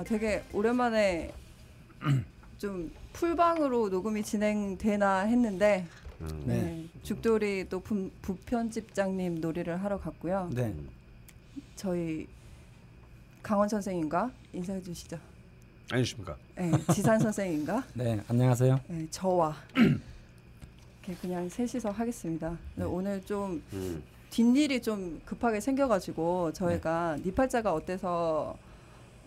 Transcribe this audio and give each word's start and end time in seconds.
아 0.00 0.04
되게 0.04 0.42
오랜만에 0.54 1.30
좀 2.56 2.90
풀방으로 3.12 3.90
녹음이 3.90 4.22
진행되나 4.22 5.20
했는데 5.26 5.86
음. 6.22 6.42
네. 6.46 6.62
네. 6.62 6.86
죽돌이 7.02 7.68
또 7.68 7.80
부, 7.80 8.10
부편집장님 8.22 9.42
놀이를 9.42 9.84
하러 9.84 9.98
갔고요. 9.98 10.48
네. 10.54 10.74
저희 11.76 12.26
강원 13.42 13.68
선생님과 13.68 14.30
인사해 14.54 14.82
주시죠. 14.82 15.18
안녕하십니까. 15.90 16.34
네, 16.56 16.72
지산 16.94 17.18
선생님과 17.18 17.84
네. 17.92 18.22
안녕하세요. 18.26 18.80
네, 18.88 19.06
저와 19.10 19.54
이렇게 19.74 21.20
그냥 21.20 21.46
셋이서 21.46 21.90
하겠습니다. 21.90 22.56
네. 22.74 22.84
오늘 22.84 23.22
좀 23.26 23.62
음. 23.74 24.02
뒷일이 24.30 24.80
좀 24.80 25.20
급하게 25.26 25.60
생겨가지고 25.60 26.54
저희가 26.54 27.18
니팔자가 27.22 27.74
어때서 27.74 28.56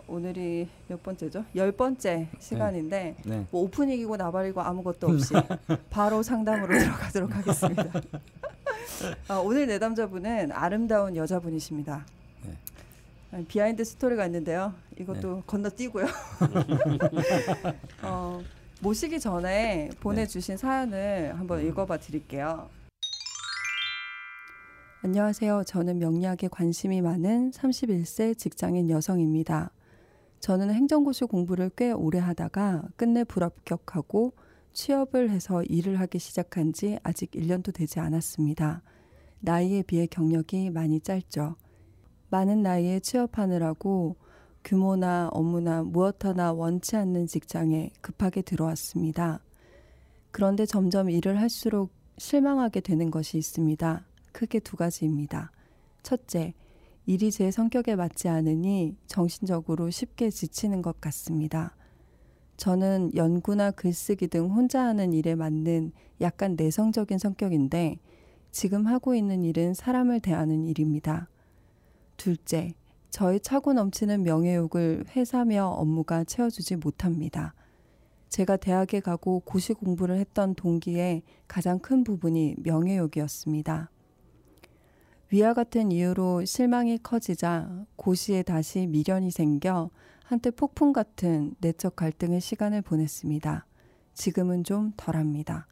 오늘이 0.06 0.68
몇 0.88 1.02
번째죠? 1.02 1.44
열 1.56 1.72
번째 1.72 2.28
시간인데 2.38 3.16
네. 3.24 3.46
뭐 3.50 3.62
오프닝이고 3.62 4.16
나발이고 4.16 4.60
아무것도 4.60 5.08
없이 5.08 5.34
바로 5.90 6.22
상담으로 6.22 6.78
들어가도록 6.78 7.34
하겠습니다. 7.34 7.84
아, 9.28 9.36
오늘 9.36 9.66
내담자분은 9.66 10.52
아름다운 10.52 11.16
여자분이십니다. 11.16 12.06
네. 12.44 12.52
아, 13.32 13.42
behind 13.48 13.84
story가 13.84 14.26
있는데요. 14.26 14.74
이것도 14.98 15.42
건너뛰고요. 15.46 16.06
어, 18.02 18.42
모시기 18.80 19.18
전에 19.18 19.90
보내주신 20.00 20.56
사연을 20.56 21.34
한번 21.38 21.66
읽어봐 21.66 21.98
드릴게요. 21.98 22.68
안녕하세요. 25.02 25.64
저는 25.66 25.98
명리학에 25.98 26.48
관심이 26.48 27.02
많은 27.02 27.50
31세 27.50 28.38
직장인 28.38 28.88
여성입니다. 28.88 29.70
저는 30.44 30.74
행정고시 30.74 31.24
공부를 31.24 31.70
꽤 31.74 31.90
오래 31.90 32.18
하다가 32.18 32.82
끝내 32.96 33.24
불합격하고 33.24 34.34
취업을 34.74 35.30
해서 35.30 35.62
일을 35.62 35.98
하기 36.00 36.18
시작한 36.18 36.74
지 36.74 36.98
아직 37.02 37.30
1년도 37.30 37.72
되지 37.72 37.98
않았습니다. 37.98 38.82
나이에 39.40 39.80
비해 39.80 40.06
경력이 40.06 40.68
많이 40.68 41.00
짧죠. 41.00 41.56
많은 42.28 42.62
나이에 42.62 43.00
취업하느라고 43.00 44.16
규모나 44.62 45.30
업무나 45.32 45.82
무엇 45.82 46.22
하나 46.26 46.52
원치 46.52 46.94
않는 46.94 47.26
직장에 47.26 47.88
급하게 48.02 48.42
들어왔습니다. 48.42 49.40
그런데 50.30 50.66
점점 50.66 51.08
일을 51.08 51.40
할수록 51.40 51.90
실망하게 52.18 52.80
되는 52.80 53.10
것이 53.10 53.38
있습니다. 53.38 54.04
크게 54.32 54.60
두 54.60 54.76
가지입니다. 54.76 55.52
첫째, 56.02 56.52
일이 57.06 57.30
제 57.30 57.50
성격에 57.50 57.96
맞지 57.96 58.28
않으니 58.28 58.96
정신적으로 59.06 59.90
쉽게 59.90 60.30
지치는 60.30 60.80
것 60.80 61.00
같습니다. 61.02 61.76
저는 62.56 63.10
연구나 63.14 63.70
글쓰기 63.70 64.28
등 64.28 64.46
혼자 64.46 64.84
하는 64.84 65.12
일에 65.12 65.34
맞는 65.34 65.92
약간 66.20 66.54
내성적인 66.56 67.18
성격인데 67.18 67.98
지금 68.52 68.86
하고 68.86 69.14
있는 69.14 69.42
일은 69.44 69.74
사람을 69.74 70.20
대하는 70.20 70.64
일입니다. 70.64 71.28
둘째, 72.16 72.74
저의 73.10 73.40
차고 73.40 73.74
넘치는 73.74 74.22
명예욕을 74.22 75.06
회사며 75.14 75.66
업무가 75.66 76.24
채워주지 76.24 76.76
못합니다. 76.76 77.54
제가 78.28 78.56
대학에 78.56 79.00
가고 79.00 79.40
고시 79.40 79.74
공부를 79.74 80.18
했던 80.18 80.54
동기의 80.54 81.22
가장 81.46 81.78
큰 81.78 82.02
부분이 82.02 82.56
명예욕이었습니다. 82.58 83.90
위와 85.34 85.52
같은 85.52 85.90
이유로 85.90 86.44
실망이 86.44 86.96
커지자 86.96 87.86
고시에 87.96 88.44
다시 88.44 88.86
미련이 88.86 89.32
생겨 89.32 89.90
한때 90.22 90.52
폭풍 90.52 90.92
같은 90.92 91.56
내적 91.58 91.96
갈등의 91.96 92.40
시간을 92.40 92.82
보냈습니다. 92.82 93.66
지금은 94.12 94.62
좀 94.62 94.92
덜합니다. 94.96 95.66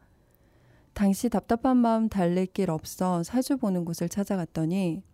당시 0.95 1.29
답답한 1.29 1.77
마음 1.77 2.09
달랠 2.09 2.47
길 2.47 2.73
없어 2.73 3.23
사주 3.23 3.59
보는 3.59 3.85
곳을 3.85 4.09
찾아갔더니 4.09 5.05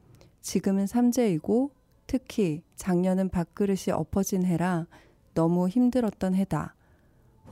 지금은 0.40 0.86
삼재이고 0.86 1.72
특히 2.06 2.62
작년은 2.74 3.28
밥그릇이 3.28 3.92
엎어진 3.92 4.46
해라 4.46 4.86
너무 5.34 5.68
힘들었던 5.68 6.34
해다. 6.34 6.74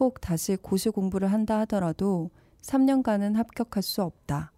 혹 0.00 0.22
다시 0.22 0.56
고시 0.56 0.88
공부를 0.88 1.30
한다 1.30 1.58
하더라도 1.60 2.30
3년간은 2.62 3.34
합격할 3.34 3.82
수 3.82 4.02
없다. 4.02 4.52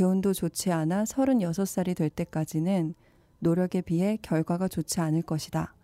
대운도 0.00 0.32
좋지 0.32 0.72
않아 0.72 1.04
36살이 1.04 1.94
될 1.94 2.08
때까지는 2.08 2.94
노력에 3.38 3.82
비해 3.82 4.16
결과가 4.22 4.66
좋지 4.66 4.98
않을 4.98 5.20
것이다. 5.20 5.74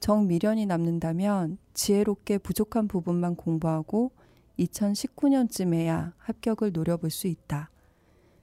정미련이 0.00 0.64
남는다면 0.64 1.58
지혜롭게 1.74 2.38
부족한 2.38 2.88
부분만 2.88 3.36
공부하고 3.36 4.12
2019년쯤에야 4.58 6.14
합격을 6.16 6.72
노려볼 6.72 7.10
수 7.10 7.26
있다. 7.26 7.68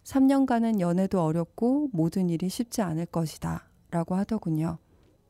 3년간은 0.04 0.80
연애도 0.80 1.20
어렵고 1.20 1.90
모든 1.94 2.30
일이 2.30 2.48
쉽지 2.48 2.84
않을 2.84 3.08
것이다. 3.08 3.72
라고 3.90 4.14
하더군요. 4.14 4.78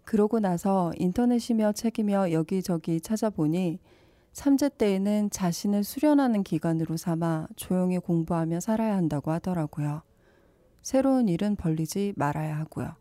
그러고 0.04 0.42
나서 0.42 0.92
인터넷이며 0.98 1.72
책이며 1.72 2.34
여기저기 2.34 3.00
찾아보니 3.00 3.80
삼재 4.34 4.70
때에는 4.78 5.30
자신을 5.30 5.84
수련하는 5.84 6.44
기간으로 6.44 6.96
삼아 6.98 7.48
조용히 7.56 8.00
공부하며 8.00 8.62
살아야 8.62 8.96
한다고 8.96 9.32
하더라고요. 9.32 10.04
새로운 10.82 11.28
일은 11.28 11.56
벌리지 11.56 12.14
말아야 12.16 12.58
하고요. 12.60 12.96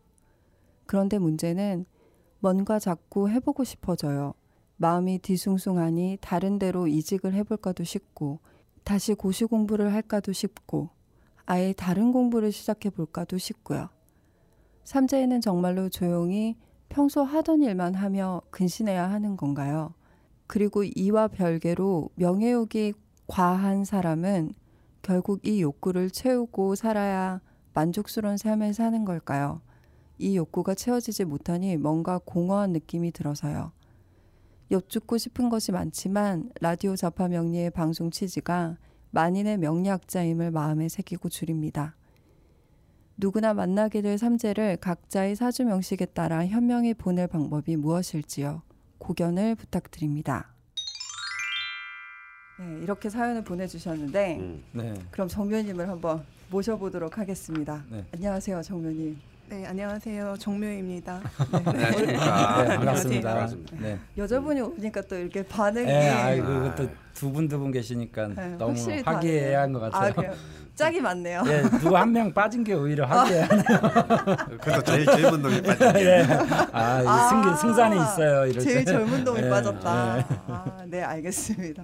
그런데 0.85 1.17
문제는 1.19 1.85
뭔가 2.39 2.79
자꾸 2.79 3.29
해보고 3.29 3.63
싶어져요. 3.63 4.33
마음이 4.75 5.19
뒤숭숭하니 5.19 6.17
다른 6.21 6.59
데로 6.59 6.87
이직을 6.87 7.33
해볼까도 7.33 7.83
싶고, 7.83 8.39
다시 8.83 9.13
고시 9.13 9.45
공부를 9.45 9.93
할까도 9.93 10.33
싶고, 10.33 10.89
아예 11.45 11.71
다른 11.71 12.11
공부를 12.11 12.51
시작해볼까도 12.51 13.37
싶고요. 13.37 13.89
삼재에는 14.83 15.39
정말로 15.39 15.87
조용히 15.89 16.57
평소 16.89 17.23
하던 17.23 17.61
일만 17.61 17.93
하며 17.93 18.41
근신해야 18.49 19.09
하는 19.09 19.37
건가요? 19.37 19.93
그리고 20.51 20.83
이와 20.83 21.29
별개로 21.29 22.09
명예욕이 22.15 22.91
과한 23.25 23.85
사람은 23.85 24.51
결국 25.01 25.47
이 25.47 25.61
욕구를 25.61 26.09
채우고 26.09 26.75
살아야 26.75 27.39
만족스러운 27.73 28.35
삶을 28.35 28.73
사는 28.73 29.05
걸까요? 29.05 29.61
이 30.17 30.35
욕구가 30.35 30.75
채워지지 30.75 31.23
못하니 31.23 31.77
뭔가 31.77 32.19
공허한 32.25 32.73
느낌이 32.73 33.13
들어서요. 33.13 33.71
여쭙고 34.71 35.17
싶은 35.17 35.47
것이 35.47 35.71
많지만 35.71 36.51
라디오 36.59 36.97
자파 36.97 37.29
명리의 37.29 37.71
방송 37.71 38.11
취지가 38.11 38.75
만인의 39.11 39.57
명리학자임을 39.57 40.51
마음에 40.51 40.89
새기고 40.89 41.29
줄입니다. 41.29 41.95
누구나 43.15 43.53
만나게 43.53 44.01
될 44.01 44.17
삼재를 44.17 44.75
각자의 44.81 45.37
사주 45.37 45.63
명식에 45.63 46.07
따라 46.07 46.45
현명히 46.45 46.93
보낼 46.93 47.27
방법이 47.27 47.77
무엇일지요. 47.77 48.63
고견을 49.01 49.55
부탁드립니다. 49.55 50.47
네, 52.59 52.83
이렇게 52.83 53.09
사연을 53.09 53.43
보내주셨는데 53.43 54.37
음. 54.37 54.63
네. 54.73 54.93
그럼 55.09 55.27
정묘님을 55.27 55.89
한번 55.89 56.23
모셔보도록 56.51 57.17
하겠습니다. 57.17 57.83
네. 57.89 58.05
안녕하세요, 58.13 58.61
정묘님. 58.61 59.19
네, 59.51 59.65
안녕하세요. 59.65 60.35
정묘입니다. 60.39 61.19
안녕하십니까. 61.65 62.63
네, 62.63 62.75
반갑습니다. 62.77 63.29
반갑습니다. 63.33 63.75
네. 63.81 63.99
여자분이 64.17 64.61
오니까 64.61 65.01
또 65.01 65.17
이렇게 65.17 65.43
반응이 65.43 65.85
네, 65.87 66.09
아이고 66.09 66.47
그것도 66.47 66.89
두분 67.13 67.49
두 67.49 67.59
분 67.59 67.69
계시니까 67.71 68.27
네, 68.29 68.55
너무 68.57 68.73
화기애애한 69.03 69.73
것. 69.73 69.79
같아요. 69.91 70.31
아? 70.31 70.33
짝이 70.73 71.01
많네요. 71.01 71.43
예, 71.47 71.63
누구 71.81 71.97
한 71.97 72.13
명 72.13 72.33
빠진 72.33 72.63
게 72.63 72.73
오히려 72.73 73.05
화기애애하네요. 73.05 73.79
그래도 74.61 74.83
제일 74.83 75.05
젊은 75.05 75.41
놈이 75.41 75.61
빠진 75.67 75.95
예. 75.97 76.25
아, 76.71 77.03
아, 77.05 77.27
승기, 77.29 77.57
승산이 77.59 77.95
있어요. 77.97 78.45
이럴 78.45 78.63
제일 78.63 78.85
때. 78.85 78.91
젊은 78.93 79.21
놈이 79.25 79.41
예, 79.43 79.49
빠졌다. 79.49 80.17
예. 80.17 80.25
아, 80.47 80.65
네, 80.87 81.03
알겠습니다. 81.03 81.83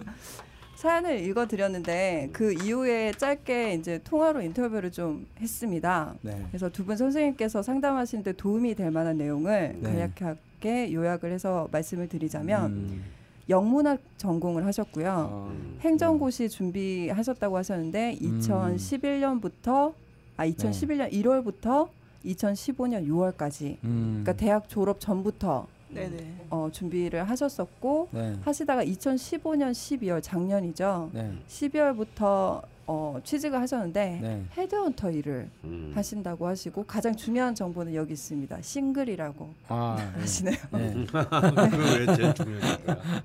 사연을 0.78 1.20
읽어드렸는데 1.22 2.30
그 2.32 2.54
이후에 2.54 3.12
짧게 3.14 3.74
이제 3.74 4.00
통화로 4.04 4.42
인터뷰를 4.44 4.92
좀 4.92 5.26
했습니다. 5.40 6.14
네. 6.22 6.46
그래서 6.50 6.70
두 6.70 6.86
분 6.86 6.96
선생님께서 6.96 7.64
상담하시는데 7.64 8.34
도움이 8.34 8.76
될 8.76 8.92
만한 8.92 9.18
내용을 9.18 9.76
네. 9.80 9.90
간략하게 9.90 10.94
요약을 10.94 11.32
해서 11.32 11.68
말씀을 11.72 12.08
드리자면 12.08 12.66
음, 12.72 13.04
영문학 13.50 14.00
전공을 14.18 14.66
하셨고요. 14.68 15.28
어, 15.32 15.52
행정고시 15.82 16.48
준비하셨다고 16.48 17.58
하셨는데 17.58 18.20
음. 18.22 18.40
2011년부터 18.40 19.94
아 20.38 20.46
2011년 20.46 21.12
1월부터 21.12 21.90
2015년 22.24 23.08
6월까지 23.08 23.78
음, 23.84 24.22
그러니까 24.24 24.34
대학 24.34 24.70
졸업 24.70 25.00
전부터 25.00 25.66
네네. 25.90 26.46
어, 26.50 26.70
준비를 26.72 27.30
하셨었고 27.30 28.10
네. 28.12 28.36
하시다가 28.44 28.84
2015년 28.84 29.72
12월 29.72 30.22
작년이죠. 30.22 31.12
네. 31.14 31.32
12월부터 31.48 32.62
어, 32.90 33.20
취직을 33.24 33.60
하셨는데 33.60 34.20
네. 34.22 34.46
헤드헌터 34.58 35.12
일을 35.12 35.50
음. 35.66 35.92
하신다고 35.94 36.48
하시고 36.48 36.86
가장 36.86 37.16
중요한 37.16 37.54
정보는 37.54 37.94
여기 37.96 38.14
있습니다. 38.14 38.58
싱글이라고 38.62 39.54
아, 39.68 39.98
예. 40.00 40.22
하시네요. 40.22 40.56
예. 40.76 41.06
그거 41.06 42.00
왜 42.00 42.16
제일 42.16 42.34
중요한 42.34 42.86
거야? 42.86 43.24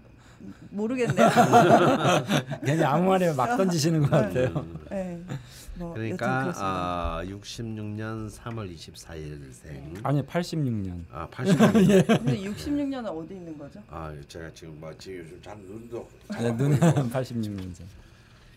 모르겠네요. 0.70 1.28
괜히 2.64 2.82
아무 2.82 3.08
말이나 3.10 3.34
막 3.34 3.56
던지시는 3.56 4.00
것 4.02 4.10
같아요. 4.10 4.48
음. 4.56 4.78
네. 4.90 5.20
뭐 5.74 5.94
그러니까. 5.94 6.52
아, 6.56 7.22
66년 7.24 8.30
3월 8.30 8.74
24일생. 8.74 10.00
아니 10.02 10.22
86년. 10.22 11.04
아, 11.10 11.26
80년. 11.28 11.88
예. 11.90 12.02
근데 12.02 12.40
66년은 12.42 13.06
어디 13.06 13.34
있는 13.34 13.56
거죠? 13.56 13.82
아, 13.88 14.14
제가 14.28 14.50
지금 14.54 14.78
뭐 14.80 14.92
지금 14.98 15.18
요즘 15.20 15.40
잘 15.42 15.56
눈도 15.58 16.08
네, 16.38 16.56
눈 16.56 16.78
86년생. 16.78 17.82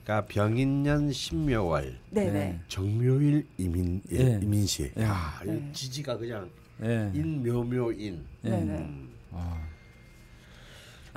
그러니까 0.04 0.28
병인년 0.28 1.12
신묘월 1.12 1.98
네네. 2.12 2.32
네. 2.32 2.60
정묘일 2.68 3.48
이민 3.58 4.02
예, 4.12 4.18
예. 4.20 4.40
이민시. 4.42 4.92
예. 4.98 5.02
야, 5.04 5.42
이 5.44 5.48
네. 5.48 5.70
지지가 5.74 6.18
그냥 6.18 6.50
예. 6.84 7.10
인묘묘인. 7.14 8.24
예. 8.44 8.50
네네. 8.50 8.78
음. 8.78 9.10
아, 9.32 9.66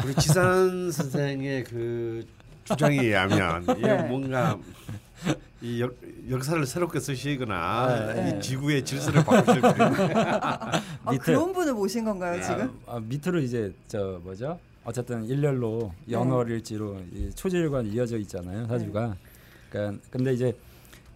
우리 0.05 0.15
지산 0.15 0.91
선생의 0.91 1.65
그 1.65 2.27
주장에 2.65 2.99
의하면 3.01 3.63
이게 3.77 3.87
네. 3.89 4.03
뭔가 4.05 4.59
이 5.63 5.81
역, 5.83 5.95
역사를 6.31 6.65
새롭게 6.67 7.01
쓰시거나 7.01 8.13
네. 8.15 8.37
이 8.39 8.41
지구의 8.41 8.85
질서를 8.85 9.25
바꾸실 9.25 9.61
때 9.61 9.69
아, 10.41 10.81
밑에- 11.11 11.19
그런 11.19 11.53
분을 11.53 11.75
모신 11.75 12.05
건가요 12.05 12.37
네. 12.37 12.43
지금? 12.43 12.79
아, 12.87 13.01
밑으로 13.01 13.41
이제 13.41 13.73
저 13.89 14.21
뭐죠? 14.23 14.59
어쨌든 14.85 15.25
일렬로 15.25 15.93
연월일지로 16.11 16.97
이 17.13 17.31
초지일관 17.35 17.87
이어져 17.93 18.17
있잖아요 18.19 18.67
사주가. 18.67 19.17
그러니까 19.71 20.01
근데 20.11 20.33
이제 20.33 20.57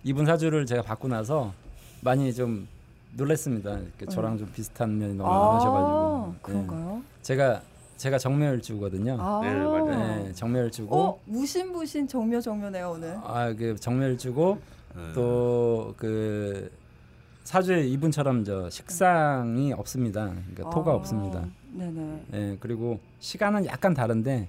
이분 0.04 0.26
사주를 0.26 0.66
제가 0.66 0.82
받고 0.82 1.08
나서 1.08 1.54
많이 2.02 2.34
좀 2.34 2.66
놀랐습니다. 3.14 3.78
이렇게 3.78 4.06
저랑 4.06 4.36
좀 4.38 4.50
비슷한 4.52 4.98
면이 4.98 5.14
너무 5.14 5.30
많으셔가지고. 5.30 6.34
예. 6.34 6.38
그런가요? 6.42 7.02
제가 7.22 7.62
제가 8.02 8.18
정묘일주거든요. 8.18 9.16
아, 9.20 9.40
네, 9.44 9.54
맞아요. 9.54 9.86
네, 9.86 10.32
정묘일주고. 10.32 10.96
어 10.96 11.20
무신무신 11.24 12.08
정묘 12.08 12.40
정묘네요 12.40 12.90
오늘. 12.90 13.16
아, 13.22 13.54
그 13.56 13.76
정멸주고 13.76 14.58
네. 14.96 15.12
또그 15.14 16.72
사주에 17.44 17.86
이분처럼 17.86 18.44
저 18.44 18.68
식상이 18.68 19.72
없습니다. 19.74 20.32
그러니까 20.52 20.70
토가 20.70 20.90
아, 20.90 20.94
없습니다. 20.96 21.46
네네. 21.70 22.24
예, 22.32 22.56
그리고 22.58 22.98
시간은 23.20 23.66
약간 23.66 23.94
다른데 23.94 24.48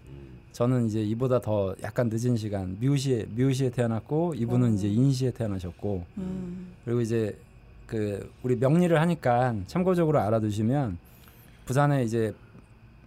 저는 0.51 0.87
이제 0.87 1.03
이보다 1.03 1.39
더 1.39 1.75
약간 1.83 2.09
늦은 2.11 2.35
시간 2.37 2.75
미우시에 2.79 3.27
미우시에 3.35 3.69
태어났고 3.69 4.33
이분은 4.33 4.71
어. 4.71 4.73
이제 4.73 4.87
인시에 4.87 5.29
태어나셨고 5.29 6.03
음. 6.17 6.73
그리고 6.85 7.01
이제 7.01 7.37
그 7.85 8.31
우리 8.41 8.55
명리를 8.55 8.99
하니까 8.99 9.55
참고적으로 9.67 10.19
알아두시면 10.21 10.97
부산에 11.65 12.03
이제 12.03 12.33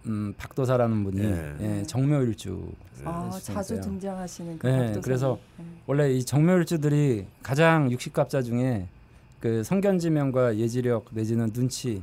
음, 0.07 0.33
박도사라는 0.37 1.03
분이 1.03 1.21
예. 1.23 1.53
예, 1.61 1.83
정묘일주 1.83 2.71
아 3.05 3.29
네, 3.31 3.39
자주. 3.53 3.79
등장하시는 3.79 4.59
그 4.59 4.67
네, 4.67 4.71
박도사님. 4.73 5.01
그래서 5.01 5.39
네. 5.57 5.65
원래 5.85 6.11
이 6.13 6.23
정묘일주들이 6.23 7.25
가장 7.43 7.91
육식갑자 7.91 8.41
중에 8.41 8.87
그 9.39 9.63
성견지명과 9.63 10.57
예지력 10.57 11.05
내지는 11.11 11.51
눈치 11.51 12.01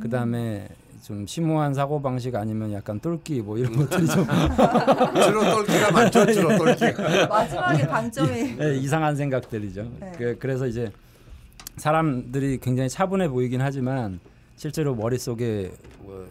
그 0.00 0.08
다음에 0.08 0.68
좀 1.02 1.26
심오한 1.26 1.74
사고 1.74 2.00
방식 2.00 2.34
아니면 2.36 2.72
약간 2.72 2.98
똘끼 3.00 3.42
뭐 3.42 3.58
이런 3.58 3.76
것들이 3.76 4.06
좀 4.06 4.24
주로 5.24 5.42
똘끼가 5.42 5.90
많죠. 5.90 6.32
주로 6.32 6.56
똘끼가. 6.56 7.26
마지막에 7.26 7.86
방점이 7.86 8.56
예, 8.60 8.76
이상한 8.78 9.14
생각들이죠. 9.16 9.90
네. 10.00 10.12
그, 10.16 10.36
그래서 10.38 10.66
이제 10.66 10.90
사람들이 11.76 12.58
굉장히 12.60 12.88
차분해 12.88 13.28
보이긴 13.28 13.60
하지만 13.60 14.20
실제로 14.56 14.94
머릿속에 14.94 15.72
어, 16.00 16.26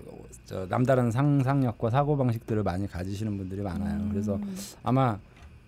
저 0.46 0.66
남다른 0.68 1.12
상상력과 1.12 1.90
사고 1.90 2.18
방식들을 2.18 2.64
많이 2.64 2.88
가지시는 2.88 3.38
분들이 3.38 3.62
많아요. 3.62 4.08
그래서 4.10 4.36
음. 4.36 4.56
아마 4.84 5.20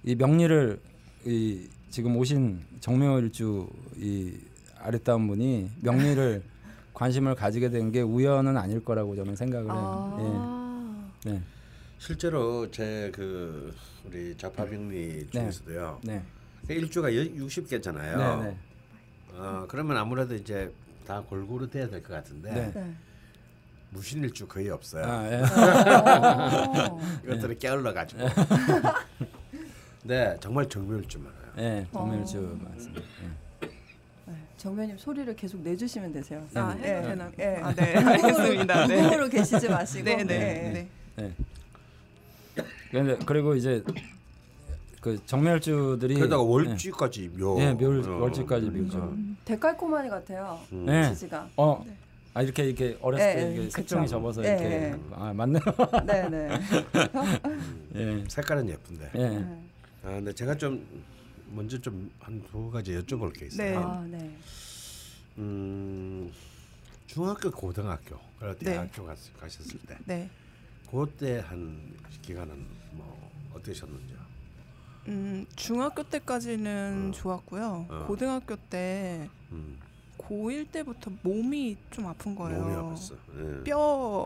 이 0.03 0.15
명리를 0.15 0.79
이 1.25 1.67
지금 1.89 2.15
오신 2.17 2.61
정묘일주 2.79 3.67
이 3.97 4.33
아랫다운 4.79 5.27
분이 5.27 5.69
명리를 5.81 6.41
관심을 6.93 7.35
가지게 7.35 7.69
된 7.69 7.91
게 7.91 8.01
우연은 8.01 8.55
아닐 8.57 8.83
거라고 8.83 9.15
저는 9.15 9.35
생각을 9.35 9.65
해요. 9.71 9.73
아. 9.75 11.09
예. 11.25 11.31
네. 11.31 11.41
실제로 11.97 12.69
제 12.69 13.09
그 13.13 13.73
우리 14.05 14.35
자파병리 14.37 15.27
중에서도요. 15.31 16.01
네. 16.03 16.21
일주가 16.69 17.09
60개잖아요. 17.09 18.17
네. 18.17 18.43
네. 18.49 18.57
어, 19.35 19.65
그러면 19.69 19.97
아무래도 19.97 20.35
이제 20.35 20.71
다 21.13 21.21
골고루 21.29 21.69
돼야 21.69 21.87
될 21.87 22.01
것 22.01 22.11
같은데 22.13 22.51
네. 22.51 22.71
네. 22.73 22.93
무신일주 23.91 24.47
거의 24.47 24.69
없어요. 24.71 25.05
아, 25.05 25.31
예. 25.31 25.35
어. 25.43 26.99
이것들을 27.23 27.59
깨울러 27.59 27.93
가지고. 27.93 28.23
네, 30.03 30.35
정말 30.39 30.67
정묘일주 30.67 31.19
많아요. 31.19 31.53
예, 31.59 31.85
정묘일주 31.93 32.39
어. 32.39 32.71
예. 33.61 33.67
네. 34.25 34.33
정면님 34.57 34.97
소리를 34.97 35.35
계속 35.35 35.61
내주시면 35.61 36.11
되세요. 36.13 36.43
아, 36.55 36.73
네. 36.81 36.95
해도 36.95 37.07
되나? 37.09 37.31
네. 37.37 37.61
아, 37.61 37.73
네. 37.75 37.95
알겠습니다. 37.95 38.87
네. 38.87 39.01
무음으로 39.01 39.29
계시지 39.29 39.69
마시고. 39.69 40.05
네, 40.05 40.15
네. 40.23 40.87
네. 41.15 41.33
예. 42.57 42.63
근데 42.89 43.23
그리고 43.27 43.53
이제 43.55 43.83
그 45.03 45.19
정멸주들이 45.25 46.15
게다가 46.15 46.41
월주까지 46.41 47.31
묘. 47.37 47.59
예, 47.59 47.73
묘 47.73 47.87
어, 48.09 48.19
월주까지 48.21 48.67
그러니까. 48.67 48.97
묘죠. 48.99 49.17
데칼코마니 49.43 50.07
같아요. 50.07 50.57
음. 50.71 50.85
예. 50.87 51.09
지지가. 51.09 51.49
어. 51.57 51.83
네. 51.85 51.97
아 52.33 52.41
이렇게 52.41 52.63
이렇게 52.63 52.97
어렸을 53.01 53.25
예, 53.29 53.33
때 53.35 53.41
예, 53.47 53.51
이게 53.51 53.61
그쵸. 53.65 53.69
색종이 53.71 54.07
접어서 54.07 54.43
예, 54.45 54.47
이렇게 54.47 54.65
예. 54.65 54.95
아 55.11 55.33
맞네요. 55.33 55.61
네네. 56.07 56.49
예. 57.95 58.23
색깔은 58.29 58.69
예쁜데. 58.69 59.11
예. 59.15 59.27
네. 59.27 59.63
아, 60.05 60.07
근데 60.07 60.33
제가 60.33 60.55
좀 60.55 60.87
먼저 61.51 61.77
좀 61.81 62.09
한 62.21 62.41
두 62.49 62.71
가지 62.71 62.93
여쭤볼 62.97 63.37
게 63.37 63.47
있어요. 63.47 63.69
네. 63.69 63.75
아 63.75 64.05
네. 64.09 64.37
음, 65.37 66.31
중학교, 67.07 67.51
고등학교, 67.51 68.17
그리고 68.39 68.55
네. 68.59 68.71
대학교 68.71 69.05
갔, 69.05 69.17
가셨을 69.39 69.79
때, 69.85 69.97
네. 70.05 70.29
그때 70.89 71.39
한 71.39 71.91
기간은 72.21 72.65
뭐 72.93 73.31
어떠셨는지요? 73.55 74.17
음, 75.07 75.45
중학교 75.55 76.03
때까지는 76.03 77.09
어. 77.09 77.11
좋았고요. 77.11 77.85
어. 77.89 78.05
고등학교 78.07 78.55
때 78.55 79.29
음, 79.51 79.77
고1 80.17 80.71
때부터 80.71 81.11
몸이 81.23 81.77
좀 81.91 82.07
아픈 82.07 82.35
거예요. 82.35 82.61
몸이 82.61 82.75
아팠어. 82.95 83.15
예. 83.59 83.63
뼈 83.63 84.25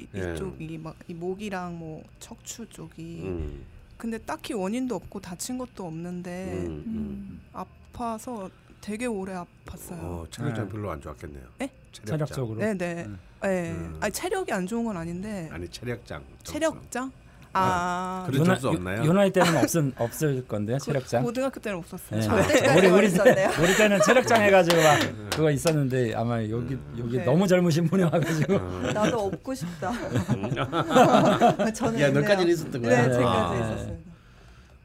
이, 0.00 0.06
예. 0.14 0.32
이쪽이 0.34 0.78
막 0.78 0.96
이 1.06 1.14
목이랑 1.14 1.78
뭐 1.78 2.02
척추 2.18 2.66
쪽이 2.68 3.20
음, 3.24 3.64
근데 3.96 4.18
딱히 4.18 4.54
원인도 4.54 4.94
없고 4.96 5.20
다친 5.20 5.58
것도 5.58 5.86
없는데 5.86 6.52
음, 6.54 6.66
음. 6.66 6.84
음. 6.86 7.40
아파서 7.52 8.50
되게 8.80 9.06
오래 9.06 9.32
아팠어요. 9.34 9.98
어, 10.00 10.26
체력장 10.30 10.66
네. 10.66 10.72
별로 10.72 10.90
안 10.90 11.00
좋았겠네요. 11.00 11.44
에? 11.62 11.70
체력장. 11.92 12.06
체력적으로. 12.18 12.60
네네. 12.60 13.04
음. 13.04 13.18
네. 13.42 13.70
음. 13.72 13.98
아니 14.00 14.12
체력이 14.12 14.52
안 14.52 14.66
좋은 14.66 14.84
건 14.84 14.96
아닌데 14.96 15.48
아니 15.52 15.68
체력장. 15.68 16.24
체력장? 16.42 17.12
아, 17.54 18.24
그런 18.26 18.44
점수 18.44 18.68
없나요? 18.68 19.04
요 19.04 19.12
나이 19.12 19.30
때는 19.32 19.56
없은 19.56 19.92
없을 19.98 20.46
건데요 20.46 20.78
체력장. 20.78 21.22
고등학교 21.22 21.60
때는 21.60 21.78
없었어요. 21.78 22.20
예. 22.20 22.26
그때까지 22.26 22.78
우리 22.78 22.86
우리 22.88 23.06
있었네요. 23.06 23.50
우리 23.62 23.76
때는 23.76 24.00
체력장 24.04 24.42
해가지고 24.42 24.76
막 24.82 25.30
그거 25.30 25.50
있었는데 25.50 26.14
아마 26.14 26.42
여기 26.42 26.76
여기 26.98 27.18
네. 27.18 27.24
너무 27.24 27.46
젊으신 27.46 27.86
분이 27.86 28.02
와가지고 28.02 28.54
어. 28.56 28.80
나도 28.92 29.26
없고 29.26 29.54
싶다. 29.54 29.92
저는 31.72 32.00
야. 32.00 32.10
너까지는 32.10 32.52
있었던 32.52 32.82
네, 32.82 32.88
거야? 32.88 33.02
제까지 33.04 33.24
아. 33.24 33.54
있었습니다. 33.72 34.10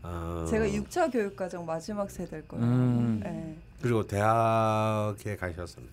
아, 0.04 0.46
제가 0.50 0.66
6차 0.66 1.12
교육과정 1.12 1.66
마지막 1.66 2.10
세대일 2.10 2.48
거예요. 2.48 2.66
음. 2.66 3.20
네. 3.24 3.58
그리고 3.82 4.06
대학에 4.06 5.36
가셨었는요. 5.36 5.90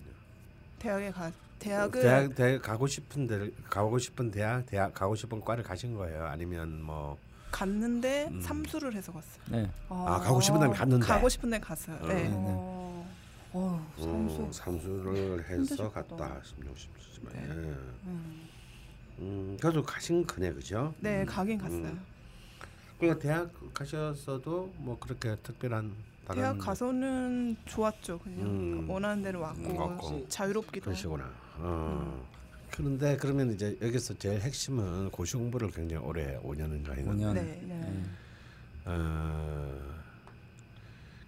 대학에 0.79 1.09
가 1.11 1.31
대학을 1.59 2.01
대학 2.01 2.35
대학 2.35 2.61
가고 2.61 2.87
싶은 2.87 3.27
데 3.27 3.51
가고 3.69 3.97
싶은 3.97 4.31
대학 4.31 4.65
대학 4.65 4.93
가고 4.93 5.15
싶은 5.15 5.41
과를 5.41 5.63
가신 5.63 5.95
거예요? 5.95 6.25
아니면 6.25 6.81
뭐 6.81 7.17
갔는데 7.51 8.27
음. 8.31 8.41
삼수를 8.41 8.93
해서 8.93 9.11
갔어요. 9.11 9.43
네. 9.49 9.71
아, 9.89 10.19
가고 10.19 10.41
싶은 10.41 10.59
데면 10.59 10.75
갔는데 10.75 11.05
가고 11.05 11.29
싶은 11.29 11.49
데 11.49 11.59
갔어요. 11.59 11.97
어. 12.01 12.07
네. 12.07 12.29
어, 12.31 13.09
어, 13.53 13.91
삼수. 13.97 14.41
음, 14.41 14.51
삼수를 14.51 15.45
해서. 15.49 15.91
갔다 15.91 16.39
16, 16.43 16.75
17만. 16.75 17.33
네. 17.33 17.41
예. 17.41 17.51
음. 17.51 18.47
음, 19.19 19.57
그래도 19.59 19.81
가신 19.81 20.25
거네, 20.27 20.53
그죠? 20.53 20.93
네, 20.99 21.21
음, 21.21 21.25
가긴 21.25 21.57
갔어요. 21.57 21.79
음. 21.85 21.99
그리고 22.99 23.17
대학 23.17 23.49
가셨어도 23.73 24.73
뭐 24.77 24.97
그렇게 24.99 25.35
특별한 25.41 25.93
다른 26.27 26.41
대학 26.41 26.57
가서는 26.57 27.55
좋았죠. 27.65 28.19
그냥 28.19 28.39
음. 28.41 28.89
원하는 28.89 29.23
대로 29.23 29.41
왔고, 29.41 29.61
음, 29.61 29.77
왔고. 29.77 30.29
자유롭기도. 30.29 30.85
그러시구나. 30.85 31.31
어. 31.59 32.21
음. 32.23 32.37
그런데 32.71 33.17
그러면 33.17 33.53
이제 33.53 33.75
여기서 33.81 34.13
제일 34.19 34.39
핵심은 34.39 35.09
고시 35.09 35.35
공부를 35.35 35.71
굉장히 35.71 36.05
오래 36.05 36.39
5년인가 36.41 36.95
했는데 36.95 37.25
5년. 37.25 37.33
네. 37.33 37.61
네. 37.63 38.03
어, 38.85 39.79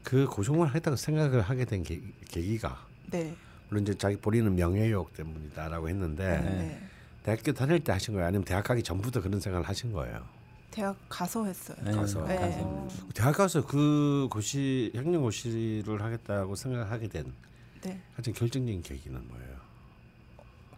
그 0.04 0.28
고정을 0.28 0.68
하겠다고 0.68 0.96
생각을 0.96 1.42
하게 1.42 1.66
된 1.66 1.84
계, 1.84 2.02
계기가 2.28 2.86
네. 3.10 3.36
물론 3.68 3.84
이제 3.84 3.96
자기 3.96 4.16
본인은 4.18 4.56
명예욕 4.56 5.14
때문이다라고 5.14 5.90
했는데 5.90 6.40
네. 6.40 6.82
대학교 7.24 7.52
다닐 7.52 7.84
때 7.84 7.92
하신 7.92 8.14
거예요? 8.14 8.28
아니면 8.28 8.46
대학 8.46 8.64
가기 8.64 8.84
전부터 8.84 9.22
그런 9.22 9.40
생각을 9.40 9.68
하신 9.68 9.92
거예요? 9.92 10.24
대학 10.72 10.96
가서 11.10 11.46
했어요. 11.46 11.78
네, 11.84 11.92
가서. 11.92 12.26
네. 12.28 12.36
가서. 12.36 12.90
대학 13.14 13.36
가서 13.36 13.66
그 13.66 14.28
고시 14.32 14.92
행정고시를 14.96 16.02
하겠다고 16.02 16.56
생각하게 16.56 17.08
된 17.08 17.34
네. 17.82 18.00
가장 18.16 18.34
결정적인 18.34 18.84
계기는 18.84 19.28
뭐예요? 19.28 19.49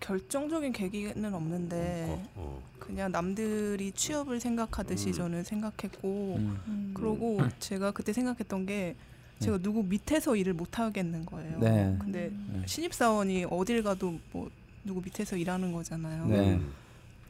결정적인 0.02 0.74
계기는 0.74 1.34
없는데 1.34 2.06
어, 2.10 2.30
어. 2.36 2.64
그냥 2.80 3.12
남들이 3.12 3.92
취업을 3.94 4.40
생각하듯이 4.42 5.10
음. 5.10 5.14
저는 5.14 5.44
생각했고 5.44 6.36
음. 6.38 6.92
그러고 6.94 7.40
제가 7.60 7.92
그때 7.92 8.12
생각했던 8.12 8.66
게 8.66 8.96
제가 9.40 9.58
누구 9.60 9.84
밑에서 9.84 10.36
일을 10.36 10.54
못 10.54 10.78
하겠는 10.78 11.26
거예요. 11.26 11.60
네. 11.60 11.96
근데 12.00 12.32
네. 12.52 12.64
신입 12.68 12.94
사원이 12.94 13.46
어딜 13.50 13.82
가도 13.82 14.20
뭐 14.34 14.52
누구 14.84 15.02
밑에서 15.02 15.38
일하는 15.38 15.72
거잖아요. 15.72 16.26
네. 16.28 16.54
음. 16.56 16.72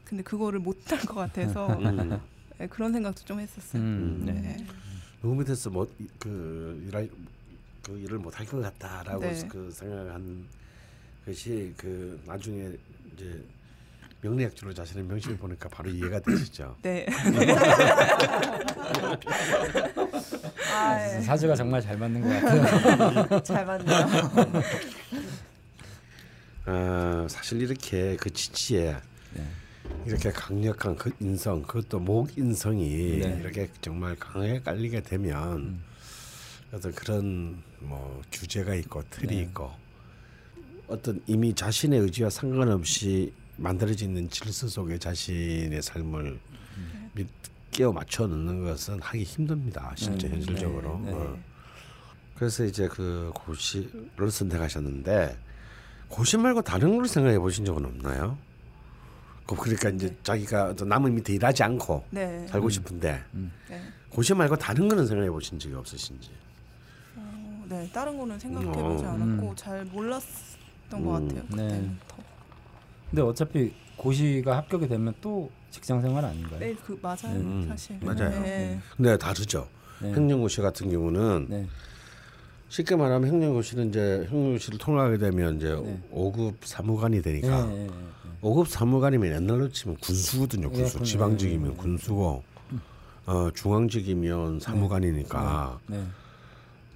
근데 0.04 0.22
그거를 0.24 0.58
못 0.58 0.76
할 0.90 0.98
것 1.00 1.14
같아서 1.14 1.68
음. 1.78 2.20
네, 2.58 2.66
그런 2.66 2.92
생각도 2.92 3.24
좀 3.24 3.40
했었어요. 3.40 3.80
음, 3.82 4.22
네. 4.26 4.32
네. 4.32 4.66
누구 5.22 5.36
밑에서 5.36 5.70
뭐그 5.70 6.84
일할 6.88 7.08
그 7.82 7.98
일을 7.98 8.18
못 8.18 8.38
할 8.38 8.46
것 8.46 8.60
같다라고 8.60 9.20
네. 9.20 9.48
그 9.48 9.70
생각한 9.70 10.44
것이 11.24 11.72
그 11.76 12.20
나중에 12.26 12.70
이제 13.14 13.44
명리학적으로 14.20 14.72
자신의 14.74 15.04
명식을 15.04 15.36
보니까 15.36 15.68
바로 15.68 15.90
이해가 15.90 16.20
되시죠. 16.20 16.76
네. 16.82 17.06
아, 20.72 21.20
사주가 21.20 21.54
정말 21.56 21.80
잘 21.82 21.96
맞는 21.98 22.20
것 22.20 22.28
같아요. 22.28 23.28
예. 23.32 23.42
잘 23.42 23.66
맞네요. 23.66 24.06
어, 26.66 27.26
사실 27.28 27.60
이렇게 27.62 28.16
그 28.16 28.30
지치에 28.32 28.96
이렇게 30.06 30.30
강력한 30.30 30.96
그 30.96 31.10
인성 31.20 31.62
그것도 31.62 31.98
목 32.00 32.36
인성이 32.38 33.18
네. 33.18 33.38
이렇게 33.40 33.68
정말 33.80 34.16
강하게 34.16 34.60
깔리게 34.60 35.02
되면 35.02 35.80
어떤 36.72 36.92
그런 36.92 37.62
뭐 37.80 38.22
주제가 38.30 38.74
있고 38.76 39.02
틀이 39.10 39.36
네. 39.36 39.42
있고 39.42 39.70
어떤 40.92 41.22
이미 41.26 41.54
자신의 41.54 42.00
의지와 42.00 42.28
상관없이 42.28 43.32
만들어져 43.56 44.04
있는 44.04 44.28
질서 44.28 44.68
속에 44.68 44.98
자신의 44.98 45.80
삶을 45.82 46.38
밑- 47.14 47.28
끼워 47.70 47.90
맞춰 47.90 48.26
넣는 48.26 48.64
것은 48.64 49.00
하기 49.00 49.22
힘듭니다. 49.22 49.92
실제 49.96 50.28
네. 50.28 50.34
현실적으로. 50.34 50.98
네. 51.06 51.10
네. 51.12 51.16
어. 51.16 51.38
그래서 52.36 52.64
이제 52.66 52.86
그 52.88 53.30
고시를 53.34 54.30
선택하셨는데 54.30 55.38
고시 56.08 56.36
말고 56.36 56.60
다른 56.60 56.96
걸 56.98 57.08
생각해 57.08 57.38
보신 57.38 57.64
적은 57.64 57.86
없나요? 57.86 58.36
그- 59.46 59.56
그러니까 59.56 59.88
이제 59.88 60.14
자기가 60.22 60.66
어떤 60.66 60.88
남의 60.90 61.12
밑에 61.12 61.32
일하지 61.32 61.62
않고 61.62 62.04
네. 62.10 62.46
살고 62.48 62.68
싶은데 62.68 63.22
네. 63.70 63.80
고시 64.10 64.34
말고 64.34 64.56
다른 64.56 64.88
거는 64.88 65.06
생각해 65.06 65.30
보신 65.30 65.58
적이 65.58 65.74
없으신지. 65.76 66.28
어, 67.16 67.64
네. 67.70 67.90
다른 67.94 68.18
거는 68.18 68.38
생각해보지 68.38 69.04
어. 69.04 69.08
않았고 69.08 69.48
음. 69.50 69.56
잘 69.56 69.82
몰랐 69.86 70.22
던 70.92 71.00
음. 71.00 71.04
것 71.06 71.12
같아요. 71.12 71.42
네. 71.56 71.62
그때는 71.68 71.98
더. 72.06 72.16
근데 73.10 73.22
어차피 73.22 73.72
고시가 73.96 74.56
합격이 74.58 74.88
되면 74.88 75.14
또 75.22 75.50
직장 75.70 76.02
생활 76.02 76.24
아닌가요? 76.24 76.60
네, 76.60 76.74
그 76.74 76.98
맞아요. 77.00 77.36
음, 77.36 77.64
사실. 77.68 77.98
맞아요. 78.02 78.42
네. 78.42 78.78
근데 78.96 79.16
다르죠. 79.16 79.66
네. 80.00 80.12
행정고시 80.12 80.60
같은 80.60 80.90
경우는 80.90 81.46
네. 81.48 81.66
쉽게 82.68 82.96
말하면 82.96 83.28
행정고시는 83.28 83.88
이제 83.88 84.26
행정고시를 84.30 84.78
통과하게 84.78 85.18
되면 85.18 85.56
이제 85.56 85.68
네. 85.74 86.02
오 86.10 86.30
5급 86.32 86.54
사무관이 86.64 87.22
되니까 87.22 87.66
네, 87.66 87.74
네, 87.74 87.86
네. 87.86 87.90
오 88.42 88.54
5급 88.62 88.68
사무관이면 88.68 89.32
옛날로 89.34 89.68
치면 89.70 89.96
군수거든요. 89.98 90.68
예, 90.72 90.76
군수. 90.76 91.02
지방직이면. 91.02 91.76
군수고 91.76 92.42
어, 93.26 93.50
중앙직이면 93.54 94.60
사무관이니까 94.60 95.78
네. 95.86 96.04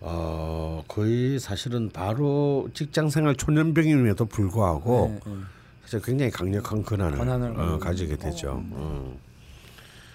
어, 0.00 0.84
거의 0.88 1.38
사실은 1.38 1.90
바로 1.90 2.68
직장생활 2.74 3.36
초년병임에도 3.36 4.26
불구하고 4.26 5.20
네, 5.24 5.30
네. 5.30 5.36
사실 5.82 6.02
굉장히 6.02 6.30
강력한 6.30 6.82
권한을, 6.82 7.18
권한을 7.18 7.58
어, 7.58 7.78
가지게 7.78 8.16
되죠. 8.16 8.62
어. 8.72 9.18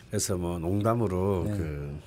그래서 0.09 0.35
뭐 0.37 0.59
농담으로 0.59 1.45
네. 1.47 1.57
그 1.57 1.99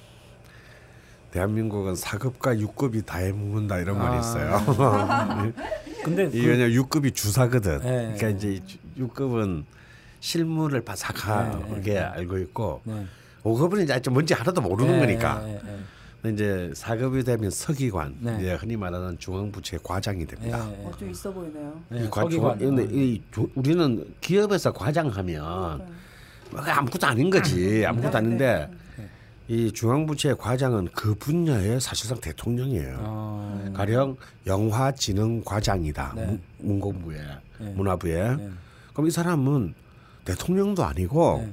대한민국은 1.33 1.95
4급과 1.95 2.61
6급이 2.65 3.05
다 3.05 3.19
해 3.19 3.33
먹는다 3.33 3.79
이런 3.79 3.99
말이 3.99 4.17
아. 4.17 4.21
있어요. 4.21 5.53
근데 6.05 6.27
이게 6.27 6.43
그, 6.43 6.49
왜냐면 6.49 6.71
6급이 6.85 7.15
주사거든. 7.15 7.79
네. 7.81 8.15
그러니까 8.17 8.29
이제 8.29 8.63
6급은 8.99 9.65
실무를 10.21 10.83
바삭하게 10.83 11.81
네, 11.83 11.95
네. 11.95 11.99
알고 11.99 12.39
있고 12.39 12.83
네. 12.85 13.05
5급은 13.43 13.83
이제 13.83 14.01
좀 14.01 14.15
뭔지 14.15 14.33
하나도 14.33 14.61
모르는 14.61 14.93
네, 14.93 14.99
거니까. 15.01 15.43
네, 16.25 16.31
네, 16.31 16.33
이제 16.33 16.71
4급이 16.75 17.25
되면 17.25 17.51
서기관, 17.51 18.17
네. 18.21 18.37
이제 18.41 18.55
흔히 18.55 18.77
말하는 18.77 19.19
중앙부처의 19.19 19.81
과장이 19.85 20.21
네, 20.21 20.27
됩니다. 20.35 20.67
네. 20.71 20.83
어, 20.87 20.91
좀 20.99 21.11
있어 21.11 21.31
보이네요. 21.31 21.81
네, 21.91 22.05
이 22.05 22.11
과, 22.11 22.23
서기관. 22.23 22.59
근데 22.59 22.85
이 22.91 23.21
조- 23.31 23.51
우리는 23.55 24.03
기업에서 24.23 24.73
과장하면 24.73 25.87
뭐 26.51 26.61
아무것도 26.61 27.07
아닌 27.07 27.29
거지 27.29 27.85
아무것도 27.85 28.17
아닌데 28.17 28.71
이 29.49 29.71
중앙부처의 29.71 30.37
과장은 30.39 30.89
그 30.95 31.15
분야의 31.15 31.79
사실상 31.79 32.19
대통령이에요. 32.21 32.97
어, 33.01 33.73
가령 33.77 34.17
영화진흥과장이다 34.47 36.13
네. 36.17 36.27
문- 36.27 36.41
문공부에 36.59 37.19
네. 37.59 37.73
문화부에 37.75 38.37
네. 38.37 38.51
그럼 38.95 39.09
이 39.09 39.11
사람은 39.11 39.75
대통령도 40.25 40.85
아니고 40.85 41.43
네. 41.45 41.53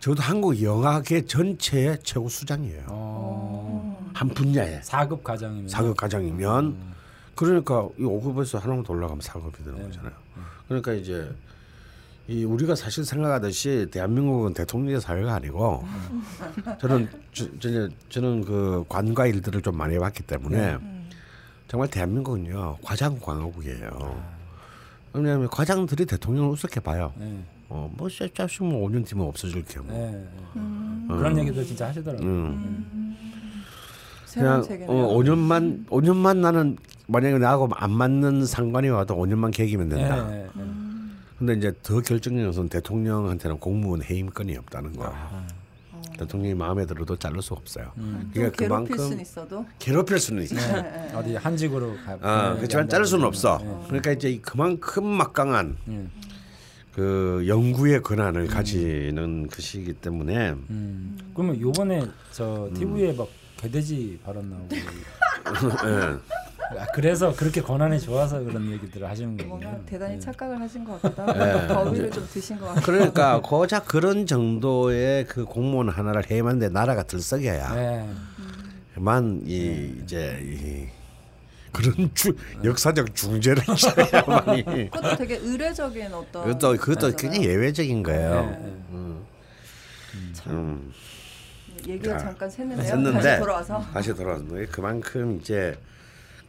저도 0.00 0.22
한국 0.22 0.62
영화계 0.62 1.26
전체의 1.26 1.98
최고 2.02 2.28
수장이에요. 2.28 2.86
어, 2.88 4.10
한 4.14 4.28
분야에 4.30 4.80
4급 4.80 5.22
과장이면 5.22 5.68
사급 5.68 5.96
과장이면 5.98 6.74
그러니까 7.34 7.86
이 7.98 8.02
5급에서 8.02 8.58
하나만 8.58 8.82
더 8.82 8.94
올라가면 8.94 9.20
4급이 9.20 9.62
되는 9.62 9.78
네. 9.78 9.84
거잖아요. 9.84 10.12
그러니까 10.68 10.94
이제 10.94 11.30
이 12.28 12.44
우리가 12.44 12.74
사실 12.74 13.04
생각하듯이 13.04 13.88
대한민국은 13.90 14.54
대통령의 14.54 15.02
사회가 15.02 15.34
아니고 15.34 15.84
저는 16.80 17.08
저, 17.32 17.46
저, 17.58 17.88
저는 18.08 18.44
그 18.44 18.84
관과 18.88 19.26
일들을 19.26 19.60
좀 19.60 19.76
많이 19.76 19.96
해봤기 19.96 20.22
때문에 20.22 20.78
정말 21.68 21.88
대한민국은요 21.90 22.78
과장 22.82 23.18
광화국이에요. 23.20 24.40
왜냐하면 25.12 25.48
과장들이 25.50 26.06
대통령을 26.06 26.50
우습게 26.52 26.80
봐요. 26.80 27.12
네. 27.70 27.76
어, 27.76 27.90
뭐 27.96 28.08
쎄짜식 28.08 28.64
뭐 28.64 28.88
5년 28.88 29.06
뒤면 29.06 29.26
없어질 29.26 29.64
게 29.64 29.78
뭐. 29.80 29.96
네. 29.96 30.28
그런 31.08 31.38
얘기도 31.38 31.62
진짜 31.64 31.88
하시더라고요. 31.88 32.28
음. 32.28 33.16
새로운 34.26 34.66
그냥. 34.66 34.90
어, 34.90 35.14
5년만 35.16 35.86
5년만 35.86 36.36
나는 36.38 36.76
만약에 37.06 37.38
나하고 37.38 37.68
안 37.72 37.90
맞는 37.92 38.44
상관이 38.46 38.88
와도 38.88 39.16
5년만 39.16 39.52
계기면 39.52 39.88
된다. 39.88 40.28
네, 40.28 40.48
네. 40.54 40.64
근데 41.38 41.54
이제 41.54 41.72
더 41.82 42.00
결정적인 42.00 42.44
것은 42.46 42.68
대통령한테는 42.68 43.58
공무원 43.58 44.02
해임권이 44.02 44.56
없다는 44.58 44.94
거. 44.94 45.06
아, 45.06 45.46
대통령이 46.18 46.54
마음에 46.54 46.84
들어도 46.84 47.16
자를 47.16 47.40
수 47.40 47.54
없어요. 47.54 47.90
음. 47.96 48.20
좀 48.20 48.30
그러니까 48.34 48.56
괴롭힐 48.56 48.96
수는 48.96 48.96
그만큼 48.96 49.20
있어도 49.20 49.66
괴롭힐 49.78 50.18
수는 50.18 50.42
있죠. 50.42 50.56
네, 50.56 50.82
네. 50.82 51.12
어디 51.14 51.34
한직으로 51.36 51.94
가. 52.04 52.18
아, 52.20 52.50
네, 52.50 52.56
그렇지만 52.56 52.88
자를 52.88 53.06
수는 53.06 53.24
없어. 53.24 53.58
네. 53.62 53.84
그러니까 53.86 54.12
이제 54.12 54.30
이 54.30 54.42
그만큼 54.42 55.06
막강한 55.06 55.76
네. 55.86 56.06
그 57.00 57.44
연구의 57.46 58.02
권한을 58.02 58.46
가지는 58.46 59.46
것이기 59.46 59.94
때문에 59.94 60.50
음. 60.68 61.18
그러면 61.32 61.58
요번에 61.58 62.04
저 62.30 62.68
TV에 62.74 63.14
막 63.14 63.26
개돼지 63.56 64.20
발언 64.22 64.50
나오고 64.50 64.68
예. 65.88 66.78
아, 66.78 66.86
그래서 66.94 67.34
그렇게 67.34 67.62
권한이 67.62 67.98
좋아서 68.00 68.44
그런 68.44 68.70
얘기들을 68.70 69.08
하시는 69.08 69.34
거군요. 69.34 69.80
대단히 69.86 70.16
네. 70.16 70.20
착각을 70.20 70.60
하신 70.60 70.84
것 70.84 71.02
하고 71.02 71.32
네. 71.32 71.66
더위를 71.68 72.10
좀 72.10 72.28
드신 72.30 72.58
것 72.58 72.66
같아요. 72.66 72.84
그러니까 72.84 73.40
고작 73.40 73.86
그런 73.86 74.26
정도의 74.26 75.24
그 75.24 75.46
공무원 75.46 75.88
하나를 75.88 76.30
해야만데 76.30 76.68
나라가 76.68 77.02
들썩여야. 77.02 77.74
네. 77.76 78.10
만이 78.96 80.00
이제 80.02 80.38
이 80.42 80.99
그런 81.72 82.10
주, 82.14 82.34
역사적 82.64 83.14
중재를 83.14 83.62
지어야만이 83.64 84.90
그것도 84.90 85.16
되게 85.16 85.36
의례적인 85.36 86.12
어떤 86.12 86.44
그것도 86.44 86.76
그것도. 86.76 87.16
굉장히 87.16 87.46
예외적인 87.46 88.02
거예요. 88.02 88.46
네, 88.46 88.58
네. 88.58 88.84
음. 88.90 89.26
참, 90.32 90.52
음. 90.52 90.92
얘기가 91.86 92.18
자, 92.18 92.24
잠깐 92.26 92.48
샜는데요. 92.48 92.84
샜는데 92.84 93.22
다시 93.22 93.38
돌아와서 93.38 93.86
다시 93.92 94.14
돌아왔는데 94.14 94.66
그만큼 94.66 95.38
이제 95.40 95.78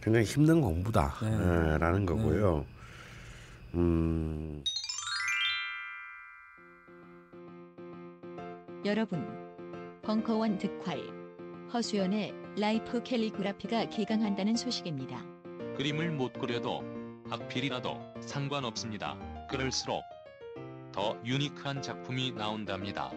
굉장히 0.01 0.25
힘든 0.25 0.61
공부다라는 0.61 1.99
네. 1.99 2.05
거고요. 2.05 2.65
음. 3.75 4.63
여러분, 8.83 9.23
벙커원 10.01 10.57
득활 10.57 11.20
허수연의 11.73 12.33
life 12.57 13.01
calligraphy가 13.01 13.85
개강한다는 13.89 14.57
소식입니다. 14.57 15.23
그림을 15.77 16.11
못 16.11 16.33
그려도 16.33 16.83
악필이라도 17.29 17.97
상관없습니다. 18.19 19.17
그럴수록 19.49 20.03
더 20.91 21.17
유니크한 21.23 21.81
작품이 21.81 22.31
나온답니다. 22.31 23.11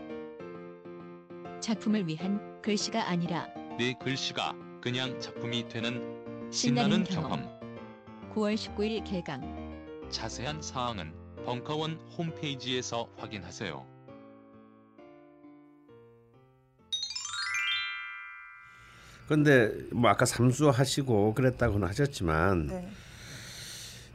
작품을 1.59 2.07
위한 2.07 2.63
글씨가 2.63 3.09
아니라 3.09 3.49
내 3.77 3.93
글씨가 3.95 4.55
그냥 4.81 5.19
작품이 5.19 5.69
되는 5.69 6.51
신나는 6.53 7.05
신나는 7.05 7.05
경험. 7.05 7.31
경험. 7.43 8.31
9월 8.35 8.55
19일 8.55 9.03
개강. 9.05 10.09
자세한 10.11 10.63
사항은 10.63 11.13
벙커원 11.45 11.99
홈페이지에서 12.17 13.09
확인하세요. 13.17 13.94
근데 19.29 19.73
뭐 19.93 20.11
아까 20.11 20.27
삼수 20.27 20.69
하시고 20.71 21.35
그랬다고는 21.35 21.89
하셨지만 21.89 22.67
네. 22.67 22.89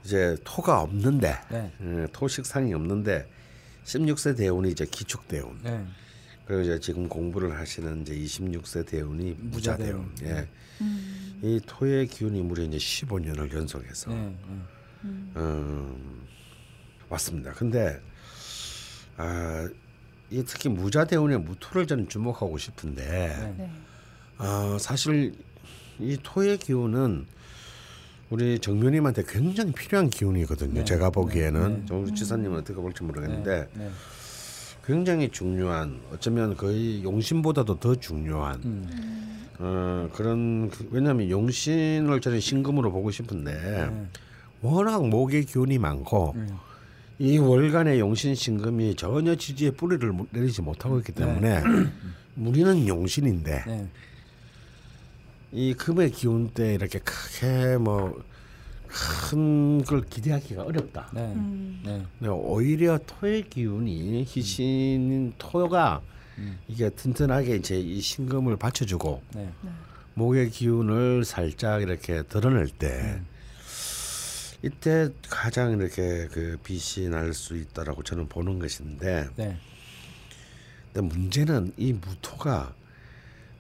이제 0.04 0.38
토가 0.44 0.82
없는데 0.82 1.36
네. 1.50 1.72
예, 1.82 2.08
토 2.12 2.28
식상이 2.28 2.74
없는데 2.74 3.28
16세 3.86 4.38
대운이 4.38 4.72
이제 4.72 4.86
기축 4.86 5.28
대운. 5.28 5.60
네. 5.64 5.86
그리고 6.46 6.62
이제 6.62 6.80
지금 6.80 7.08
공부를 7.08 7.58
하시는 7.58 8.02
이제 8.02 8.16
26세 8.16 8.88
대운이 8.88 9.36
무자 9.40 9.78
대운. 9.78 10.12
예. 10.24 10.48
음. 10.82 11.40
이 11.42 11.60
토의 11.66 12.08
기운이 12.08 12.42
무려 12.42 12.64
이제 12.64 12.78
15년을 12.78 13.54
연속해서 13.54 14.12
네. 14.12 14.16
네. 14.26 14.62
음, 15.38 16.28
왔습니다. 17.10 17.54
근데 17.54 18.02
아, 19.18 19.68
이 20.30 20.44
특히 20.44 20.70
무자 20.70 21.06
대운의 21.06 21.40
무토를 21.40 21.88
저는 21.88 22.10
주목하고 22.10 22.58
싶은데 22.58 23.04
네. 23.06 23.56
네. 23.58 23.72
아, 24.40 24.78
사실 24.80 25.34
이 26.00 26.18
토의 26.24 26.58
기운은 26.58 27.26
우리 28.30 28.58
정면님한테 28.60 29.24
굉장히 29.28 29.74
필요한 29.74 30.10
기운이거든요. 30.10 30.74
네. 30.76 30.84
제가 30.86 31.10
보기에는 31.10 31.80
네. 31.82 31.86
좀 31.86 32.04
우리 32.04 32.14
지사님은 32.14 32.60
어떻게 32.60 32.76
볼지 32.80 33.04
모르겠는데 33.04 33.68
네. 33.74 33.84
네. 33.86 33.90
굉장히 34.86 35.30
중요한 35.30 36.00
어쩌면 36.14 36.56
거의 36.56 37.04
용신보다도 37.04 37.80
더 37.80 37.96
중요한 37.96 38.62
음. 38.64 39.50
어, 39.60 40.10
그런 40.14 40.70
그- 40.70 40.88
왜냐하면 40.92 41.30
용신을 41.30 42.22
저는 42.22 42.40
신금으로 42.40 42.92
보고 42.92 43.12
싶은데 43.12 43.52
네. 43.54 44.08
워낙 44.62 45.06
목의 45.08 45.44
기운이 45.46 45.78
많고 45.80 46.34
네. 46.38 46.48
이 47.20 47.38
월간의 47.38 48.00
용신 48.00 48.36
신금이 48.36 48.96
전혀 48.96 49.36
지지에 49.36 49.72
뿌리를 49.72 50.10
못- 50.14 50.30
내리지 50.32 50.62
못하고 50.62 50.98
있기 51.00 51.12
때문에 51.12 51.62
우리는 52.38 52.88
용신인데 52.88 53.64
네. 53.68 53.88
이 55.52 55.74
금의 55.74 56.12
기운 56.12 56.50
때 56.50 56.74
이렇게 56.74 57.00
크게 57.00 57.78
뭐 57.78 58.22
큰 59.30 59.84
걸 59.86 60.02
기대하기가 60.02 60.64
어렵다. 60.64 61.12
네. 61.14 61.22
음. 61.22 61.82
네. 61.86 62.04
근데 62.18 62.32
오히려 62.32 62.98
토의 63.06 63.48
기운이 63.48 64.26
희신 64.28 65.34
토가 65.38 66.02
음. 66.40 66.58
이게 66.68 66.90
튼튼하게 66.90 67.58
이제 67.58 67.80
이 67.80 68.02
신금을 68.02 68.58
받쳐주고 68.58 69.22
네. 69.36 69.52
목의 70.16 70.50
기운을 70.50 71.24
살짝 71.24 71.84
이렇게 71.84 72.24
드러낼 72.24 72.68
때 72.68 73.22
이때 74.64 75.10
가장 75.30 75.74
이렇게 75.80 76.28
그 76.32 76.58
빛이 76.64 77.10
날 77.10 77.34
수 77.36 77.56
있다라고 77.58 78.02
저는 78.02 78.28
보는 78.28 78.58
것인데 78.58 79.30
네. 79.36 79.58
근데 80.92 81.08
문제는 81.08 81.74
이 81.78 81.94
무토가 81.94 82.74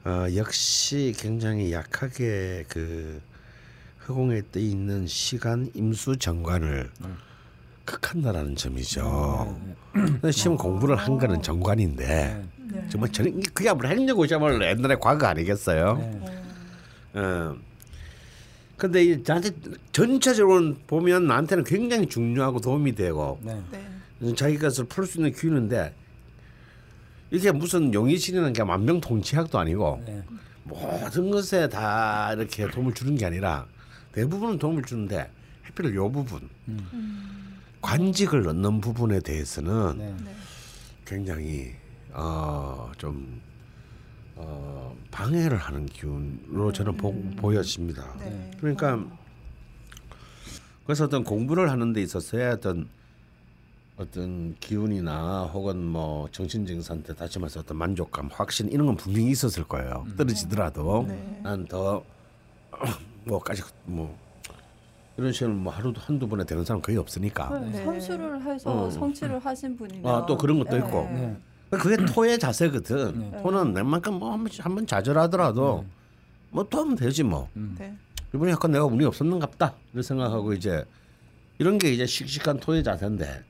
어, 0.06 0.26
역시 0.36 1.14
굉장히 1.18 1.72
약하게 1.72 2.66
그 2.70 3.22
허공에 4.08 4.42
떠 4.52 4.60
있는 4.60 5.06
시간 5.08 5.70
임수 5.74 6.18
정관을 6.18 6.90
극한다라는 7.86 8.56
점이죠. 8.56 9.60
근데 9.94 10.32
시험 10.32 10.58
공부를 10.58 10.96
한 10.96 11.18
거는 11.18 11.42
정관인데 11.42 12.46
네. 12.72 12.88
정말 12.90 13.12
저는 13.12 13.42
그게 13.54 13.72
뭐 13.74 13.88
행정고시야말로 13.88 14.64
옛날에 14.64 14.96
과거 15.00 15.28
아니겠어요? 15.28 15.98
네. 15.98 17.20
어. 17.20 17.56
근데 18.78 19.04
이 19.04 19.24
나한테 19.26 19.52
전체적으로 19.92 20.76
보면 20.88 21.28
나한테는 21.28 21.64
굉장히 21.66 22.08
중요하고 22.08 22.62
도움이 22.62 22.96
되고 22.96 23.40
네. 23.44 23.62
네. 23.72 24.36
자기 24.36 24.58
것을 24.58 24.86
풀 24.86 25.06
수 25.06 25.18
있는 25.18 25.34
기운인데 25.34 25.94
이게 27.32 27.52
무슨 27.52 27.94
용의신이라는 27.94 28.54
게 28.54 28.64
만병통치약도 28.64 29.60
아니고 29.60 30.04
네. 30.06 30.24
모든 30.64 31.30
것에 31.30 31.70
다 31.70 32.34
이렇게 32.34 32.70
도움을 32.70 32.94
주는 32.94 33.16
게 33.16 33.26
아니라 33.26 33.66
대부분은 34.12 34.58
도움을 34.58 34.84
주는데 34.84 35.30
하필 35.64 35.94
요 35.96 36.12
부분 36.12 36.50
관직을 37.82 38.44
넣는 38.44 38.82
부분에 38.82 39.20
대해서는 39.20 39.98
네. 39.98 40.16
네. 40.24 40.36
굉장히 41.06 41.76
어좀 42.14 43.42
어, 44.36 44.96
방해를 45.12 45.58
하는 45.58 45.86
기운으로 45.86 46.72
저는 46.72 46.98
보, 46.98 47.14
보여집니다. 47.36 48.16
네. 48.20 48.52
그러니까 48.60 49.06
그래서 50.86 51.06
어떤 51.06 51.24
공부를 51.24 51.70
하는 51.70 51.94
데 51.94 52.02
있어서의 52.02 52.54
어떤 52.54 52.88
어떤 54.00 54.56
기운이나 54.62 55.44
혹은 55.54 55.84
뭐 55.84 56.30
정신적인 56.32 56.82
상태 56.82 57.14
다시 57.14 57.38
말해서 57.38 57.60
어떤 57.60 57.76
만족감, 57.78 58.30
확신 58.32 58.70
이런 58.70 58.88
건 58.88 58.96
분명히 58.96 59.32
있었을 59.32 59.66
거예요. 59.66 60.08
떨어지더라도 60.18 61.06
네. 61.06 61.40
난더 61.44 62.02
뭐까지 63.28 63.62
뭐 63.84 64.18
이런 65.18 65.34
시험 65.34 65.54
뭐 65.58 65.74
하루도 65.74 66.00
한두 66.00 66.30
번에 66.30 66.46
되는 66.46 66.64
사람 66.64 66.82
거의 66.82 66.98
없으니까. 66.98 67.60
네. 67.60 67.84
선수를 67.84 68.42
해서 68.42 68.86
어. 68.86 68.90
성취를 68.90 69.38
하신 69.38 69.76
분이면 69.76 70.10
아, 70.10 70.26
또 70.26 70.38
그런 70.38 70.60
것도 70.60 70.78
네. 70.78 70.78
있고. 70.78 71.02
네. 71.12 71.38
그게 71.72 71.98
토의 72.06 72.40
자세거든. 72.40 73.32
네. 73.32 73.44
토는 73.44 73.76
웬만큼 73.76 74.14
뭐한번 74.18 74.50
한번 74.60 74.88
좌절하더라도 74.88 75.86
뭐또 76.52 76.80
하면 76.80 76.96
되지 76.96 77.24
뭐. 77.24 77.50
네. 77.54 77.94
이번에 78.34 78.52
약간 78.54 78.72
내가 78.72 78.86
운이 78.86 79.04
없었는갑다 79.04 79.74
이런 79.92 80.04
생각하고 80.04 80.54
이제 80.54 80.86
이런 81.58 81.78
게 81.78 81.92
이제 81.92 82.06
씩씩한 82.06 82.62
토의 82.62 82.82
자세인데. 82.82 83.49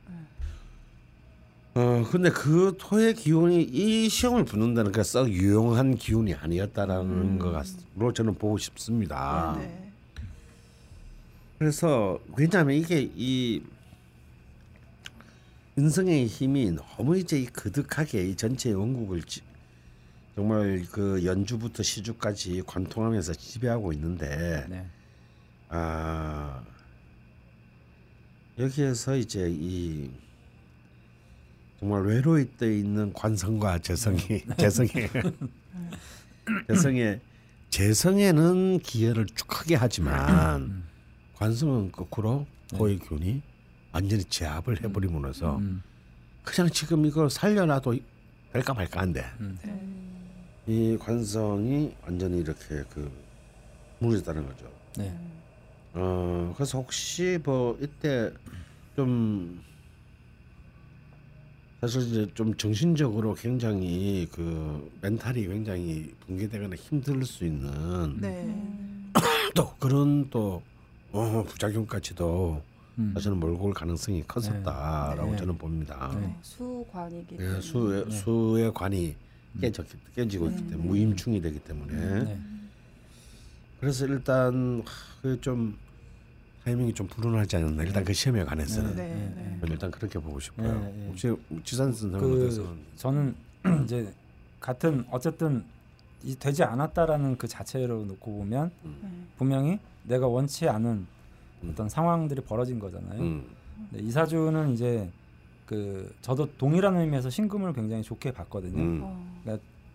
어 1.80 2.04
근데 2.12 2.30
그 2.30 2.76
토의 2.78 3.14
기운이 3.14 3.62
이 3.64 4.10
시험을 4.10 4.44
붙는다는 4.44 4.92
게 4.92 5.02
썩 5.02 5.30
유용한 5.30 5.96
기운이 5.96 6.34
아니었다라는 6.34 7.40
것 7.40 7.52
같로 7.52 8.12
저는 8.12 8.36
보고 8.36 8.58
싶습니다. 8.58 9.56
네. 9.58 9.92
그래서 11.58 12.20
왜냐하면 12.36 12.76
이게 12.76 13.10
이 13.16 13.62
인성의 15.78 16.28
힘이 16.28 16.72
너무 16.72 17.18
이제 17.18 17.40
이 17.40 17.46
그득하게 17.46 18.28
이 18.28 18.36
전체 18.36 18.74
원국을 18.74 19.24
지- 19.24 19.42
정말 20.36 20.86
그 20.92 21.24
연주부터 21.24 21.82
시주까지 21.82 22.62
관통하면서 22.68 23.34
지배하고 23.36 23.94
있는데 23.94 24.66
네. 24.70 24.86
아 25.70 26.62
여기에서 28.58 29.16
이제 29.16 29.48
이 29.50 30.10
정말 31.80 32.02
외로이 32.04 32.46
떠 32.58 32.70
있는 32.70 33.14
관성과 33.14 33.80
재성이 33.80 34.18
재성이 34.58 34.90
재성의 36.68 37.22
재성에는 37.70 38.80
기여를 38.80 39.26
쭉 39.28 39.48
크게 39.48 39.76
하지만 39.76 40.84
관성은 41.36 41.94
거꾸로 41.94 42.46
고의 42.76 43.00
균이 43.00 43.42
완전히 43.94 44.24
제압을 44.26 44.84
해버림으로써 44.84 45.58
음. 45.58 45.82
그냥 46.44 46.70
지금 46.70 47.06
이걸 47.06 47.30
살려놔도 47.30 47.96
될까 48.52 48.74
말까 48.74 49.02
한데 49.02 49.26
네. 49.64 49.88
이 50.68 50.98
관성이 51.00 51.96
완전히 52.04 52.40
이렇게 52.42 52.84
그 52.90 53.10
무너졌다는 54.00 54.46
거죠. 54.46 54.70
네. 54.98 55.18
어 55.94 56.54
그래서 56.56 56.78
혹시 56.80 57.40
뭐 57.44 57.78
이때 57.82 58.32
좀 58.96 59.64
사실 61.82 62.02
이제 62.02 62.28
좀 62.34 62.54
정신적으로 62.56 63.34
굉장히 63.36 64.28
그 64.32 64.92
멘탈이 65.02 65.48
굉장히 65.48 66.14
붕괴되거나 66.26 66.76
힘들 66.76 67.24
수 67.26 67.46
있는 67.46 68.20
네. 68.20 69.14
또 69.56 69.74
그런 69.80 70.30
또 70.30 70.62
어, 71.14 71.44
부작용까지도 71.48 72.62
음. 72.98 73.12
사실은 73.14 73.40
몰고 73.40 73.68
올 73.68 73.74
가능성이 73.74 74.24
컸었다라고 74.28 75.32
네. 75.32 75.38
저는 75.38 75.58
봅니다. 75.58 76.14
네. 76.20 76.26
어, 76.26 76.40
수관이기 76.42 77.36
예, 77.36 77.38
때문에 77.38 77.62
수의 77.62 78.06
네. 78.06 78.12
수의 78.12 78.74
관이 78.74 79.16
깨져 79.62 79.84
깨지고 80.16 80.50
있기 80.50 80.68
때문에 80.68 80.88
무임충이 80.88 81.42
되기 81.42 81.60
때문에 81.60 82.24
네. 82.26 82.40
그래서 83.80 84.06
일단 84.06 84.84
그좀 85.22 85.78
타이밍이 86.70 86.94
좀 86.94 87.08
불운하지 87.08 87.58
않았나 87.58 87.84
일단 87.84 88.04
그 88.04 88.14
시험에 88.14 88.44
관해서는 88.44 88.96
네. 88.96 89.08
네. 89.08 89.58
저는 89.60 89.74
일단 89.74 89.90
그렇게 89.90 90.20
보고 90.20 90.40
싶어요. 90.40 90.80
네, 90.80 90.94
네. 90.96 91.08
혹시 91.08 91.36
지산 91.64 91.92
선생님 91.92 92.20
그? 92.20 92.78
저는 92.96 93.36
이제 93.84 94.14
같은 94.60 95.04
어쨌든 95.10 95.64
이 96.24 96.36
되지 96.36 96.64
않았다라는 96.64 97.38
그 97.38 97.48
자체로 97.48 98.06
놓고 98.06 98.38
보면 98.40 98.72
음. 98.86 99.28
분명히 99.38 99.80
내가 100.04 100.28
원치 100.28 100.70
않은 100.70 101.08
어떤 101.68 101.90
상황들이 101.90 102.42
벌어진 102.42 102.78
거잖아요. 102.78 103.20
음. 103.20 103.50
근데 103.90 104.04
이 104.04 104.12
사주는 104.12 104.72
이제 104.74 105.10
그 105.66 106.14
저도 106.22 106.50
동일한 106.58 106.98
의미에서 106.98 107.30
신금을 107.30 107.74
굉장히 107.74 108.04
좋게 108.04 108.32
봤거든요. 108.32 108.78
음. 108.78 109.02
어. 109.04 109.30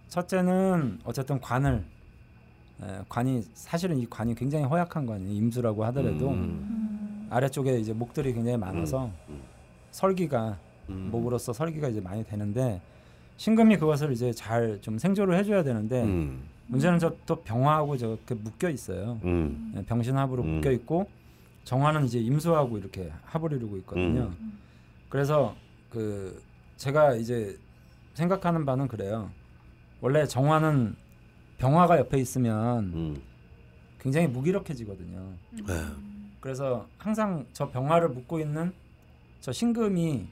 첫째는 0.09 1.01
어쨌든 1.05 1.41
관을 1.41 1.77
에, 1.79 1.85
관이 3.09 3.43
사실은 3.55 3.99
이 3.99 4.07
관이 4.09 4.35
굉장히 4.35 4.65
허약한 4.65 5.07
관이에요. 5.07 5.33
임수라고 5.33 5.85
하더라도 5.87 6.31
음. 6.31 7.27
아래쪽에 7.31 7.79
이제 7.79 7.93
목들이 7.93 8.33
굉장히 8.35 8.57
많아서 8.59 9.11
음. 9.29 9.41
설기가 9.91 10.59
음. 10.91 11.09
목으로서 11.11 11.53
설기가 11.53 11.89
이제 11.89 12.01
많이 12.01 12.25
되는데 12.25 12.81
신금이 13.37 13.79
그것을 13.79 14.13
이제 14.13 14.33
잘 14.33 14.79
좀 14.81 14.99
생조를 14.99 15.37
해줘야 15.39 15.63
되는데 15.63 16.03
음. 16.03 16.43
문제는 16.67 16.99
저 16.99 17.15
또 17.27 17.37
병화하고 17.43 17.97
저렇게 17.97 18.35
묶여 18.35 18.69
있어요. 18.69 19.19
음. 19.25 19.73
예, 19.77 19.83
병신합으로 19.83 20.43
음. 20.43 20.55
묶여 20.57 20.71
있고 20.73 21.07
정화는 21.65 22.05
이제 22.05 22.19
임수하고 22.19 22.77
이렇게 22.79 23.11
합을 23.25 23.53
이루고 23.53 23.77
있거든요. 23.79 24.31
그래서 25.09 25.55
그 25.91 26.43
제가 26.77 27.15
이제 27.15 27.57
생각하는 28.15 28.67
바는 28.67 28.89
그래요. 28.89 29.31
원래 30.01 30.27
정화는 30.27 30.97
병화가 31.59 31.99
옆에 31.99 32.19
있으면 32.19 32.85
음. 32.95 33.23
굉장히 34.01 34.27
무기력해지거든요. 34.27 35.33
네. 35.67 35.85
그래서 36.41 36.87
항상 36.99 37.47
저 37.53 37.71
병화를 37.71 38.11
묶고 38.11 38.39
있는 38.39 38.73
저 39.41 39.51
신금이 39.53 40.27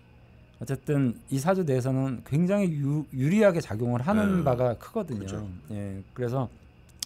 어쨌든 0.61 1.19
이 1.31 1.39
사주 1.39 1.65
내에서는 1.65 2.23
굉장히 2.27 2.71
유, 2.73 3.05
유리하게 3.13 3.61
작용을 3.61 4.03
하는 4.03 4.39
네. 4.39 4.45
바가 4.45 4.75
크거든요. 4.75 5.21
그죠. 5.21 5.49
예, 5.71 6.03
그래서 6.13 6.49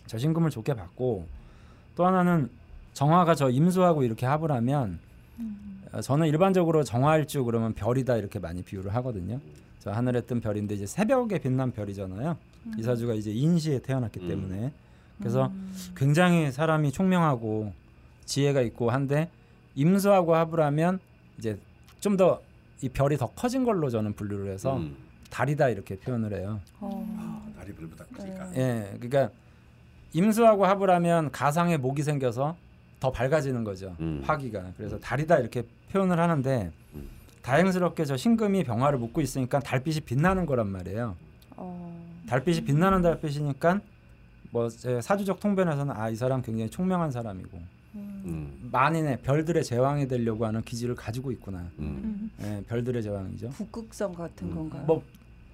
저 0.06 0.18
신금을 0.18 0.50
좋게 0.50 0.74
봤고 0.74 1.26
또 1.94 2.06
하나는 2.06 2.50
정화가 2.92 3.34
저 3.34 3.48
임수하고 3.48 4.02
이렇게 4.02 4.26
합을 4.26 4.50
하면 4.52 4.98
어, 5.92 6.00
저는 6.00 6.26
일반적으로 6.26 6.82
정화일주 6.84 7.44
그러면 7.44 7.72
별이다 7.74 8.16
이렇게 8.16 8.38
많이 8.38 8.62
비유를 8.62 8.94
하거든요. 8.96 9.40
저 9.86 9.92
하늘에 9.92 10.20
뜬 10.22 10.40
별인데 10.40 10.74
이제 10.74 10.84
새벽에 10.84 11.38
빛난 11.38 11.70
별이잖아요. 11.70 12.36
이 12.76 12.82
사주가 12.82 13.14
이제 13.14 13.30
인시에 13.30 13.78
태어났기 13.78 14.18
음. 14.18 14.28
때문에 14.28 14.72
그래서 15.20 15.52
굉장히 15.94 16.50
사람이 16.50 16.90
총명하고 16.90 17.72
지혜가 18.24 18.62
있고 18.62 18.90
한데 18.90 19.30
임수하고 19.76 20.34
합을 20.34 20.58
하면 20.60 20.98
이제 21.38 21.56
좀 22.00 22.16
더 22.16 22.40
이 22.82 22.88
별이 22.90 23.16
더 23.16 23.28
커진 23.28 23.64
걸로 23.64 23.88
저는 23.88 24.12
분류를 24.14 24.52
해서 24.52 24.76
음. 24.76 24.96
달이다 25.30 25.68
이렇게 25.70 25.96
표현을 25.96 26.34
해요. 26.34 26.60
어. 26.80 27.06
아, 27.18 27.42
다리 27.58 27.72
별보다 27.72 28.04
크니까. 28.12 28.50
예, 28.56 28.92
그러니까 29.00 29.30
임수하고 30.12 30.66
합을 30.66 30.90
하면 30.90 31.30
가상의 31.30 31.78
목이 31.78 32.02
생겨서 32.02 32.54
더 33.00 33.10
밝아지는 33.12 33.64
거죠. 33.64 33.96
음. 34.00 34.20
화기가 34.26 34.72
그래서 34.76 34.98
달이다 34.98 35.38
이렇게 35.38 35.62
표현을 35.90 36.18
하는데 36.20 36.70
음. 36.96 37.08
다행스럽게 37.46 38.04
저 38.04 38.16
신금이 38.16 38.64
병화를 38.64 38.98
묶고 38.98 39.20
있으니까 39.20 39.60
달빛이 39.60 40.00
빛나는 40.00 40.46
거란 40.46 40.66
말이에요. 40.66 41.14
어. 41.56 41.96
달빛이 42.28 42.62
빛나는 42.62 43.02
달빛이니까 43.02 43.80
뭐 44.50 44.68
제 44.68 45.00
사주적 45.00 45.38
통변에서는 45.38 45.94
아 45.96 46.10
이 46.10 46.16
사람 46.16 46.42
굉장히 46.42 46.68
총명한 46.70 47.12
사람이고 47.12 47.56
음. 47.94 48.68
만인의 48.72 49.18
별들의 49.22 49.62
제왕이 49.62 50.08
되려고 50.08 50.44
하는 50.44 50.60
기질을 50.62 50.96
가지고 50.96 51.30
있구나. 51.30 51.64
음. 51.78 52.30
예, 52.42 52.64
별들의 52.68 53.00
제왕이죠. 53.04 53.50
북극성 53.50 54.14
같은 54.14 54.48
음. 54.48 54.54
건가요? 54.54 54.82
뭐 54.84 55.02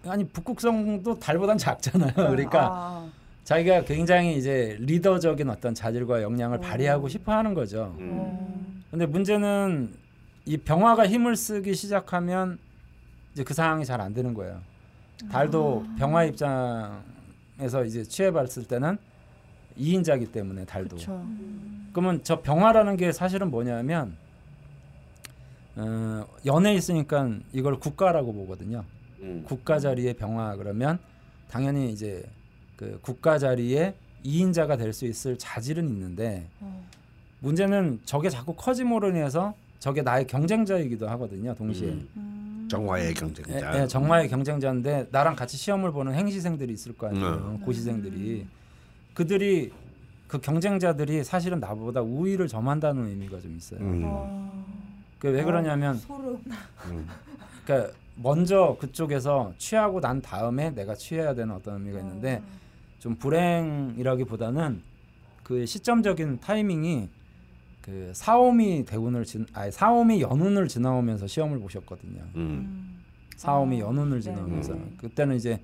아니 0.06 0.24
북극성도 0.24 1.18
달보단 1.18 1.58
작잖아요. 1.58 2.14
그러니까 2.14 2.68
아. 2.72 3.10
자기가 3.44 3.84
굉장히 3.84 4.38
이제 4.38 4.78
리더적인 4.80 5.50
어떤 5.50 5.74
자질과 5.74 6.22
역량을 6.22 6.56
어. 6.56 6.60
발휘하고 6.60 7.08
싶어 7.08 7.32
하는 7.32 7.52
거죠. 7.52 7.94
음. 7.98 8.08
어. 8.12 8.62
근데 8.90 9.04
문제는 9.04 10.00
이 10.44 10.56
병화가 10.56 11.06
힘을 11.06 11.36
쓰기 11.36 11.74
시작하면 11.74 12.58
이제 13.32 13.44
그 13.44 13.54
상황이 13.54 13.84
잘 13.84 14.00
안 14.00 14.12
되는 14.12 14.34
거예요. 14.34 14.60
달도 15.30 15.86
병화 15.98 16.24
입장에서 16.24 17.84
이제 17.86 18.02
취해봤을 18.02 18.64
때는 18.66 18.98
이인자기 19.76 20.26
때문에 20.32 20.64
달도. 20.64 20.96
그렇죠. 20.96 21.24
그러면 21.92 22.20
저 22.24 22.42
병화라는 22.42 22.96
게 22.96 23.12
사실은 23.12 23.50
뭐냐면 23.50 24.16
어, 25.76 26.26
연에 26.44 26.74
있으니까 26.74 27.30
이걸 27.52 27.76
국가라고 27.78 28.32
보거든요. 28.32 28.84
음. 29.20 29.44
국가 29.46 29.78
자리의 29.78 30.14
병화 30.14 30.56
그러면 30.56 30.98
당연히 31.48 31.90
이제 31.92 32.24
그 32.76 32.98
국가 33.00 33.38
자리에 33.38 33.94
이인자가 34.24 34.76
될 34.76 34.92
수 34.92 35.06
있을 35.06 35.38
자질은 35.38 35.88
있는데 35.88 36.48
어. 36.60 36.84
문제는 37.40 38.00
저게 38.04 38.28
자꾸 38.28 38.54
커짐으로 38.54 39.10
인해서 39.10 39.54
저게 39.82 40.00
나의 40.00 40.28
경쟁자이기도 40.28 41.08
하거든요. 41.08 41.52
동시에 41.56 41.88
음. 42.16 42.68
정화의 42.70 43.14
경쟁자. 43.14 43.74
예, 43.74 43.82
예, 43.82 43.86
정마의 43.88 44.28
경쟁자인데 44.28 45.08
나랑 45.10 45.34
같이 45.34 45.56
시험을 45.56 45.90
보는 45.90 46.14
행시생들이 46.14 46.72
있을 46.72 46.96
거 46.96 47.08
아니에요. 47.08 47.56
음. 47.56 47.60
고시생들이 47.64 48.46
그들이 49.12 49.72
그 50.28 50.40
경쟁자들이 50.40 51.24
사실은 51.24 51.58
나보다 51.58 52.00
우위를 52.00 52.46
점한다는 52.46 53.08
의미가 53.08 53.40
좀 53.40 53.56
있어요. 53.56 53.80
음. 53.80 54.02
어. 54.04 54.64
그왜 55.18 55.42
그러냐면 55.42 55.96
소름. 55.96 56.40
음. 56.86 57.08
그러니까 57.64 57.92
먼저 58.14 58.76
그쪽에서 58.78 59.52
취하고 59.58 60.00
난 60.00 60.22
다음에 60.22 60.70
내가 60.70 60.94
취해야 60.94 61.34
되는 61.34 61.52
어떤 61.52 61.80
의미가 61.80 61.98
있는데 61.98 62.40
좀 63.00 63.16
불행이라기보다는 63.16 64.80
그 65.42 65.66
시점적인 65.66 66.38
타이밍이 66.38 67.08
그 67.82 68.12
사오미 68.14 68.84
대운을 68.84 69.24
지 69.24 69.44
아니 69.52 69.72
사오미 69.72 70.22
연운을 70.22 70.68
지나오면서 70.68 71.26
시험을 71.26 71.58
보셨거든요. 71.58 72.22
음. 72.36 73.02
사오미 73.36 73.76
아, 73.82 73.86
연운을 73.86 74.18
네. 74.18 74.22
지나오면서 74.22 74.72
음. 74.74 74.94
그때는 74.98 75.36
이제 75.36 75.60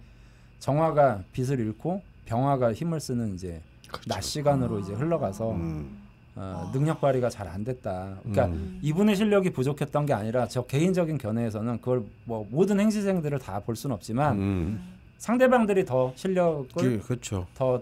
정화가 0.58 1.22
빛을 1.32 1.60
잃고 1.60 2.02
병화가 2.26 2.72
힘을 2.74 2.98
쓰는 3.00 3.34
이제 3.34 3.62
그렇죠. 3.86 4.08
낮 4.08 4.20
시간으로 4.22 4.80
이제 4.80 4.92
흘러가서 4.92 5.52
음. 5.52 5.96
어, 6.34 6.70
능력 6.72 7.00
발휘가 7.00 7.28
잘 7.30 7.48
안 7.48 7.64
됐다. 7.64 8.16
그러니까 8.22 8.46
음. 8.46 8.78
이분의 8.82 9.14
실력이 9.16 9.50
부족했던 9.50 10.06
게 10.06 10.12
아니라 10.12 10.46
저 10.48 10.62
개인적인 10.66 11.18
견해에서는 11.18 11.78
그걸 11.78 12.04
뭐 12.24 12.46
모든 12.50 12.80
행시생들을 12.80 13.38
다 13.38 13.60
볼 13.60 13.76
수는 13.76 13.94
없지만 13.94 14.38
음. 14.38 14.94
상대방들이 15.18 15.84
더 15.84 16.12
실력을 16.16 16.66
그, 16.76 17.00
그렇죠. 17.00 17.46
더 17.54 17.80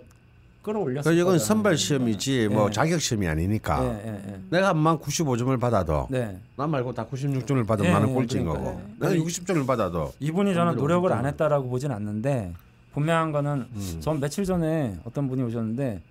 끌어올렸을 0.66 1.12
그 1.14 1.18
이건. 1.20 1.38
선발 1.38 1.76
시험이지 1.76 2.48
뭐 2.48 2.66
예. 2.66 2.72
자격 2.72 3.00
시험이 3.00 3.28
아니니까. 3.28 3.84
예, 3.84 4.08
예, 4.08 4.32
예. 4.32 4.40
내가 4.50 4.68
한만 4.70 4.98
95점을 4.98 5.58
받아도 5.60 6.08
네. 6.10 6.38
나 6.56 6.66
말고 6.66 6.92
다 6.92 7.06
96점을 7.06 7.64
받으면 7.66 7.90
예, 7.90 7.94
나는 7.94 8.08
예, 8.10 8.12
꼴찌인 8.14 8.44
그러니까요. 8.44 8.74
거고. 8.74 8.82
네. 8.98 9.12
내가 9.12 9.24
60점을 9.24 9.66
받아도 9.66 10.12
이분이 10.18 10.54
저는 10.54 10.74
노력을 10.76 11.10
안 11.12 11.24
했다라고 11.26 11.68
보진 11.68 11.92
않는데 11.92 12.52
분명한 12.92 13.30
거는 13.32 13.66
음. 13.72 13.96
전 14.00 14.18
며칠 14.20 14.44
전에 14.44 14.96
어떤 15.04 15.28
분이 15.28 15.42
오셨는데 15.42 16.02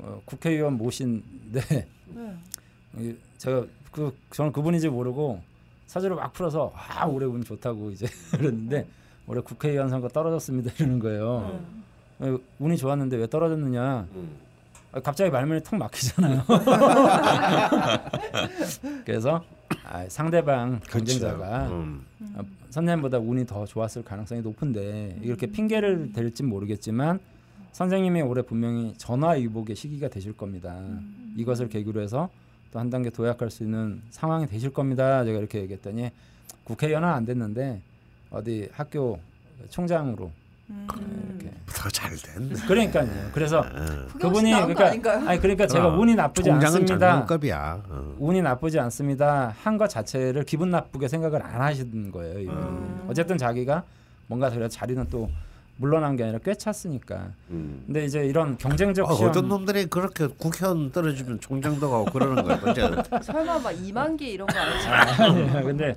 어, 0.00 0.20
국회의원 0.26 0.74
모신데 0.76 1.60
네. 2.14 2.36
이- 2.98 3.16
제가 3.38 3.64
그 3.90 4.14
저는 4.30 4.52
그분인지 4.52 4.88
모르고 4.88 5.40
사주를 5.86 6.16
막 6.16 6.32
풀어서 6.32 6.72
아 6.74 7.06
올해 7.06 7.26
운 7.26 7.42
좋다고 7.44 7.90
이제 7.90 8.06
그랬는데 8.32 8.86
올해 9.26 9.40
국회의원 9.42 9.88
선거 9.88 10.08
떨어졌습니다 10.08 10.72
이러는 10.78 10.98
거예요. 10.98 11.26
어, 11.28 11.60
운이 12.58 12.76
좋았는데 12.76 13.16
왜 13.16 13.26
떨어졌느냐? 13.26 14.06
음. 14.14 14.36
아, 14.92 15.00
갑자기 15.00 15.30
말문이 15.30 15.62
턱 15.62 15.76
막히잖아요. 15.76 16.42
그래서 19.04 19.42
아, 19.84 20.04
상대방 20.08 20.80
경쟁자가 20.80 21.68
음. 21.68 22.04
어, 22.34 22.42
선생님보다 22.70 23.18
운이 23.18 23.46
더 23.46 23.64
좋았을 23.64 24.04
가능성이 24.04 24.42
높은데 24.42 25.16
이렇게 25.22 25.46
핑계를 25.46 26.12
댈지 26.12 26.42
모르겠지만 26.42 27.20
선생님이 27.72 28.20
올해 28.22 28.42
분명히 28.42 28.92
전화위복의 28.98 29.76
시기가 29.76 30.08
되실 30.08 30.36
겁니다. 30.36 30.78
이것을 31.36 31.68
계기로 31.68 32.02
해서 32.02 32.28
또 32.72 32.78
한 32.78 32.90
단계 32.90 33.10
도약할 33.10 33.50
수 33.50 33.62
있는 33.62 34.02
상황이 34.10 34.46
되실 34.46 34.72
겁니다. 34.72 35.24
제가 35.24 35.38
이렇게 35.38 35.60
얘기했더니 35.60 36.10
국회의원은 36.64 37.08
안 37.08 37.24
됐는데 37.24 37.80
어디 38.30 38.68
학교 38.72 39.18
총장으로 39.68 40.30
이렇게 41.28 41.50
더잘 41.66 42.10
됐네. 42.16 42.54
그러니까요. 42.66 43.08
그래서 43.32 43.60
어. 43.60 44.06
그분이 44.20 44.52
그러니까 44.52 44.86
아닌가요? 44.88 45.28
아니 45.28 45.40
그러니까 45.40 45.66
제가 45.66 45.88
어, 45.88 45.98
운이 45.98 46.14
나쁘지 46.14 46.50
않습니다. 46.50 46.98
장관급이야. 46.98 47.82
어. 47.88 48.14
운이 48.18 48.42
나쁘지 48.42 48.78
않습니다. 48.80 49.54
한 49.62 49.78
것 49.78 49.88
자체를 49.88 50.44
기분 50.44 50.70
나쁘게 50.70 51.08
생각을 51.08 51.42
안 51.42 51.60
하시는 51.60 52.10
거예요. 52.12 52.50
음. 52.50 53.04
어쨌든 53.08 53.38
자기가 53.38 53.82
뭔가 54.26 54.50
그래 54.50 54.68
자리는 54.68 55.06
또 55.10 55.28
물러난 55.78 56.14
게 56.16 56.22
아니라 56.24 56.38
꽤 56.44 56.54
찼으니까. 56.54 57.30
음. 57.50 57.82
근데 57.86 58.04
이제 58.04 58.24
이런 58.24 58.56
경쟁적 58.58 59.10
아, 59.10 59.14
시험 59.14 59.30
어떤 59.30 59.48
놈들이 59.48 59.86
그렇게 59.86 60.26
국회의원 60.28 60.92
떨어지면 60.92 61.40
총장도 61.40 61.90
가고 61.90 62.04
그러는 62.06 62.42
거야. 62.44 62.60
어째 62.64 63.22
설마 63.22 63.58
막 63.58 63.70
이만기 63.72 64.32
이런 64.32 64.46
거 64.46 64.58
아니죠? 64.58 64.88
아니에요. 65.24 65.64
근데 65.64 65.94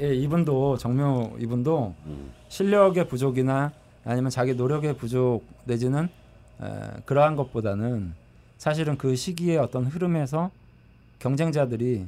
예, 0.00 0.14
이분도 0.14 0.76
정묘 0.78 1.36
이분도 1.40 1.94
음. 2.06 2.30
실력의 2.48 3.08
부족이나 3.08 3.72
아니면 4.04 4.30
자기 4.30 4.54
노력의 4.54 4.96
부족 4.96 5.42
내지는 5.64 6.08
에, 6.62 7.00
그러한 7.04 7.36
것보다는 7.36 8.12
사실은 8.56 8.96
그 8.98 9.14
시기의 9.16 9.58
어떤 9.58 9.84
흐름에서 9.86 10.50
경쟁자들이 11.18 12.06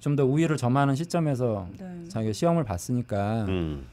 좀 0.00 0.16
더 0.16 0.24
우위를 0.24 0.56
점하는 0.56 0.94
시점에서 0.96 1.68
네. 1.78 2.08
자기가 2.08 2.32
시험을 2.32 2.64
봤으니까 2.64 3.44
음. 3.44 3.84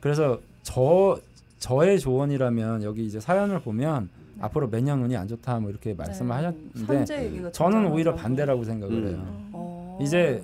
그래서 0.00 0.40
저 0.62 1.16
저의 1.60 2.00
조언이라면 2.00 2.82
여기 2.82 3.06
이제 3.06 3.20
사연을 3.20 3.60
보면 3.60 4.08
앞으로 4.40 4.68
몇 4.68 4.82
년 4.82 5.00
운이 5.02 5.16
안 5.16 5.28
좋다 5.28 5.60
뭐 5.60 5.70
이렇게 5.70 5.94
말씀을 5.94 6.28
네. 6.30 6.34
하셨는데 6.34 7.52
저는 7.52 7.86
오히려. 7.86 8.14
반대라고 8.16 8.64
생각을 8.64 8.94
음. 8.94 9.08
해요. 9.08 9.48
어. 9.52 9.98
이제 10.02 10.42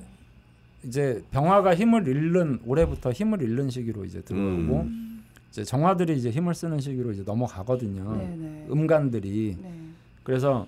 이제 0.84 1.22
병화가 1.30 1.74
힘을 1.74 2.06
잃는 2.06 2.60
올해부터 2.64 3.12
힘을 3.12 3.42
잃는 3.42 3.70
시기로 3.70 4.04
이제 4.04 4.22
들어오고 4.22 4.80
음. 4.80 5.24
이제 5.50 5.64
정화들이 5.64 6.16
이제 6.16 6.30
힘을 6.30 6.54
쓰는 6.54 6.80
시기로 6.80 7.12
이제 7.12 7.22
넘어가거든요. 7.24 8.16
네네. 8.16 8.66
음간들이 8.70 9.58
네. 9.60 9.74
그래서 10.22 10.66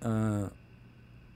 어, 0.00 0.48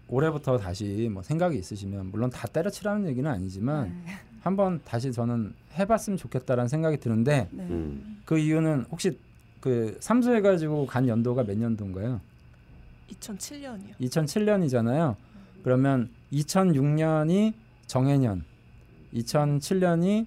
올해부터 0.08 0.58
다시 0.58 1.10
뭐 1.12 1.22
생각이 1.22 1.58
있으시면 1.58 2.10
물론 2.12 2.30
다 2.30 2.46
때려치라는 2.46 3.08
얘기는 3.08 3.28
아니지만 3.28 4.02
네. 4.06 4.12
한번 4.42 4.80
다시 4.84 5.12
저는 5.12 5.54
해봤으면 5.78 6.16
좋겠다라는 6.16 6.68
생각이 6.68 6.98
드는데 6.98 7.48
네. 7.50 7.62
음. 7.64 8.20
그 8.24 8.38
이유는 8.38 8.86
혹시 8.90 9.18
그 9.60 9.96
삼수해가지고 10.00 10.86
간 10.86 11.06
연도가 11.08 11.44
몇 11.44 11.56
년도인가요? 11.56 12.20
2007년이요. 13.12 13.98
2007년이잖아요. 14.00 15.14
그러면 15.62 16.10
2006년이 16.32 17.52
정해년, 17.92 18.42
2007년이 19.14 20.24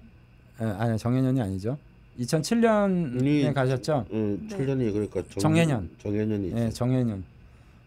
아니 0.58 0.96
정해년이 0.96 1.40
아니죠. 1.40 1.76
2007년에 2.20 3.26
이- 3.50 3.52
가셨죠. 3.52 4.06
음, 4.12 4.46
네. 4.48 4.56
7년이 4.56 4.92
그러니까 4.92 5.20
정, 5.30 5.40
정해년. 5.40 5.90
정해년이 6.00 6.52
예, 6.54 6.70
정해년. 6.70 7.24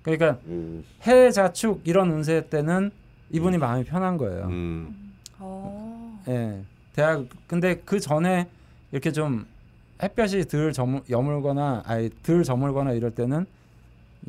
그러니까 0.04 0.38
음. 0.48 0.84
해 1.08 1.32
자축 1.32 1.82
이런 1.86 2.12
운세 2.12 2.50
때는 2.50 2.92
이분이 3.32 3.58
마음이 3.58 3.86
편한 3.86 4.18
거예요. 4.18 4.48
음. 4.48 5.14
어. 5.40 6.22
예. 6.28 6.60
대학 6.94 7.26
근데 7.48 7.82
그 7.86 8.02
전에 8.02 8.50
이렇게 8.92 9.14
좀 9.14 9.46
햇볕이 10.04 10.46
덜 10.50 10.74
저물, 10.74 11.04
여물거나 11.10 11.84
아니 11.86 12.10
덜 12.22 12.44
저물거나 12.44 12.92
이럴 12.92 13.12
때는 13.12 13.46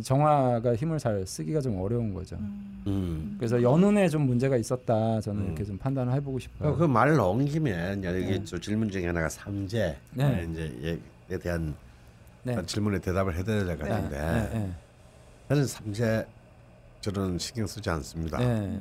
정화가 0.03 0.77
힘을 0.77 0.99
잘 0.99 1.27
쓰기가 1.27 1.61
좀 1.61 1.81
어려운 1.81 2.15
거죠. 2.15 2.37
음. 2.37 2.83
음. 2.87 3.35
그래서 3.39 3.61
연운에 3.61 4.09
좀 4.09 4.23
문제가 4.23 4.57
있었다. 4.57 5.21
저는 5.21 5.43
음. 5.43 5.47
이렇게 5.49 5.65
좀 5.65 5.77
판단을 5.79 6.13
해보고 6.15 6.39
싶어요. 6.39 6.77
그말 6.77 7.17
나온 7.17 7.45
김에 7.45 7.97
이제 7.99 8.09
여기 8.09 8.39
네. 8.39 8.45
저 8.45 8.59
질문 8.59 8.91
중에 8.91 9.07
하나가 9.07 9.29
삼재 9.29 9.97
네. 10.15 10.49
이제 10.51 11.01
얘에 11.31 11.39
대한 11.39 11.75
네. 12.43 12.65
질문에 12.65 13.01
대답을 13.01 13.37
해드려야 13.37 13.65
될것 13.65 13.89
네, 13.89 13.95
같은데 13.95 14.51
네, 14.53 14.73
저는 15.49 15.67
삼재 15.67 16.27
저는 17.01 17.39
신경 17.39 17.67
쓰지 17.67 17.91
않습니다. 17.91 18.39
네, 18.39 18.81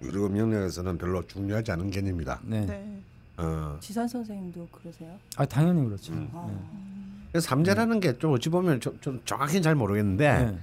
그리고 0.00 0.28
명령에서는 0.28 0.98
별로 0.98 1.26
중요하지 1.26 1.72
않은 1.72 1.90
개념이다. 1.90 2.40
네, 2.44 2.60
네. 2.60 2.66
네. 2.66 3.02
어. 3.38 3.78
지산 3.80 4.06
선생님도 4.06 4.68
그러세요? 4.70 5.16
아 5.36 5.46
당연히 5.46 5.84
그렇죠. 5.86 6.12
음. 6.12 6.28
아. 6.32 6.50
그래서 7.32 7.48
삼재라는 7.48 8.00
게 8.00 8.12
좀 8.18 8.32
어찌 8.34 8.48
보면 8.50 8.80
좀, 8.80 8.98
좀 9.00 9.20
정확히는 9.24 9.62
잘 9.62 9.74
모르겠는데 9.74 10.32
네. 10.38 10.44
네. 10.50 10.58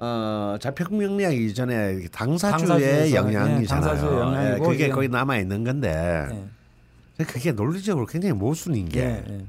어, 0.00 0.56
자평명리학 0.60 1.34
이전에 1.34 2.06
당사주의 2.12 3.14
영향이잖아요. 3.14 3.58
네, 3.60 3.66
당사주의 3.66 4.12
영향이고 4.20 4.64
예, 4.64 4.68
그게 4.68 4.88
거의 4.90 5.08
남아 5.08 5.38
있는 5.38 5.64
건데 5.64 6.26
네. 7.16 7.24
그게 7.24 7.52
논리적으로 7.52 8.06
굉장히 8.06 8.32
모순인 8.34 8.88
게 8.88 9.04
네, 9.04 9.24
네. 9.26 9.46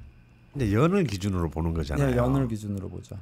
근데 0.53 0.73
연을 0.73 1.03
기준으로 1.03 1.49
보는 1.49 1.73
거잖아요. 1.73 2.09
네, 2.11 2.15
연을 2.17 2.47
기준으로 2.47 2.89
보죠. 2.89 3.15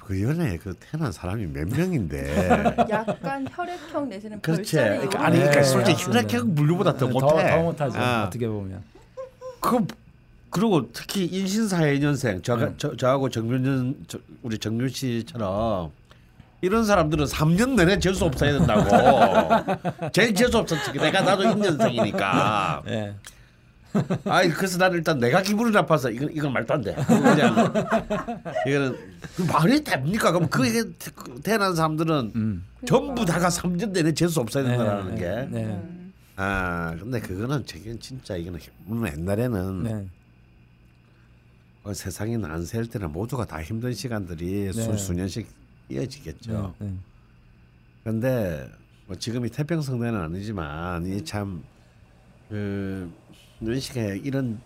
그 0.00 0.22
연에 0.22 0.58
그 0.58 0.74
태어난 0.78 1.10
사람이 1.10 1.46
몇 1.46 1.66
명인데 1.66 2.76
약간 2.90 3.46
혈액형 3.50 4.06
내지는 4.10 4.38
그렇지. 4.42 4.76
그러니까 4.76 5.24
아니 5.24 5.38
그러니까 5.38 5.62
네, 5.62 5.64
솔직히. 5.66 6.04
혈액형 6.04 6.54
물류보다 6.54 6.98
더 6.98 7.06
네, 7.06 7.12
못해. 7.12 7.26
더, 7.26 7.48
더 7.56 7.62
못하죠. 7.62 7.98
아. 7.98 8.24
어떻게 8.24 8.46
보면. 8.46 8.82
그 9.60 9.86
그리고 10.50 10.90
특히 10.92 11.24
인신사회년생 11.26 12.42
저, 12.42 12.56
네. 12.56 12.72
저 12.78 12.96
저하고 12.96 13.28
정균 13.28 13.96
저, 14.08 14.18
우리 14.42 14.58
정균 14.58 14.88
씨처럼 14.88 15.90
이런 16.60 16.84
사람들은 16.84 17.26
3년 17.26 17.74
내내 17.74 17.98
재수 17.98 18.24
없어야 18.24 18.58
된다고. 18.58 20.10
제일 20.12 20.34
재수 20.34 20.58
없었지. 20.58 20.92
내가 20.92 21.20
나도 21.20 21.44
인년생이니까. 21.44 22.82
네. 22.86 23.14
아이 24.26 24.48
그래서 24.50 24.76
나는 24.78 24.98
일단 24.98 25.18
내가 25.18 25.40
기분이 25.42 25.70
나빠서 25.70 26.10
이건 26.10 26.30
이건 26.32 26.52
말도 26.52 26.74
안 26.74 26.82
돼. 26.82 26.94
그냥 26.94 27.72
이거는 28.66 28.96
그 29.36 29.42
말이 29.42 29.82
됩니까? 29.82 30.30
그럼 30.32 30.48
그게 30.48 30.82
태- 30.98 31.10
태어난 31.42 31.74
사람들은 31.74 32.32
음. 32.34 32.64
전부 32.86 33.24
다가 33.24 33.48
3년 33.48 33.90
내내 33.92 34.12
재수 34.12 34.40
없어야 34.40 34.64
네, 34.64 34.76
된다는 34.76 35.14
네, 35.14 35.20
게. 35.20 35.28
네. 35.50 35.64
음. 35.64 36.12
아 36.36 36.94
근데 36.98 37.18
그거는 37.20 37.64
저긴 37.66 37.98
진짜 37.98 38.36
이거는 38.36 38.60
물론 38.84 39.12
옛날에는 39.16 39.82
네. 39.82 40.06
어, 41.88 41.94
세상이 41.94 42.36
난세할 42.36 42.86
때는 42.86 43.10
모두가 43.12 43.46
다 43.46 43.62
힘든 43.62 43.94
시간들이 43.94 44.66
네. 44.66 44.72
수, 44.72 44.94
수년씩 44.98 45.48
이어지겠죠. 45.88 46.74
네. 46.80 46.86
네. 46.86 46.94
그런데 48.02 48.68
뭐 49.06 49.16
지금이 49.16 49.48
태평성대는 49.48 50.20
아니지만 50.20 51.06
이참그 51.06 51.50
연식에 53.64 54.20
이런 54.22 54.60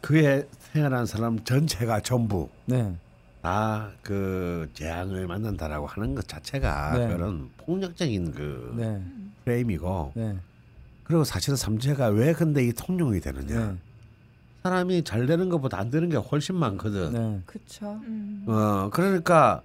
그에 0.00 0.48
태어난 0.72 1.04
사람 1.04 1.44
전체가 1.44 2.00
전부 2.00 2.48
네. 2.64 2.96
다그 3.42 4.70
재앙을 4.72 5.26
만난다라고 5.26 5.86
하는 5.86 6.14
것 6.14 6.26
자체가 6.26 6.96
네. 6.98 7.08
그런 7.08 7.50
폭력적인 7.58 8.32
그 8.32 8.74
네. 8.78 9.02
프레임이고 9.44 10.12
네. 10.16 10.38
그리고 11.02 11.24
사실은 11.24 11.56
삼재가 11.56 12.08
왜 12.08 12.32
근데 12.32 12.66
이 12.66 12.72
통용이 12.72 13.20
되느냐 13.20 13.72
네. 13.72 13.76
사람이 14.68 15.04
잘 15.04 15.26
되는 15.26 15.50
것보다 15.50 15.78
안 15.78 15.90
되는 15.90 16.08
게 16.08 16.16
훨씬 16.16 16.54
많거든. 16.54 17.12
네. 17.12 17.40
그쵸. 17.44 18.00
음. 18.06 18.44
어 18.46 18.88
그러니까 18.90 19.60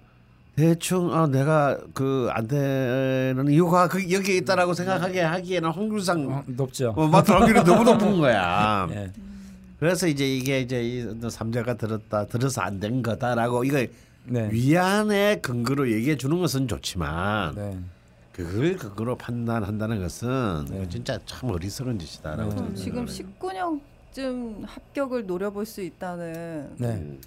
대충 0.56 1.10
아 1.14 1.26
내가 1.26 1.78
그 1.94 2.28
안 2.30 2.46
되는 2.46 3.46
이유가 3.50 3.88
그 3.88 4.12
여기에 4.12 4.36
있다라고 4.36 4.74
생각하게 4.74 5.22
하기에는 5.22 5.70
확률상 5.70 6.28
어, 6.30 6.44
높죠. 6.48 6.92
어, 6.94 7.08
맞을 7.08 7.34
확률이 7.34 7.64
너무 7.64 7.82
높은 7.82 8.18
거야. 8.18 8.86
네. 8.90 9.10
그래서 9.80 10.06
이제 10.06 10.26
이게 10.30 10.60
이제 10.60 10.82
이 10.84 11.30
삼자가 11.30 11.74
들었다 11.78 12.26
들어서 12.26 12.60
안 12.60 12.78
된 12.78 13.00
거다라고 13.02 13.64
이거 13.64 13.86
네. 14.26 14.50
위안의 14.52 15.40
근거로 15.40 15.90
얘기해 15.90 16.18
주는 16.18 16.38
것은 16.38 16.68
좋지만 16.68 17.54
네. 17.54 17.78
그걸 18.34 18.76
근거로 18.76 19.16
판단한다는 19.16 19.98
것은 20.02 20.66
네. 20.68 20.86
진짜 20.90 21.18
참 21.24 21.48
어리석은 21.48 21.98
짓이다라고 21.98 22.50
네. 22.50 22.74
지금 22.74 23.06
생각을 23.06 23.08
해요. 23.08 23.24
19년 23.40 23.80
쯤 24.12 24.64
합격을 24.66 25.26
노려볼 25.26 25.66
수 25.66 25.82
있다는 25.82 26.70
네. 26.78 26.88
음. 26.88 27.20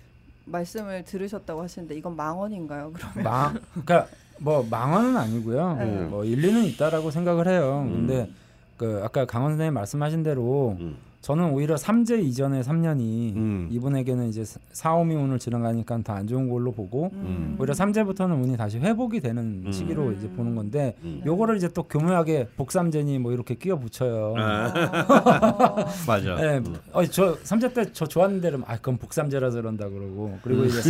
말씀을 0.45 1.05
들으셨다고 1.05 1.61
하시는데 1.63 1.95
이건 1.95 2.15
망언인가요? 2.15 2.91
그러면 2.93 3.23
망 3.23 3.53
그러니까 3.71 4.07
뭐 4.39 4.65
망언은 4.69 5.15
아니고요. 5.15 5.75
네. 5.77 5.85
뭐 6.05 6.25
일리는 6.25 6.63
있다라고 6.65 7.11
생각을 7.11 7.47
해요. 7.47 7.83
음. 7.87 8.07
근데 8.07 8.29
그 8.77 9.01
아까 9.03 9.25
강원 9.25 9.51
선생님 9.53 9.73
말씀하신 9.73 10.23
대로 10.23 10.75
음. 10.79 10.97
저는 11.23 11.51
오히려 11.51 11.77
삼재 11.77 12.19
이전의 12.19 12.63
3년이 12.63 13.35
음. 13.37 13.69
이분에게는 13.71 14.27
이제 14.27 14.43
사오미 14.73 15.15
운을 15.15 15.39
지나가니까 15.39 16.01
더안 16.03 16.27
좋은 16.27 16.49
걸로 16.49 16.73
보고 16.73 17.11
음. 17.13 17.55
오히려 17.57 17.73
삼재부터는 17.73 18.43
운이 18.43 18.57
다시 18.57 18.77
회복이 18.77 19.21
되는 19.21 19.63
음. 19.65 19.71
시기로 19.71 20.11
이제 20.11 20.29
보는 20.31 20.53
건데 20.53 20.97
음. 21.03 21.21
요거를 21.25 21.55
이제 21.55 21.69
또 21.69 21.83
교묘하게 21.83 22.49
복삼재니 22.57 23.19
뭐 23.19 23.31
이렇게 23.31 23.55
끼워 23.55 23.79
붙여요. 23.79 24.33
아, 24.37 24.65
어, 24.67 25.85
맞아. 26.05 26.35
네, 26.35 26.57
음. 26.57 26.75
어, 26.91 27.05
저 27.05 27.37
삼재 27.41 27.71
때 27.73 27.85
저 27.93 28.05
좋았는데 28.05 28.49
그럼 28.49 28.65
아 28.67 28.75
그건 28.75 28.97
복삼재라서 28.97 29.61
그런다 29.61 29.87
그러고 29.87 30.37
그리고 30.41 30.65
이제 30.65 30.81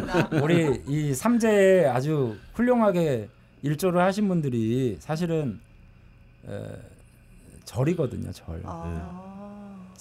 우리 0.42 0.80
이 0.88 1.12
삼재에 1.12 1.84
아주 1.84 2.36
훌륭하게 2.54 3.28
일조를 3.60 4.00
하신 4.00 4.26
분들이 4.26 4.96
사실은 5.00 5.60
에, 6.48 6.62
절이거든요 7.66 8.32
절 8.32 8.62
아. 8.64 9.31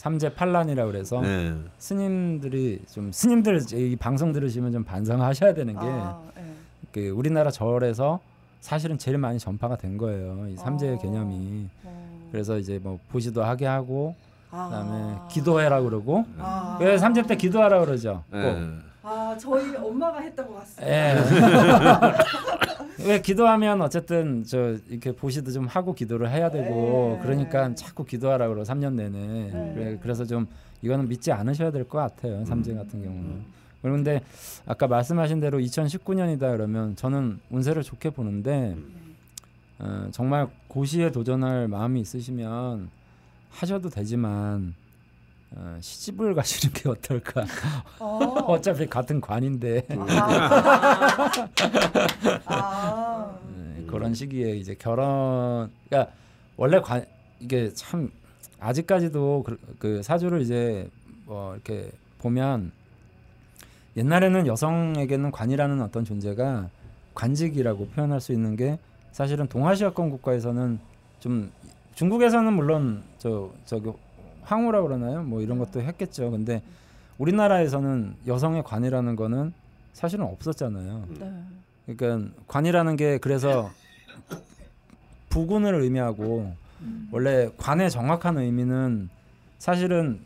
삼재 0.02 0.34
판란이라 0.34 0.88
그래서 0.88 1.22
네. 1.22 1.56
스님들이 1.78 2.82
좀 2.92 3.12
스님들 3.12 3.62
이 3.74 3.96
방송 3.96 4.32
들으시면 4.32 4.72
좀 4.72 4.84
반성하셔야 4.84 5.54
되는 5.54 5.76
게 5.76 5.80
아, 5.80 6.20
예. 6.40 6.44
그 6.92 7.10
우리나라 7.10 7.52
절에서 7.52 8.20
사실은 8.62 8.98
제일 8.98 9.20
많이 9.20 9.38
전파가 9.38 9.76
된 9.76 10.00
거예요 10.00 10.48
이 10.48 10.58
삼재 10.58 10.94
어. 10.94 10.98
개념이 10.98 11.70
어. 11.84 12.30
그래서 12.32 12.58
이제 12.58 12.80
뭐 12.82 12.98
보지도 13.12 13.44
하게 13.44 13.68
하고 13.68 14.16
아. 14.50 14.70
그다음에 14.70 15.18
기도해라 15.30 15.82
그러고 15.82 16.26
아. 16.40 16.80
왜 16.82 16.98
삼재 16.98 17.22
때 17.28 17.36
기도하라 17.36 17.86
그러죠 17.86 18.24
꼭. 18.32 18.91
네. 19.32 19.36
아 19.36 19.38
저희 19.38 19.76
엄마가 19.76 20.20
했던 20.20 20.48
것 20.48 20.56
같습니다. 20.56 20.88
예. 20.92 21.16
왜 23.08 23.22
기도하면 23.22 23.82
어쨌든 23.82 24.44
저 24.44 24.76
이렇게 24.90 25.12
보시도 25.12 25.52
좀 25.52 25.66
하고 25.68 25.94
기도를 25.94 26.30
해야 26.30 26.52
되고 26.52 27.16
네. 27.18 27.24
그러니까 27.24 27.74
자꾸 27.74 28.06
기도하라 28.06 28.48
그러 28.50 28.64
3년 28.64 28.94
내내 28.94 29.18
네. 29.18 29.72
그래, 29.74 30.00
그래서 30.02 30.26
좀 30.26 30.46
이거는 30.82 31.08
믿지 31.08 31.32
않으셔야 31.32 31.72
될 31.72 31.86
것 31.86 31.98
같아요 31.98 32.46
삼재 32.46 32.72
음. 32.72 32.78
같은 32.78 33.02
경우는 33.04 33.44
그런데 33.82 34.22
아까 34.68 34.88
말씀하신 34.88 35.40
대로 35.40 35.58
2019년이다 35.60 36.52
그러면 36.52 36.96
저는 36.96 37.40
운세를 37.50 37.82
좋게 37.82 38.12
보는데 38.12 38.76
어, 39.80 40.08
정말 40.12 40.48
고시에 40.68 41.12
도전할 41.12 41.68
마음이 41.68 42.00
있으시면 42.02 42.90
하셔도 43.50 43.90
되지만 43.90 44.76
어, 45.54 45.78
시집을 45.82 46.34
가시는 46.34 46.74
게 46.74 46.90
어떨까? 46.90 47.46
어차피 48.00 48.88
같은 48.88 49.20
관인데 49.20 49.86
아. 52.46 53.38
네, 53.56 53.86
그런 53.86 54.14
시기에 54.14 54.56
이제 54.56 54.76
결혼 54.80 55.70
그러니까 55.90 56.14
원래 56.56 56.80
관 56.80 57.06
이게 57.40 57.74
참 57.74 58.10
아직까지도 58.60 59.44
그, 59.46 59.60
그 59.80 60.04
사주를 60.04 60.42
이제 60.42 60.90
뭐 61.26 61.54
이렇게 61.54 61.92
보면 62.20 62.72
옛날에는 63.98 64.48
여성에게는 64.48 65.32
관이라는 65.32 65.82
어떤 65.82 66.06
존재가 66.06 66.70
관직이라고 67.14 67.88
표현할 67.88 68.22
수 68.22 68.32
있는 68.32 68.56
게 68.56 68.80
사실은 69.12 69.48
동아시아권 69.48 70.10
국가에서는 70.12 70.80
좀 71.20 71.52
중국에서는 71.96 72.54
물론 72.54 73.04
저 73.18 73.52
저기 73.66 73.92
황후라 74.44 74.82
그러나요? 74.82 75.24
뭐 75.24 75.42
이런 75.42 75.58
것도 75.58 75.82
했겠죠. 75.82 76.32
근데 76.32 76.62
우리나라에서는 77.18 78.16
여성의 78.28 78.64
관이라는 78.64 79.16
거는 79.16 79.54
사실은 79.94 80.26
없었잖아요. 80.26 81.06
네. 81.20 81.34
그러니까 81.96 82.32
관이라는 82.48 82.96
게 82.96 83.18
그래서 83.18 83.72
부군을 85.30 85.82
의미하고 85.82 86.54
원래 87.12 87.50
관의 87.58 87.92
정확한 87.92 88.38
의미는 88.38 89.10
사실은 89.60 90.20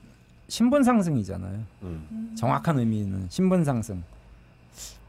신분 0.48 0.84
상승이잖아요. 0.84 1.60
음. 1.84 2.36
정확한 2.38 2.80
의미는 2.80 3.28
신분 3.30 3.64
상승. 3.64 4.04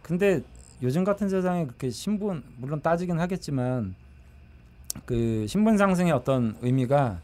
근데 0.02 0.42
요즘 0.82 1.04
같은 1.04 1.28
세상에 1.28 1.64
그렇게 1.64 1.90
신분 1.90 2.42
물론 2.58 2.80
따지긴 2.80 3.18
하겠지만 3.18 3.94
그 5.04 5.46
신분 5.48 5.76
상승의 5.76 6.12
어떤 6.12 6.56
의미가 6.62 7.20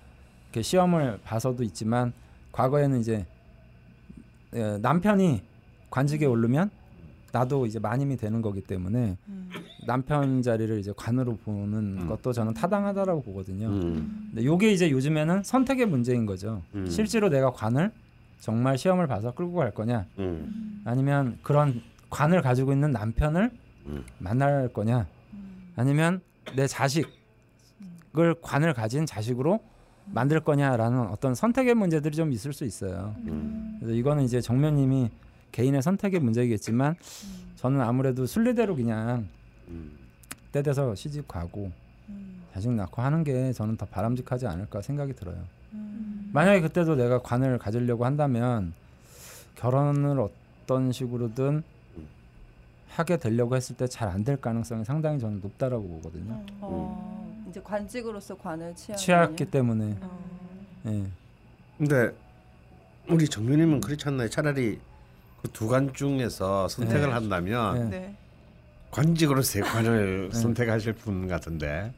시험을 0.60 1.20
봐서도 1.24 1.62
있지만 1.62 2.12
과거에는 2.52 3.00
이제 3.00 3.24
에, 4.52 4.78
남편이 4.78 5.42
관직에 5.88 6.26
오르면 6.26 6.70
나도 7.32 7.64
이제 7.64 7.78
마님이 7.78 8.18
되는 8.18 8.42
거기 8.42 8.60
때문에 8.60 9.16
음. 9.28 9.50
남편 9.86 10.42
자리를 10.42 10.78
이제 10.78 10.92
관으로 10.94 11.36
보는 11.38 12.02
음. 12.02 12.08
것도 12.08 12.32
저는 12.32 12.52
타당하다라고 12.52 13.22
보거든요. 13.22 13.68
음. 13.68 14.30
근데 14.30 14.44
요게 14.44 14.70
이제 14.70 14.90
요즘에는 14.90 15.42
선택의 15.42 15.86
문제인 15.86 16.26
거죠. 16.26 16.62
음. 16.74 16.86
실제로 16.86 17.30
내가 17.30 17.50
관을 17.52 17.90
정말 18.38 18.76
시험을 18.76 19.06
봐서 19.06 19.32
끌고 19.32 19.54
갈 19.54 19.72
거냐 19.72 20.04
음. 20.18 20.82
아니면 20.84 21.38
그런 21.42 21.80
관을 22.10 22.42
가지고 22.42 22.72
있는 22.72 22.90
남편을 22.90 23.50
음. 23.86 24.04
만날 24.18 24.68
거냐 24.68 25.06
아니면 25.76 26.20
내 26.54 26.66
자식을 26.66 28.34
관을 28.42 28.74
가진 28.74 29.06
자식으로 29.06 29.60
만들 30.06 30.40
거냐라는 30.40 31.00
어떤 31.08 31.34
선택의 31.34 31.74
문제들이 31.74 32.16
좀 32.16 32.32
있을 32.32 32.52
수 32.52 32.64
있어요. 32.64 33.14
음. 33.26 33.76
그래서 33.80 33.94
이거는 33.94 34.24
이제 34.24 34.40
정면님이 34.40 35.10
개인의 35.52 35.82
선택의 35.82 36.20
문제이겠지만 36.20 36.96
저는 37.56 37.80
아무래도 37.80 38.26
순리대로 38.26 38.74
그냥 38.76 39.28
음. 39.68 39.92
때 40.50 40.62
돼서 40.62 40.94
시집 40.94 41.28
가고 41.28 41.70
음. 42.08 42.42
자식 42.52 42.70
낳고 42.72 43.00
하는 43.02 43.24
게 43.24 43.52
저는 43.52 43.76
더 43.76 43.86
바람직하지 43.86 44.46
않을까 44.46 44.82
생각이 44.82 45.14
들어요. 45.14 45.36
음. 45.72 46.30
만약에 46.32 46.60
그때도 46.62 46.96
내가 46.96 47.20
관을 47.20 47.58
가지려고 47.58 48.04
한다면 48.04 48.72
결혼을 49.56 50.18
어떤 50.20 50.90
식으로든 50.92 51.62
하게 52.88 53.16
되려고 53.16 53.56
했을 53.56 53.76
때 53.76 53.86
잘 53.86 54.08
안 54.08 54.24
될 54.24 54.36
가능성이 54.36 54.84
상당히 54.84 55.18
저는 55.18 55.40
높다라고 55.42 55.82
보거든요. 55.88 56.42
어, 56.60 57.11
이제 57.52 57.60
관직으로서 57.62 58.34
관을 58.34 58.74
취하 58.74 58.96
취했기 58.96 59.44
때문에. 59.44 59.94
어. 60.00 60.24
예. 60.86 61.04
근데 61.76 62.10
우리 63.10 63.28
정윤님은 63.28 63.80
그렇지 63.80 64.08
않나요? 64.08 64.28
차라리 64.30 64.78
그 65.42 65.48
두 65.52 65.68
관 65.68 65.92
중에서 65.92 66.66
선택을 66.68 67.08
네. 67.08 67.12
한다면 67.12 67.90
네. 67.90 67.98
네. 68.00 68.16
관직으로 68.90 69.42
세 69.42 69.60
관을 69.60 70.30
네. 70.32 70.38
선택하실 70.40 70.94
분 70.94 71.26
같은데 71.28 71.92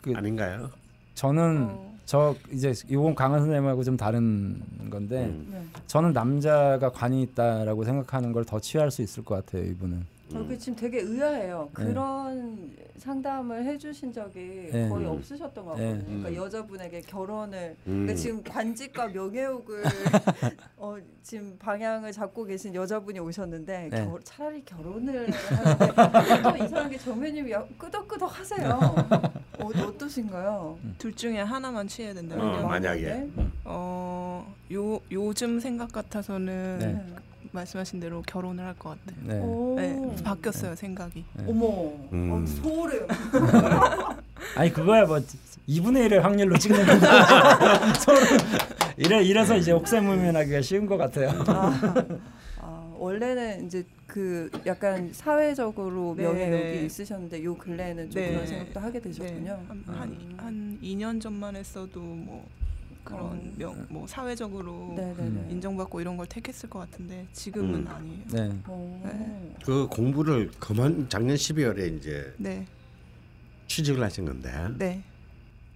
그 0.00 0.12
아닌가요? 0.14 0.70
저는 1.14 1.66
어. 1.70 1.90
저 2.04 2.36
이제 2.52 2.72
이건 2.88 3.14
강한 3.16 3.40
선생님하고 3.40 3.82
좀 3.84 3.96
다른 3.96 4.62
건데 4.90 5.24
음. 5.24 5.48
네. 5.50 5.64
저는 5.88 6.12
남자가 6.12 6.90
관이 6.92 7.22
있다라고 7.22 7.82
생각하는 7.84 8.32
걸 8.32 8.44
더 8.44 8.60
취할 8.60 8.90
수 8.92 9.02
있을 9.02 9.24
것 9.24 9.44
같아요 9.44 9.64
이분은. 9.64 10.06
어, 10.34 10.46
그 10.46 10.56
지금 10.58 10.76
되게 10.76 11.00
의아해요. 11.00 11.70
네. 11.76 11.84
그런 11.84 12.76
상담을 12.98 13.64
해주신 13.64 14.12
적이 14.12 14.68
네. 14.72 14.88
거의 14.88 15.06
음. 15.06 15.10
없으셨던 15.12 15.64
것 15.64 15.76
네. 15.76 15.86
같거든요. 15.92 16.04
그러니까 16.06 16.28
음. 16.28 16.34
여자분에게 16.36 17.00
결혼을 17.02 17.76
음. 17.86 18.04
그러니까 18.04 18.14
지금 18.14 18.42
관직과 18.42 19.08
명예욕을 19.08 19.82
어, 20.76 20.96
지금 21.22 21.56
방향을 21.58 22.12
잡고 22.12 22.44
계신 22.44 22.74
여자분이 22.74 23.18
오셨는데 23.18 23.88
네. 23.90 24.04
겨, 24.04 24.18
차라리 24.22 24.64
결혼을 24.64 25.30
하는데 25.30 26.42
또 26.42 26.64
이상하게 26.64 26.98
정매님이 26.98 27.52
야- 27.52 27.64
끄덕끄덕 27.78 28.38
하세요. 28.38 28.78
어, 29.58 29.66
어떠신가요? 29.66 30.78
둘 30.98 31.14
중에 31.14 31.40
하나만 31.40 31.88
취해야 31.88 32.12
어, 32.12 32.14
된다면 32.14 32.66
만약에. 32.68 33.02
네. 33.02 33.30
어, 33.64 34.54
요 34.72 35.00
요즘 35.10 35.58
생각 35.58 35.90
같아서는 35.92 36.78
네. 36.78 36.86
네. 36.92 37.04
말씀하신 37.52 38.00
대로 38.00 38.22
결혼을 38.22 38.64
할 38.64 38.74
것 38.78 38.96
같아요. 39.04 39.16
네. 39.26 39.38
오. 39.40 39.74
네, 39.76 40.22
바뀌었어요 40.22 40.74
생각이. 40.74 41.24
네. 41.34 41.44
어머, 41.48 41.92
음. 42.12 42.30
어, 42.32 42.46
소름. 42.46 43.06
아니 44.56 44.72
그거야 44.72 45.04
뭐 45.06 45.18
2분의 45.68 46.08
1의 46.08 46.20
확률로 46.20 46.56
찍는 46.58 46.86
건데 46.86 47.06
서로 48.00 48.18
이래 48.96 49.22
이래서 49.22 49.56
이제 49.56 49.72
옥새무면하기가 49.72 50.62
쉬운 50.62 50.86
것 50.86 50.96
같아요. 50.96 51.30
아, 51.46 52.04
아, 52.58 52.92
원래는 52.96 53.66
이제 53.66 53.84
그 54.06 54.50
약간 54.66 55.10
사회적으로 55.12 56.14
네, 56.16 56.24
명예욕이 56.24 56.62
네. 56.62 56.84
있으셨는데 56.86 57.44
요 57.44 57.54
근래에는 57.56 58.10
좀 58.10 58.22
네. 58.22 58.30
그런 58.32 58.46
생각도 58.46 58.80
하게 58.80 59.00
되셨군요. 59.00 59.40
네, 59.42 59.50
한, 59.68 59.76
음. 59.76 59.84
한, 59.86 60.34
한 60.38 60.78
2년 60.82 61.20
전만 61.20 61.54
했어도 61.56 62.00
뭐 62.00 62.46
그런 63.10 63.22
어. 63.32 63.52
명, 63.56 63.86
뭐 63.90 64.06
사회적으로 64.06 64.94
네네네. 64.96 65.20
음. 65.22 65.48
인정받고 65.50 66.00
이런 66.00 66.16
걸 66.16 66.26
택했을 66.26 66.68
것 66.70 66.78
같은데 66.78 67.26
지금은 67.32 67.74
음. 67.80 67.88
아니에요. 67.88 68.24
네. 68.32 68.60
어. 68.66 69.02
네. 69.04 69.54
그 69.64 69.86
공부를 69.88 70.50
그만 70.60 71.08
작년 71.08 71.36
12월에 71.36 71.96
이제 71.98 72.32
네, 72.38 72.66
취직을 73.66 74.02
하신 74.02 74.24
건데 74.26 74.50
네. 74.78 75.02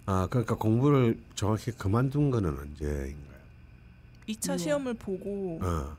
아 0.07 0.27
그러니까 0.31 0.55
공부를 0.57 1.19
정확히 1.35 1.71
그만둔 1.73 2.31
거는 2.31 2.51
언제인가요? 2.59 3.35
2차 4.29 4.51
우와. 4.51 4.57
시험을 4.59 4.95
보고 4.95 5.59
어, 5.63 5.97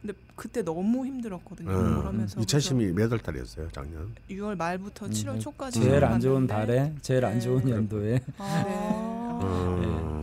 근데 0.00 0.14
그때 0.36 0.62
너무 0.62 1.04
힘들었거든요. 1.04 1.70
어. 1.70 2.06
하면서 2.06 2.40
2차 2.40 2.60
시험이 2.60 2.92
몇 2.92 3.10
월 3.10 3.18
달이었어요 3.18 3.68
작년? 3.72 4.14
6월 4.30 4.56
말부터 4.56 5.06
음, 5.06 5.10
7월 5.10 5.40
초까지 5.40 5.80
제일 5.80 6.04
안 6.04 6.20
좋은 6.20 6.46
달에 6.46 6.94
제일 7.02 7.24
안 7.24 7.34
네. 7.34 7.40
좋은 7.40 7.68
연도에 7.68 8.20
아. 8.38 9.38
어, 9.40 10.17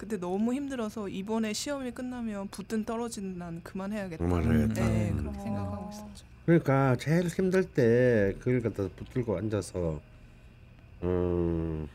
그때 0.00 0.16
너무 0.16 0.54
힘들어서 0.54 1.10
이번에 1.10 1.52
시험이 1.52 1.90
끝나면 1.90 2.48
붙든 2.48 2.86
떨어지든 2.86 3.36
난 3.36 3.60
그만해야겠다. 3.62 4.24
그만해야겠다. 4.24 4.88
네, 4.88 5.10
음. 5.10 5.16
그렇게 5.18 5.38
어. 5.38 5.42
생각하고 5.42 5.90
있었죠. 5.92 6.26
그러니까 6.46 6.96
제일 6.96 7.26
힘들 7.26 7.64
때 7.64 8.34
그걸 8.38 8.62
갖다 8.62 8.88
붙들고 8.96 9.36
앉아서 9.36 10.00
음, 11.02 11.86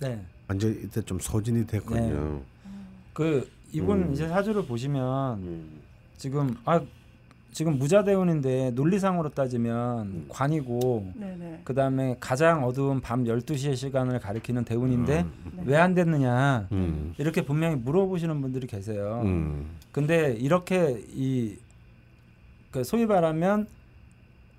네. 0.00 0.22
완전 0.48 0.70
이때 0.84 1.00
좀 1.00 1.18
소진이 1.18 1.66
됐거든요. 1.66 2.42
그 3.14 3.50
이분 3.72 4.02
음. 4.02 4.12
이제 4.12 4.28
사주를 4.28 4.66
보시면 4.66 5.38
음. 5.38 5.80
지금 6.18 6.54
아 6.66 6.78
지금 7.52 7.78
무자대운인데 7.78 8.70
논리상으로 8.72 9.30
따지면 9.30 10.06
음. 10.06 10.26
관이고 10.28 11.12
네네. 11.14 11.60
그다음에 11.64 12.16
가장 12.20 12.64
어두운 12.64 13.00
밤 13.00 13.24
12시의 13.24 13.76
시간을 13.76 14.20
가리키는 14.20 14.64
대운인데 14.64 15.22
음. 15.22 15.62
왜안 15.64 15.94
됐느냐 15.94 16.68
음. 16.72 17.14
이렇게 17.18 17.42
분명히 17.42 17.76
물어보시는 17.76 18.40
분들이 18.40 18.66
계세요. 18.66 19.22
음. 19.24 19.66
근데 19.90 20.32
이렇게 20.38 21.02
이그 21.14 22.84
소위 22.84 23.06
말하면 23.06 23.66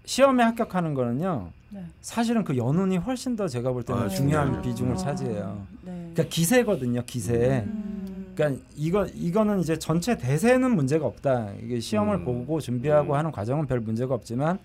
시험에 0.05 0.43
합격하는 0.43 0.93
거는요. 0.93 1.51
네. 1.69 1.85
사실은 2.01 2.43
그 2.43 2.57
연운이 2.57 2.97
훨씬 2.97 3.37
더 3.37 3.47
제가 3.47 3.71
볼 3.71 3.83
때는 3.83 4.03
아, 4.03 4.07
중요한 4.09 4.47
중요해요. 4.47 4.61
비중을 4.61 4.93
아, 4.93 4.97
차지해요. 4.97 5.67
네. 5.83 5.91
그러니까 6.13 6.23
기세거든요, 6.23 7.03
기세. 7.05 7.63
음. 7.65 8.00
그러니까 8.35 8.61
이거 8.75 9.05
이거는 9.07 9.59
이제 9.59 9.77
전체 9.77 10.17
대세는 10.17 10.75
문제가 10.75 11.05
없다. 11.05 11.51
이게 11.61 11.79
시험을 11.79 12.15
음. 12.17 12.25
보고 12.25 12.59
준비하고 12.59 13.13
음. 13.13 13.17
하는 13.17 13.31
과정은 13.31 13.67
별 13.67 13.79
문제가 13.79 14.13
없지만 14.15 14.59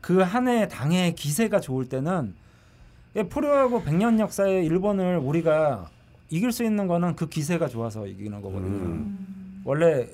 그 0.00 0.22
한 0.22 0.48
해 0.48 0.66
당해의 0.68 1.14
기세가 1.14 1.60
좋을 1.60 1.88
때는 1.88 2.34
예, 3.16 3.22
프로하고 3.24 3.82
100년 3.82 4.18
역사의 4.20 4.64
일본을 4.66 5.18
우리가 5.18 5.90
이길 6.30 6.52
수 6.52 6.62
있는 6.64 6.86
거는 6.86 7.16
그 7.16 7.28
기세가 7.28 7.68
좋아서 7.68 8.06
이기는 8.06 8.40
거거든요. 8.40 8.66
음. 8.86 9.62
원래 9.64 10.06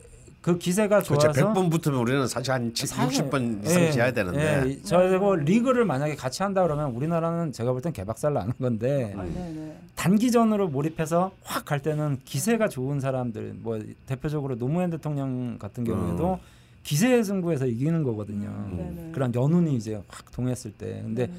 그 0.46 0.56
기세가 0.58 1.00
그렇죠. 1.02 1.18
좋아서 1.18 1.52
100번 1.52 1.72
붙으면 1.72 1.98
우리는 1.98 2.24
사실 2.28 2.52
한 2.52 2.72
7, 2.72 2.86
사실- 2.86 3.24
60번 3.24 3.64
이상 3.66 3.82
예, 3.82 3.90
지어야 3.90 4.12
되는데. 4.12 4.62
예, 4.68 4.82
저거 4.82 5.34
리그를 5.34 5.84
만약에 5.84 6.14
같이 6.14 6.44
한다 6.44 6.62
그러면 6.62 6.92
우리나라는 6.92 7.50
제가 7.50 7.72
볼 7.72 7.80
땐 7.82 7.92
개박살 7.92 8.32
나는 8.32 8.52
건데 8.60 9.12
아, 9.18 9.24
네네. 9.24 9.76
단기전으로 9.96 10.68
몰입해서 10.68 11.32
확 11.42 11.64
갈 11.64 11.80
때는 11.82 12.20
기세가 12.24 12.68
좋은 12.68 13.00
사람들 13.00 13.56
뭐 13.58 13.80
대표적으로 14.06 14.56
노무현 14.56 14.90
대통령 14.90 15.58
같은 15.58 15.82
경우에도 15.82 16.34
음. 16.34 16.38
기세 16.84 17.20
승부에서 17.24 17.66
이기는 17.66 18.04
거거든요. 18.04 18.46
음, 18.48 18.76
네네. 18.76 19.10
그런 19.10 19.34
연운이 19.34 19.74
이제 19.74 20.00
확 20.06 20.30
동했을 20.30 20.70
때. 20.70 21.00
근데 21.02 21.26
네네. 21.26 21.38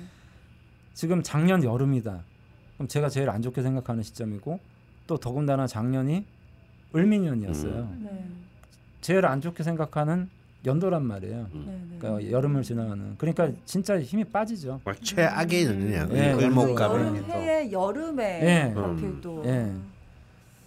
지금 0.95 1.24
작년 1.24 1.64
여름이다. 1.64 2.20
그럼 2.76 2.88
제가 2.89 3.08
제일 3.08 3.30
안 3.30 3.41
좋게 3.41 3.62
생각하는 3.62 4.03
시점이고 4.03 4.60
또 5.08 5.18
더군다나 5.18 5.66
작년이 5.66 6.26
을민년이었어요. 6.93 7.89
네. 8.01 8.26
제일 9.08 9.26
안 9.26 9.39
좋게 9.39 9.64
생각하는 9.64 10.30
연도란 10.66 11.01
말이에요. 11.01 11.47
네네. 11.53 11.97
그러니까 11.97 12.30
여름을 12.30 12.62
지나가는. 12.62 13.16
그러니까 13.18 13.51
진짜 13.64 13.97
힘이 14.01 14.26
빠지죠. 14.26 14.82
막 14.84 15.01
최악의 15.01 15.66
을목가 15.66 16.84
여름, 16.84 17.16
여름 17.16 17.32
해에 17.32 17.72
여름에 17.72 18.24
예. 18.43 18.74
하필 18.78 19.22
또 19.22 19.43
예. 19.45 19.72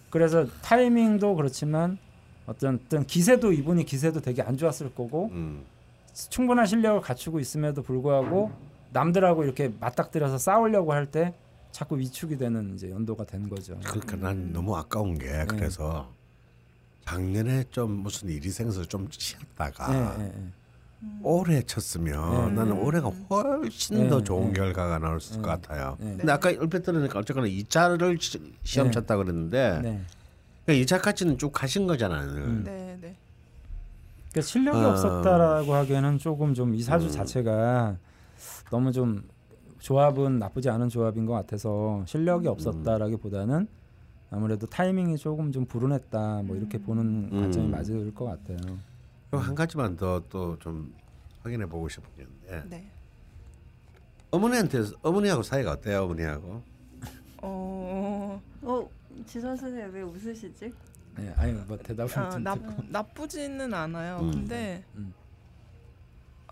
그래서 0.08 0.46
타이밍도 0.62 1.34
그렇지만 1.34 1.98
어떤 2.46 2.80
어떤 2.86 3.04
기세도 3.04 3.52
이분이 3.52 3.84
기세도 3.84 4.22
되게 4.22 4.40
안 4.40 4.56
좋았을 4.56 4.94
거고 4.94 5.28
음. 5.32 5.62
충분한 6.14 6.64
실력을 6.64 6.98
갖추고 7.02 7.40
있음에도 7.40 7.82
불구하고 7.82 8.52
남들하고 8.94 9.44
이렇게 9.44 9.70
맞닥뜨려서 9.78 10.38
싸우려고 10.38 10.94
할 10.94 11.04
때 11.04 11.34
자꾸 11.72 11.98
위축이 11.98 12.38
되는 12.38 12.72
이제 12.74 12.88
연도가 12.90 13.24
된 13.24 13.50
거죠. 13.50 13.78
그러니까 13.84 14.16
난 14.16 14.50
너무 14.50 14.74
아까운 14.76 15.18
게 15.18 15.26
네. 15.26 15.44
그래서 15.46 16.10
작년에 17.10 17.64
좀 17.70 17.90
무슨 17.90 18.28
일이 18.28 18.50
생겨서 18.50 18.84
좀 18.84 19.08
쉬었다가 19.10 20.16
예, 20.18 20.22
예, 20.22 20.26
예. 20.26 20.42
올해 21.22 21.60
쳤으면 21.62 22.50
네. 22.50 22.54
나는 22.54 22.72
올해가 22.78 23.08
훨씬 23.08 24.04
네, 24.04 24.08
더 24.08 24.22
좋은 24.22 24.48
네. 24.48 24.60
결과가 24.60 24.98
나올 25.00 25.18
것 25.18 25.32
네. 25.36 25.42
같아요. 25.42 25.96
네. 25.98 26.16
근데 26.18 26.30
아까 26.30 26.50
얼핏 26.50 26.84
들으니까 26.84 27.18
어쨌거나 27.18 27.48
2차를 27.48 28.18
시험 28.62 28.88
네. 28.88 28.92
쳤다 28.92 29.16
그랬는데 29.16 29.80
네. 29.82 30.00
그러니까 30.64 30.96
2차까지는 30.98 31.36
쭉 31.38 31.50
가신 31.50 31.88
거잖아요. 31.88 32.28
음. 32.28 32.62
네, 32.64 32.96
네. 33.00 33.16
그러니까 34.30 34.42
실력이 34.42 34.78
어. 34.78 34.90
없었다라고 34.90 35.74
하기에는 35.74 36.18
조금 36.18 36.54
좀 36.54 36.74
이 36.74 36.82
사주 36.82 37.06
음. 37.06 37.10
자체가 37.10 37.96
너무 38.70 38.92
좀 38.92 39.24
조합은 39.80 40.38
나쁘지 40.38 40.70
않은 40.70 40.88
조합인 40.90 41.26
것 41.26 41.32
같아서 41.32 42.04
실력이 42.06 42.46
음. 42.46 42.52
없었다라기보다는 42.52 43.66
아무래도 44.30 44.66
타이밍이 44.66 45.16
조금 45.18 45.50
좀 45.52 45.64
불운했다 45.66 46.42
뭐 46.44 46.56
이렇게 46.56 46.78
보는 46.78 47.30
음. 47.32 47.40
관점이 47.40 47.68
맞을 47.68 48.14
것 48.14 48.24
같아요. 48.26 48.78
한 49.32 49.54
가지만 49.54 49.96
더 49.96 50.20
또 50.28 50.56
좀 50.60 50.92
확인해 51.42 51.64
보고 51.66 51.88
싶은 51.88 52.08
게 52.16 52.22
있는데 52.22 52.68
네. 52.68 52.90
어머니한테 54.30 54.82
어머니하고 55.02 55.42
사이가 55.42 55.72
어때요? 55.72 56.04
어머니하고 56.04 56.62
어, 57.42 58.42
어 58.62 58.90
지선 59.26 59.56
선생님 59.56 59.92
왜 59.94 60.02
웃으시지? 60.02 60.72
네, 61.16 61.32
아니 61.36 61.52
뭐 61.52 61.76
대답을 61.78 62.16
아, 62.18 62.30
좀 62.30 62.42
나, 62.44 62.54
듣고. 62.54 62.82
나쁘지는 62.88 63.72
않아요. 63.74 64.18
음. 64.20 64.30
근데 64.30 64.84
음. 64.96 65.12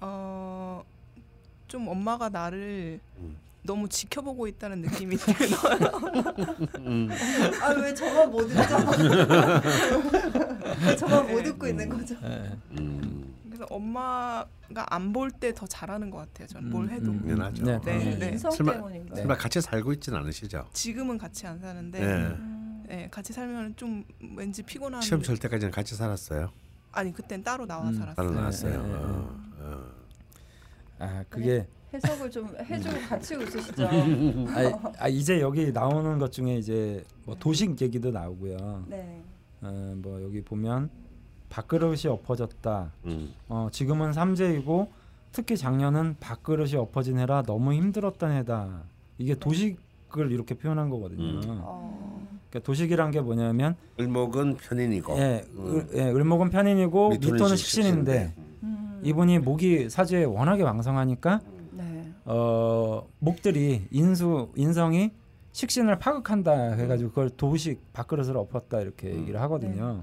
어, 0.00 0.82
좀 1.68 1.86
엄마가 1.88 2.28
나를 2.28 2.98
음. 3.18 3.36
너무 3.68 3.86
지켜보고 3.86 4.46
있다는 4.46 4.80
느낌이 4.80 5.14
들어요. 5.18 5.50
음. 6.78 7.10
아왜 7.62 7.92
저만 7.94 8.30
못 8.30 8.46
듣죠? 8.46 8.76
왜 10.86 10.96
저만 10.96 11.30
못 11.30 11.42
듣고 11.42 11.66
있는 11.66 11.86
거죠? 11.90 12.14
예. 12.24 12.50
음. 12.78 13.34
그래서 13.44 13.66
엄마가 13.68 14.86
안 14.88 15.12
볼 15.12 15.30
때 15.30 15.52
더 15.52 15.66
잘하는 15.66 16.08
것 16.08 16.16
같아요. 16.18 16.46
저는 16.48 16.70
뭘 16.70 16.86
음, 16.86 16.90
해도. 16.90 17.10
음, 17.10 17.20
당연하죠. 17.20 17.64
네, 17.64 17.78
네. 17.84 18.16
네. 18.18 18.28
인성 18.30 18.50
설마- 18.52 18.72
때문인가요? 18.72 19.14
네. 19.14 19.16
설마 19.16 19.36
같이 19.36 19.60
살고 19.60 19.92
있지는 19.92 20.18
않으시죠? 20.20 20.66
지금은 20.72 21.18
같이 21.18 21.46
안 21.46 21.58
사는데 21.60 22.00
네. 22.00 22.06
음. 22.06 22.84
네, 22.88 23.08
같이 23.10 23.34
살면 23.34 23.76
좀 23.76 24.02
왠지 24.34 24.62
피곤한. 24.62 25.02
시험 25.02 25.22
칠 25.22 25.36
때까지는 25.36 25.70
같이 25.72 25.94
살았어요. 25.94 26.50
아니 26.92 27.12
그땐 27.12 27.42
따로 27.42 27.66
나와 27.66 27.88
음. 27.90 27.92
살았어요. 27.94 28.14
따로 28.14 28.30
네, 28.30 28.36
나왔어요. 28.40 28.82
네, 28.82 28.88
네, 28.88 28.94
어, 28.94 29.36
어. 29.58 29.84
아 31.00 31.24
그게 31.28 31.66
해석을 31.93 32.30
좀 32.30 32.49
해주고 32.59 33.01
같이 33.09 33.34
웃으시죠. 33.34 33.86
아, 33.86 34.93
아 34.99 35.09
이제 35.09 35.41
여기 35.41 35.72
나오는 35.72 36.18
것 36.18 36.32
중에 36.32 36.57
이제 36.57 37.03
뭐 37.24 37.34
도식 37.39 37.80
얘기도 37.80 38.11
나오고요. 38.11 38.84
네. 38.89 39.22
어, 39.62 39.95
뭐 39.97 40.22
여기 40.22 40.43
보면 40.43 40.91
밥그릇이 41.49 42.07
엎어졌다. 42.09 42.93
음. 43.07 43.32
어, 43.49 43.68
지금은 43.72 44.12
삼재이고 44.12 44.89
특히 45.32 45.57
작년은 45.57 46.16
밥그릇이 46.20 46.76
엎어진 46.76 47.18
해라 47.18 47.43
너무 47.47 47.72
힘들었던 47.72 48.32
해다. 48.32 48.82
이게 49.16 49.34
도식을 49.34 50.30
이렇게 50.30 50.55
표현한 50.55 50.91
거거든요. 50.91 51.41
음. 51.41 51.61
어. 51.62 52.28
그러니까 52.51 52.66
도식이란 52.66 53.11
게 53.11 53.20
뭐냐면 53.20 53.76
을목은 53.99 54.57
편인이고 54.57 55.18
예, 55.18 55.45
음. 55.55 55.76
을, 55.76 55.89
예, 55.95 56.03
을목은 56.11 56.51
편인이고 56.51 57.11
미토는 57.11 57.34
미토는 57.34 57.57
식신인데. 57.57 58.34
음. 58.36 58.49
이분이 59.03 59.39
목이 59.39 59.89
사주에 59.89 60.24
워낙에 60.24 60.62
왕성하니까 60.62 61.41
네. 61.45 61.57
어 62.30 63.08
목들이 63.20 63.86
인수 63.90 64.52
인성이 64.54 65.12
식신을 65.52 65.98
파극한다 65.98 66.74
해가지고 66.74 67.08
그걸 67.08 67.30
도식 67.30 67.90
밥그릇을 67.94 68.36
엎었다 68.36 68.82
이렇게 68.82 69.10
음. 69.10 69.20
얘기를 69.20 69.40
하거든요. 69.40 70.02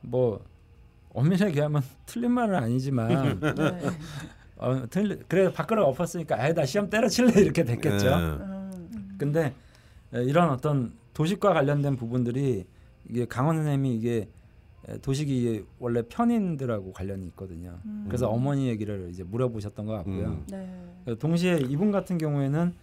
뭐 0.00 0.44
엄밀히 1.14 1.46
얘기하면 1.46 1.82
틀린 2.06 2.32
말은 2.32 2.56
아니지만 2.56 3.38
네. 3.40 3.80
어, 4.56 4.82
틀리, 4.90 5.16
그래 5.28 5.52
밥그릇 5.52 5.84
엎었으니까 5.84 6.42
아예 6.42 6.52
나 6.52 6.66
시험 6.66 6.90
때려칠래 6.90 7.40
이렇게 7.40 7.64
됐겠죠. 7.64 8.06
예. 8.08 8.12
음. 8.12 9.16
근데 9.16 9.54
에, 10.12 10.24
이런 10.24 10.50
어떤 10.50 10.92
도식과 11.14 11.52
관련된 11.54 11.94
부분들이 11.94 12.66
이게 13.08 13.26
강원 13.26 13.56
선생님이 13.56 13.94
이게 13.94 14.16
에, 14.16 14.28
도식이 15.02 15.64
원래 15.78 16.02
편인들하고 16.02 16.92
관련이 16.92 17.26
있거든요. 17.28 17.78
음. 17.84 18.04
그래서 18.08 18.28
어머니 18.28 18.68
얘기를 18.68 19.08
이제 19.10 19.22
물어보셨던 19.22 19.86
것 19.86 19.92
같고요. 19.92 20.26
음. 20.28 20.44
네. 20.50 20.68
그 21.04 21.18
동시에 21.18 21.58
이분 21.68 21.90
같은 21.92 22.18
경우에는 22.18 22.74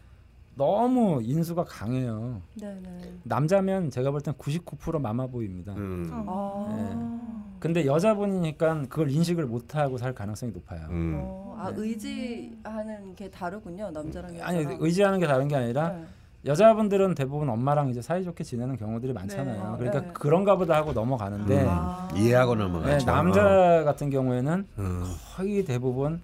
너무 0.55 1.21
인수가 1.23 1.63
강해요. 1.65 2.41
네. 2.55 2.79
네. 2.81 3.13
남자면 3.23 3.89
제가 3.91 4.11
볼 4.11 4.21
땐 4.21 4.33
99% 4.35 4.99
마마보입니다. 4.99 5.73
음. 5.75 6.09
아. 6.11 7.19
근데 7.59 7.85
여자분이니까 7.87 8.83
그걸 8.83 9.09
인식을 9.11 9.45
못하고 9.47 9.97
살 9.97 10.13
가능성이 10.13 10.51
높아요. 10.51 10.87
음. 10.91 11.15
어, 11.19 11.55
아 11.59 11.71
의지하는 11.75 13.15
게 13.15 13.29
다르군요 13.29 13.89
남자랑 13.91 14.35
여자랑. 14.35 14.47
아니 14.55 14.75
의지하는 14.79 15.19
게 15.19 15.25
다른 15.27 15.47
게 15.47 15.55
아니라 15.55 15.89
네. 15.89 16.05
여자분들은 16.47 17.13
대부분 17.15 17.49
엄마랑 17.49 17.89
이제 17.89 18.01
사이좋게 18.01 18.43
지내는 18.43 18.77
경우들이 18.77 19.11
많잖아요. 19.13 19.71
네. 19.73 19.77
그러니까 19.77 20.01
네. 20.01 20.09
그런가 20.13 20.55
보다 20.55 20.75
하고 20.77 20.93
넘어가는데 20.93 21.61
음. 21.63 21.67
아. 21.69 22.07
이해하고 22.15 22.55
네, 22.55 22.63
넘어가죠. 22.63 23.05
남자 23.05 23.83
같은 23.83 24.09
경우에는 24.09 24.65
어. 24.77 25.03
거의 25.35 25.65
대부분 25.65 26.21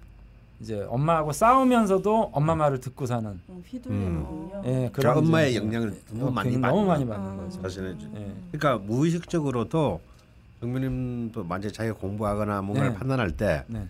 이제 0.60 0.82
엄마하고 0.88 1.32
싸우면서도 1.32 2.30
엄마 2.32 2.54
말을 2.54 2.80
듣고 2.80 3.04
사는 3.06 3.38
음, 3.48 3.62
휘둘리는군요. 3.66 4.62
예, 4.64 4.90
그 4.92 5.00
그런 5.02 5.18
엄마의 5.18 5.56
영향을 5.56 6.00
너무 6.12 6.28
어, 6.28 6.30
많이 6.30 6.50
굉장히 6.52 6.62
받는 6.62 6.76
너무 6.76 6.86
많이 6.88 7.04
거죠. 7.06 7.20
받는 7.20 7.36
거죠. 7.44 7.62
자신의 7.62 7.98
주- 7.98 8.08
예. 8.16 8.32
그러니까 8.52 8.86
무의식적으로도 8.86 10.00
정민님도 10.60 11.44
만약 11.44 11.70
자기가 11.70 11.96
공부하거나 11.96 12.62
뭔가를 12.62 12.92
네. 12.92 12.96
판단할 12.98 13.32
때 13.32 13.64
네. 13.66 13.86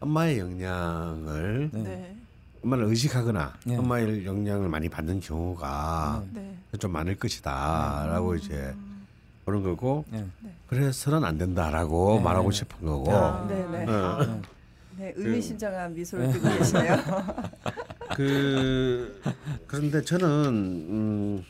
엄마의 0.00 0.38
영향을 0.40 1.70
네. 1.72 1.82
네. 1.82 2.16
엄마를 2.66 2.86
의식하거나 2.86 3.54
네. 3.64 3.76
엄마의 3.76 4.26
영향을 4.26 4.68
많이 4.68 4.88
받는 4.88 5.20
경우가 5.20 6.24
네. 6.32 6.56
좀 6.80 6.90
많을 6.92 7.14
것이다라고 7.14 8.34
이제 8.34 8.74
보는 9.44 9.62
거고 9.62 10.04
네. 10.10 10.26
그래서는 10.66 11.24
안 11.24 11.38
된다라고 11.38 12.16
네. 12.16 12.22
말하고 12.22 12.50
싶은 12.50 12.84
거고 12.84 13.12
아. 13.12 13.46
네네. 13.46 13.86
어. 13.86 14.18
네. 14.26 14.42
네, 14.98 15.12
의미심장한 15.14 15.94
미소를 15.94 16.32
띠고 16.32 16.48
계시네요. 16.58 16.96
그 18.16 19.20
그런데 19.66 20.02
저는 20.02 20.26
음, 20.26 21.44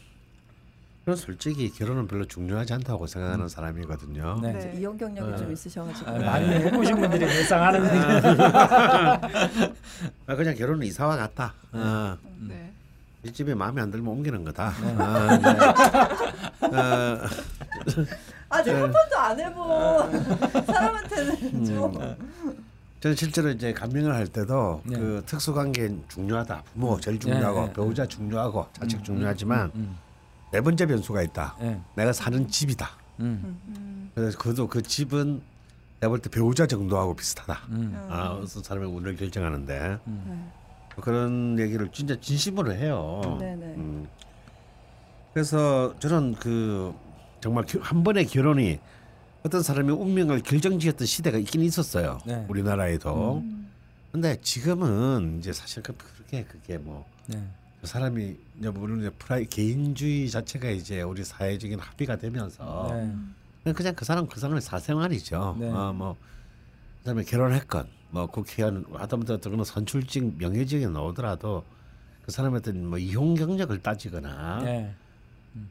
저는 1.06 1.16
솔직히 1.16 1.70
결혼은 1.70 2.08
별로 2.08 2.24
중요하지 2.24 2.72
않다고 2.74 3.06
생각하는 3.06 3.48
사람이거든요. 3.48 4.40
네. 4.42 4.52
네. 4.54 4.74
이혼 4.76 4.98
경력이 4.98 5.30
네. 5.30 5.36
좀 5.36 5.52
있으셔가지고. 5.52 6.10
아, 6.10 6.18
많이 6.18 6.48
해보신 6.48 6.96
분들이 6.96 7.24
늘상 7.24 7.62
하는 7.62 7.84
얘기. 7.84 7.96
아, 10.26 10.34
그냥 10.34 10.56
결혼은 10.56 10.84
이사와 10.84 11.16
같다. 11.16 11.54
어, 11.70 12.18
네. 12.40 12.72
이 13.22 13.32
집에 13.32 13.54
마음에 13.54 13.82
안 13.82 13.92
들면 13.92 14.08
옮기는 14.14 14.42
거다. 14.46 14.72
네. 14.82 14.96
아, 14.98 15.38
네. 15.38 16.76
어, 16.76 17.20
아직 18.48 18.72
한 18.72 18.90
번도 18.90 19.16
안 19.16 19.38
해본 19.38 20.64
사람한테는 20.64 21.64
좀. 21.66 22.16
저는 22.98 23.14
실제로 23.14 23.50
이제 23.50 23.72
감명을 23.72 24.12
할 24.12 24.26
때도 24.26 24.82
네. 24.84 24.98
그 24.98 25.22
특수관계 25.24 25.98
중요하다. 26.08 26.64
부모 26.72 26.98
제일 26.98 27.20
중요하고 27.20 27.60
네, 27.60 27.66
네, 27.66 27.72
배우자 27.74 28.04
중요하고 28.06 28.66
자식 28.72 29.04
중요하지만 29.04 29.70
음, 29.76 29.96
네 30.52 30.60
번째 30.60 30.86
변수가 30.86 31.22
있다. 31.22 31.56
네. 31.60 31.80
내가 31.96 32.12
사는 32.12 32.48
집이다. 32.48 32.88
음. 33.20 33.58
음. 33.68 34.10
그래서 34.14 34.38
그도 34.38 34.68
그 34.68 34.82
집은 34.82 35.42
내가 36.00 36.08
볼 36.10 36.18
때 36.20 36.28
배우자 36.30 36.66
정도하고 36.66 37.14
비슷하다. 37.14 37.58
음. 37.70 38.06
아, 38.10 38.28
어떤 38.30 38.62
사람의 38.62 38.88
운을 38.90 39.16
결정하는데 39.16 39.98
음. 40.06 40.50
그런 41.00 41.58
얘기를 41.58 41.90
진짜 41.92 42.18
진심으로 42.20 42.72
해요. 42.74 43.20
네네. 43.40 43.66
음. 43.76 44.08
그래서 45.34 45.94
저는 45.98 46.34
그 46.36 46.94
정말 47.40 47.64
겨- 47.66 47.80
한 47.82 48.02
번의 48.02 48.26
결혼이 48.26 48.78
어떤 49.42 49.62
사람의 49.62 49.94
운명을 49.94 50.40
결정지었던 50.42 51.06
시대가 51.06 51.38
있긴 51.38 51.60
있었어요. 51.62 52.18
네. 52.26 52.44
우리나라에도. 52.48 53.42
근데 54.12 54.40
지금은 54.40 55.38
이제 55.38 55.52
사실 55.52 55.82
그- 55.82 55.94
그렇게 55.94 56.44
그게 56.44 56.78
뭐 56.78 57.04
네. 57.26 57.42
그 57.80 57.86
사람이 57.86 58.36
이제 58.58 58.70
물론 58.70 59.00
이제 59.00 59.10
프라이 59.10 59.46
개인주의 59.46 60.30
자체가 60.30 60.70
이제 60.70 61.02
우리 61.02 61.24
사회적인 61.24 61.78
합의가 61.78 62.16
되면서 62.16 62.88
네. 62.92 63.72
그냥 63.72 63.94
그 63.94 64.04
사람 64.04 64.26
그 64.26 64.40
사람의 64.40 64.60
사생활이죠. 64.60 65.56
네. 65.58 65.70
어, 65.70 65.92
뭐 65.92 66.16
그다음에 67.00 67.22
결혼했건 67.24 67.88
뭐 68.10 68.26
국회의원 68.26 68.84
하다못해 68.92 69.38
그거는 69.38 69.64
선출직 69.64 70.38
명예직에 70.38 70.86
나오더라도 70.88 71.64
그 72.24 72.32
사람의 72.32 72.58
어떤 72.58 72.86
뭐 72.86 72.98
이혼 72.98 73.34
경력을 73.34 73.76
따지거나 73.82 74.62
네. 74.64 74.94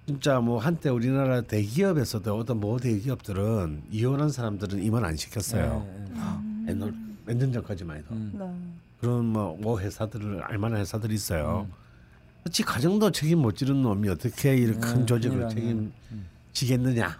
진짜 0.07 0.39
뭐 0.39 0.59
한때 0.59 0.89
우리나라 0.89 1.41
대기업에서도 1.41 2.37
어떤 2.37 2.59
모 2.59 2.77
대기업들은 2.77 3.83
이혼한 3.91 4.29
사람들은 4.29 4.81
임원 4.81 5.05
안 5.05 5.15
시켰어요. 5.15 5.85
네. 5.85 6.71
옛날 6.71 6.93
몇년 7.25 7.51
전까지만 7.51 7.97
해도 7.97 8.07
음. 8.11 8.31
네. 8.33 8.75
그런 8.99 9.25
뭐, 9.25 9.57
뭐 9.59 9.79
회사들을 9.79 10.43
알만한 10.43 10.79
회사들이 10.79 11.13
있어요. 11.13 11.67
지 12.51 12.61
가정도 12.63 13.11
책임 13.11 13.39
못 13.39 13.55
지는 13.57 13.81
놈이 13.81 14.07
어떻게 14.07 14.55
이런 14.55 14.79
큰 14.79 14.99
네, 14.99 15.05
조직을 15.05 15.47
큰일이라네. 15.47 15.91
책임지겠느냐. 16.53 17.17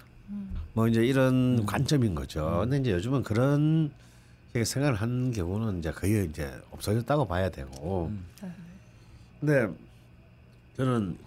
뭐 0.74 0.88
이제 0.88 1.04
이런 1.04 1.66
관점인 1.66 2.14
거죠. 2.14 2.60
근데 2.62 2.78
이제 2.78 2.92
요즘은 2.92 3.24
그런 3.24 3.92
생각을 4.54 4.96
하는 4.96 5.32
경우는 5.32 5.80
이제 5.80 5.92
거의 5.92 6.26
이제 6.26 6.54
없어졌다고 6.72 7.28
봐야 7.28 7.50
되고. 7.50 8.12
근데 9.40 9.68
저는 10.78 11.18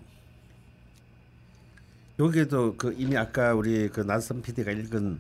여기에도 2.21 2.77
그 2.77 2.95
이미 2.97 3.17
아까 3.17 3.55
우리 3.55 3.89
그 3.89 4.01
나선 4.03 4.41
PD가 4.43 4.71
읽은 4.71 5.19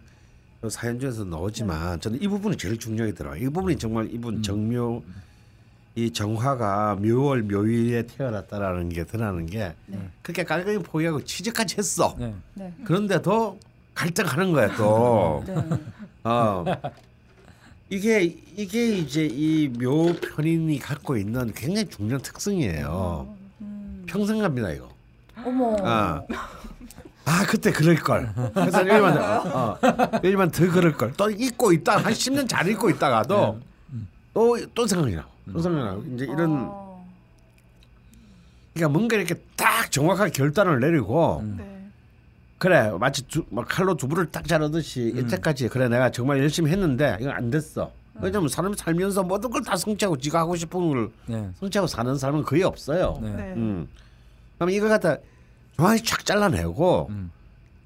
그 0.60 0.70
사연 0.70 1.00
중에서 1.00 1.24
나오지만 1.24 2.00
저는 2.00 2.22
이 2.22 2.28
부분이 2.28 2.56
제일 2.56 2.78
중요하게 2.78 3.12
들어요. 3.14 3.36
이 3.36 3.48
부분이 3.48 3.76
정말 3.76 4.08
이분 4.12 4.40
정묘 4.42 5.02
이 5.98 6.12
정화가 6.12 6.94
묘월 7.00 7.42
묘일에 7.42 8.06
태어났다라는 8.06 8.88
게 8.90 9.02
드러나는 9.02 9.46
게 9.46 9.74
그렇게 10.22 10.44
깔끔히 10.44 10.78
포기하고 10.78 11.24
취직까지 11.24 11.74
했어. 11.76 12.14
네. 12.16 12.32
네. 12.54 12.72
그런데도 12.84 13.58
갈등하는 13.96 14.52
거야 14.52 14.76
또. 14.76 15.42
네. 15.44 15.56
어. 16.22 16.64
이게 17.90 18.22
이게 18.56 18.96
이제 18.98 19.26
이 19.26 19.68
묘 19.76 20.12
편인이 20.20 20.78
갖고 20.78 21.16
있는 21.16 21.52
굉장히 21.52 21.88
중요한 21.88 22.22
특성이에요. 22.22 23.34
평생 24.06 24.38
갑니다 24.38 24.70
이거. 24.70 24.88
어머. 25.44 25.76
아, 25.84 26.22
아 27.24 27.44
그때 27.48 27.72
그럴 27.72 27.96
걸. 27.96 28.32
그래서 28.54 28.82
일만 28.82 29.14
더, 29.14 29.72
어, 29.72 29.78
일만 30.22 30.50
더 30.52 30.70
그럴 30.70 30.92
걸. 30.92 31.12
또 31.16 31.28
잊고 31.28 31.72
있다 31.72 31.96
한 31.96 32.12
10년 32.12 32.48
잘 32.48 32.68
잊고 32.68 32.88
있다가도 32.88 33.58
또또 34.32 34.86
생각이 34.86 35.16
나. 35.16 35.26
나. 35.52 35.98
이제 36.14 36.24
이런 36.24 36.66
어. 36.68 37.06
그러니까 38.74 38.92
뭔가 38.98 39.16
이렇게 39.16 39.34
딱 39.56 39.90
정확하게 39.90 40.30
결단을 40.30 40.80
내리고 40.80 41.42
네. 41.56 41.88
그래 42.58 42.90
마치 42.98 43.22
두, 43.26 43.44
막 43.50 43.66
칼로 43.68 43.96
두부를 43.96 44.26
딱 44.30 44.46
자르듯이 44.46 45.12
이때까지 45.16 45.68
그래 45.68 45.88
내가 45.88 46.10
정말 46.10 46.38
열심히 46.38 46.70
했는데 46.70 47.16
이건 47.20 47.32
안 47.32 47.50
됐어. 47.50 47.90
왜냐면 48.20 48.48
사람이 48.48 48.74
살면서 48.76 49.22
모든 49.22 49.48
걸 49.50 49.62
다 49.62 49.76
성취하고 49.76 50.16
지가 50.18 50.40
하고 50.40 50.56
싶은 50.56 50.88
걸 50.88 51.10
네. 51.26 51.48
성취하고 51.60 51.86
사는 51.86 52.16
사람은 52.16 52.42
거의 52.42 52.62
없어요. 52.64 53.18
네. 53.22 53.30
네. 53.30 53.42
음. 53.54 53.88
그럼 54.56 54.70
이거 54.70 54.88
갖다 54.88 55.16
정확히 55.76 56.02
쫙 56.02 56.24
잘라내고 56.26 57.06
음. 57.10 57.30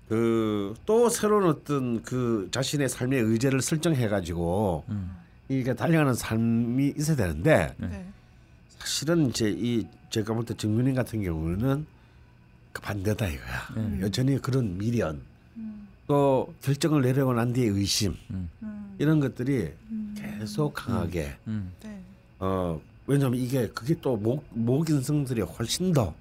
그또 0.09 1.09
새로운 1.11 1.45
어떤 1.49 2.03
그 2.03 2.49
자신의 2.51 2.89
삶의 2.89 3.21
의제를 3.21 3.61
설정해 3.61 4.09
가지고 4.09 4.85
음. 4.89 5.17
이게 5.61 5.75
달려가는 5.75 6.15
삶이 6.15 6.95
있어야 6.97 7.17
되는데 7.17 7.75
네. 7.79 8.07
사실은 8.79 9.29
이제 9.29 9.51
이 9.57 9.87
제가 10.11 10.35
볼 10.35 10.45
때 10.45 10.55
정윤인 10.55 10.95
같은 10.95 11.23
경우는 11.23 11.87
그 12.73 12.81
반대다 12.83 13.27
이거야. 13.29 13.69
네. 13.77 14.01
여전히 14.01 14.41
그런 14.41 14.79
미련 14.79 15.21
또 16.07 16.53
결정을 16.63 17.03
내려고 17.03 17.33
난 17.33 17.53
뒤에 17.53 17.67
의심 17.67 18.17
음. 18.31 18.49
이런 18.99 19.21
것들이 19.21 19.73
계속 20.17 20.73
강하게 20.75 21.37
음. 21.47 21.73
네. 21.83 22.01
어 22.39 22.81
왜냐하면 23.07 23.39
이게 23.39 23.69
그게 23.69 23.95
또 24.01 24.17
목, 24.17 24.45
목인성들이 24.51 25.43
훨씬 25.43 25.93
더 25.93 26.15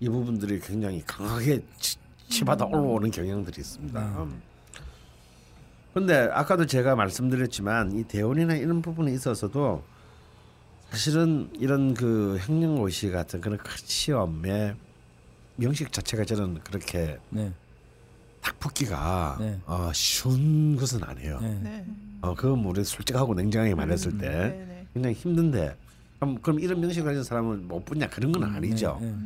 이 0.00 0.08
부분들이 0.08 0.58
굉장히 0.60 1.00
강하게 1.06 1.64
치, 1.78 1.96
치받아 2.28 2.64
올라오는 2.66 3.08
경향들이 3.10 3.60
있습니다. 3.60 4.26
그런데 5.92 6.28
아까도 6.32 6.66
제가 6.66 6.96
말씀드렸지만 6.96 7.92
이 7.92 8.04
대원이나 8.04 8.54
이런 8.54 8.80
부분에 8.80 9.12
있어서도 9.12 9.82
사실은 10.90 11.50
이런 11.54 11.94
그 11.94 12.38
행령고시 12.40 13.10
같은 13.10 13.40
그런 13.40 13.58
큰 13.58 13.70
시험의 13.84 14.74
명식 15.56 15.92
자체가 15.92 16.24
저는 16.24 16.60
그렇게 16.64 17.18
네. 17.30 17.52
딱 18.40 18.58
붙기가 18.58 19.36
네. 19.38 19.60
어, 19.66 19.90
쉬운 19.94 20.76
것은 20.76 21.02
아니에요. 21.04 21.40
네. 21.40 21.60
네. 21.62 21.86
어, 22.22 22.34
그건 22.34 22.64
우리 22.64 22.84
솔직하고 22.84 23.34
냉정하게 23.34 23.74
말했을 23.74 24.18
때 24.18 24.28
네. 24.28 24.48
네. 24.48 24.86
굉장히 24.94 25.14
힘든데 25.16 25.76
그럼, 26.18 26.38
그럼 26.40 26.60
이런 26.60 26.80
명식을 26.80 27.04
가진 27.04 27.22
사람은 27.22 27.68
못 27.68 27.84
붙냐 27.84 28.08
그런 28.08 28.32
건 28.32 28.44
아니죠. 28.44 28.98
네. 29.00 29.08
네. 29.10 29.16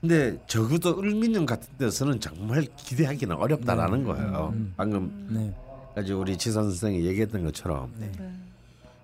근데 0.00 0.44
적어도 0.46 0.98
을민년 0.98 1.46
같은 1.46 1.66
데서는 1.78 2.20
정말 2.20 2.66
기대하기는 2.76 3.34
어렵다라는 3.36 4.04
거예요. 4.04 4.52
음. 4.54 4.74
방금 4.76 5.26
네. 5.30 5.54
아주 5.96 6.18
우리 6.18 6.36
지선 6.36 6.64
선생이 6.64 7.04
얘기했던 7.04 7.44
것처럼. 7.44 7.92
네. 7.98 8.10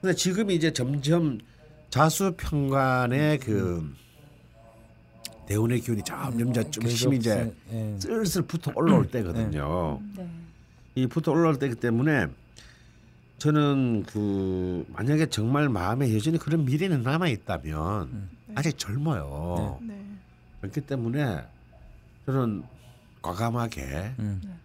근데 0.00 0.14
지금 0.14 0.50
이제 0.50 0.72
점점 0.72 1.38
자수 1.90 2.34
평관의 2.36 3.38
그 3.38 3.94
대운의 5.46 5.80
기운이 5.80 6.02
점점 6.04 6.52
좀 6.70 6.86
힘이 6.86 7.16
이제 7.16 7.52
네. 7.68 7.96
슬슬 7.98 8.42
붙어 8.42 8.72
올라올 8.74 9.08
때거든요. 9.08 10.00
네. 10.16 10.28
이 10.94 11.06
붙어 11.06 11.32
올라올 11.32 11.58
때기 11.58 11.74
때문에 11.74 12.26
저는 13.38 14.04
그 14.06 14.84
만약에 14.88 15.26
정말 15.26 15.68
마음에 15.68 16.14
여전히 16.14 16.38
그런 16.38 16.64
미래는 16.64 17.02
남아 17.02 17.28
있다면 17.28 18.28
아직 18.54 18.78
젊어요. 18.78 19.78
네. 19.82 19.98
그렇기 20.60 20.82
때문에 20.82 21.42
저는 22.26 22.62
과감하게 23.22 24.14
음. 24.18 24.59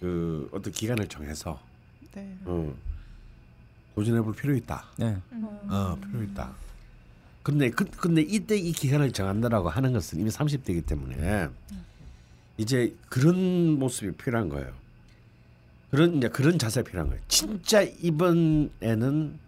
그 0.00 0.48
어떤 0.52 0.72
기간을 0.72 1.08
정해서 1.08 1.60
네. 2.14 2.36
어, 2.44 2.74
도전해볼 3.94 4.34
필요 4.34 4.54
있다. 4.54 4.84
네. 4.96 5.16
어, 5.68 5.98
필요 6.00 6.22
있다. 6.22 6.52
근데 7.42 7.70
그, 7.70 7.84
근데 7.84 8.22
이때 8.22 8.56
이 8.56 8.72
기간을 8.72 9.12
정한다라고 9.12 9.68
하는 9.68 9.92
것은 9.92 10.18
이미 10.18 10.30
30대이기 10.30 10.86
때문에 10.86 11.48
이제 12.56 12.94
그런 13.08 13.78
모습이 13.78 14.12
필요한 14.12 14.48
거예요. 14.48 14.72
그런 15.90 16.16
이제 16.16 16.28
그런 16.28 16.58
자세가 16.58 16.88
필요한 16.88 17.08
거예요. 17.08 17.22
진짜 17.28 17.82
이번에는 17.82 19.38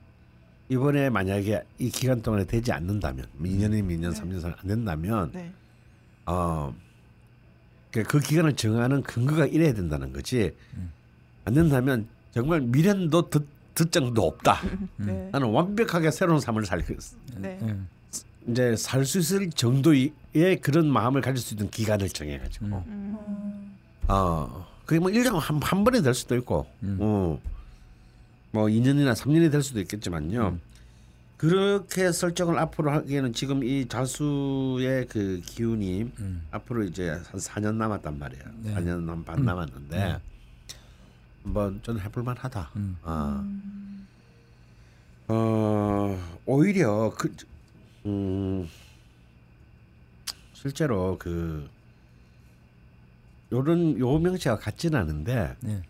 이번에 0.69 1.11
만약에 1.11 1.63
이 1.79 1.91
기간 1.91 2.23
동안에 2.23 2.45
되지 2.45 2.73
않는다면 2.73 3.27
2년이면 3.41 3.99
2년, 3.99 4.15
3년, 4.15 4.43
4년 4.43 4.59
안 4.59 4.67
된다면 4.67 5.31
네. 5.33 5.53
어, 6.27 6.75
그, 8.03 8.19
그 8.19 8.21
기간을 8.21 8.55
정하는 8.55 9.03
근거가 9.03 9.47
이래야 9.47 9.73
된다는 9.73 10.13
거지. 10.13 10.53
안 11.45 11.55
된다면 11.55 12.07
정말 12.33 12.61
미련도 12.61 13.31
듣, 13.31 13.47
듣정도 13.75 14.27
없다. 14.27 14.61
네. 14.97 15.29
나는 15.33 15.49
완벽하게 15.51 16.11
새로운 16.11 16.41
삶을 16.41 16.67
살 16.67 16.85
네. 17.37 17.59
네. 17.61 17.77
이제 18.49 18.77
살 18.77 19.05
수 19.05 19.19
있을 19.19 19.51
정도의 19.51 20.13
그런 20.61 20.89
마음을 20.91 21.21
가질 21.21 21.43
수 21.43 21.55
있는 21.55 21.69
기간을 21.71 22.09
정해가지고 22.09 22.67
음. 22.67 23.77
어 24.07 24.67
그게 24.85 25.01
뭐 25.01 25.11
1년 25.11 25.33
한, 25.39 25.61
한 25.61 25.83
번에 25.85 26.01
될 26.01 26.15
수도 26.15 26.37
있고 26.37 26.65
어, 27.01 27.41
뭐 28.53 28.65
2년이나 28.67 29.15
3년이 29.15 29.51
될 29.51 29.63
수도 29.63 29.81
있겠지만요 29.81 30.59
그렇게 31.37 32.13
설정을 32.13 32.59
앞으로 32.59 32.91
하기에는 32.91 33.33
지금 33.33 33.63
이 33.63 33.87
자수의 33.87 35.07
그 35.07 35.43
기운이 35.45 36.11
앞으로 36.51 36.85
이제 36.85 37.11
한 37.11 37.23
4년 37.23 37.75
남았단 37.75 38.19
말이에요 38.19 38.45
네. 38.63 38.75
4년 38.75 39.25
반 39.25 39.45
남았는데 39.45 40.21
한번 41.45 41.81
저는 41.83 42.01
해볼 42.01 42.23
만 42.23 42.37
하다 42.37 42.71
음. 42.77 42.97
어. 43.03 43.45
어 45.29 46.19
오히려 46.47 47.13
그 47.17 47.35
음, 48.07 48.69
실제로 50.55 51.19
그 51.19 51.69
요런 53.53 53.99
요 53.99 54.19
명시가 54.19 54.59
같지는 54.59 54.99
않은데 54.99 55.57
네. 55.61 55.83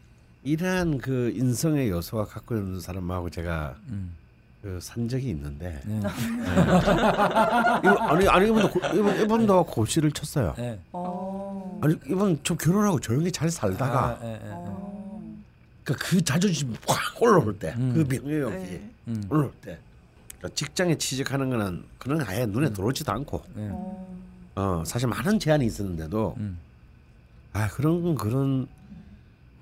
이러한 0.43 0.99
그 0.99 1.33
인성의 1.35 1.89
요소가 1.91 2.25
갖고 2.25 2.57
있는 2.57 2.81
사람하고 2.81 3.31
제가 3.31 3.77
음. 3.89 4.15
그산 4.63 5.09
적이 5.09 5.31
있는데 5.31 5.81
네. 5.85 5.97
이분, 5.99 7.97
아니 7.99 8.29
아니 8.29 8.49
이분도 8.49 8.71
고- 8.71 8.81
이분 8.95 9.21
이분도 9.23 9.65
고시를 9.65 10.11
쳤어요. 10.13 10.55
네. 10.57 10.79
어. 10.93 11.79
아니 11.83 11.95
이분 12.09 12.39
좀 12.43 12.57
결혼하고 12.57 12.99
조용히 13.01 13.31
잘 13.31 13.51
살다가 13.51 14.07
아, 14.09 14.19
예, 14.23 14.29
예, 14.29 14.33
예. 14.33 14.39
어. 14.53 15.23
그러니까 15.85 16.05
그 16.09 16.23
자존심 16.25 16.75
확 16.89 17.23
올라올 17.23 17.57
때, 17.59 17.75
음. 17.77 17.93
그 17.95 18.13
명예욕이 18.13 18.55
네. 18.57 18.91
음. 19.09 19.23
올라올 19.29 19.53
때, 19.63 19.79
그러니까 20.39 20.57
직장에 20.57 20.97
취직하는 20.99 21.49
거는 21.49 21.85
그런 21.99 22.19
거 22.19 22.25
아예 22.27 22.45
눈에 22.45 22.71
들어오지도 22.73 23.13
않고, 23.13 23.43
네. 23.55 23.69
어. 23.71 24.07
어 24.57 24.83
사실 24.85 25.07
많은 25.09 25.39
제한이 25.39 25.65
있었는데도 25.67 26.35
음. 26.39 26.59
아 27.53 27.69
그런 27.69 28.17
그런 28.17 28.67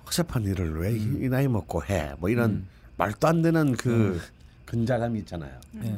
허접한 0.07 0.43
일을 0.45 0.79
왜 0.79 0.95
이 0.97 1.29
나이 1.29 1.47
먹고 1.47 1.83
해, 1.85 2.13
뭐 2.17 2.29
이런 2.29 2.49
음. 2.51 2.67
말도 2.97 3.27
안 3.27 3.41
되는 3.43 3.73
그 3.73 4.19
근자감이 4.65 5.19
있잖아요. 5.19 5.59
예. 5.83 5.97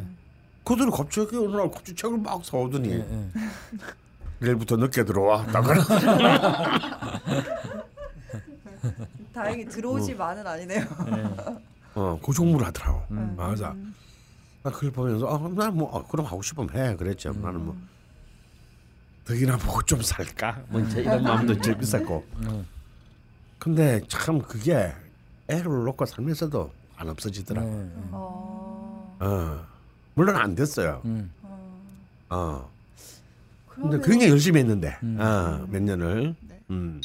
그들이 0.64 0.92
갑자기 0.92 1.38
어느 1.38 1.56
날 1.56 1.72
갑자기 1.72 1.96
책을 1.96 2.18
막 2.18 2.44
사오더니 2.44 2.90
예, 2.90 2.96
예. 2.96 3.30
내일부터 4.40 4.76
늦게 4.76 5.06
들어와. 5.06 5.46
딱 5.48 5.62
그래. 5.62 5.80
다행히 9.34 9.66
들어오지만은 9.66 10.46
아니네요. 10.46 10.86
어 11.96 12.20
고종물 12.22 12.64
하더라고. 12.66 13.04
음. 13.12 13.34
맞아. 13.38 13.74
나 14.64 14.72
그걸 14.72 14.92
보면서 14.92 15.28
아, 15.28 15.38
나뭐 15.48 15.98
아, 15.98 16.04
그럼 16.10 16.26
하고 16.26 16.42
싶으면 16.42 16.70
해 16.74 16.96
그랬죠. 16.96 17.32
음. 17.32 17.42
나는 17.42 17.66
뭐 17.66 17.78
덕이나 19.26 19.58
보고 19.58 19.82
좀 19.84 20.02
살까 20.02 20.62
뭐 20.70 20.82
이제 20.82 21.02
이런 21.02 21.24
마음도 21.24 21.56
좀 21.62 21.82
있었고. 21.82 22.26
음. 22.44 22.66
근데 23.60 24.02
참 24.08 24.40
그게 24.42 24.94
애를 25.48 25.84
놓고 25.86 26.06
살면서도 26.06 26.72
안 26.98 27.10
없어지더라. 27.10 27.62
네, 27.62 27.70
고 27.70 27.78
네. 27.78 27.90
어. 28.12 29.18
어 29.20 29.66
물론 30.16 30.36
안 30.36 30.56
됐어요. 30.56 31.02
음. 31.06 31.32
어 32.30 32.70
근데 33.70 33.90
그러면 33.90 34.02
굉장히 34.02 34.32
열심히 34.32 34.60
했는데 34.60 34.98
음. 35.04 35.18
어 35.20 35.66
몇 35.70 35.82
년을. 35.82 36.36
네. 36.42 36.60
음. 36.72 37.02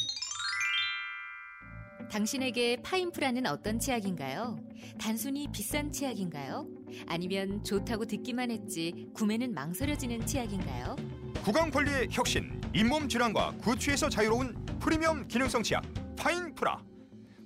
당신에게 2.11 2.77
파인프라는 2.83 3.47
어떤 3.47 3.79
치약인가요? 3.79 4.59
단순히 4.99 5.47
비싼 5.51 5.91
치약인가요? 5.91 6.67
아니면 7.07 7.63
좋다고 7.63 8.05
듣기만 8.05 8.51
했지 8.51 9.07
구매는 9.15 9.53
망설여지는 9.55 10.25
치약인가요? 10.27 10.95
구강 11.43 11.71
관리의 11.71 12.09
혁신, 12.11 12.61
잇몸 12.73 13.09
질환과 13.09 13.55
구취에서 13.61 14.09
자유로운 14.09 14.55
프리미엄 14.79 15.27
기능성 15.27 15.63
치약 15.63 15.83
파인프라. 16.15 16.77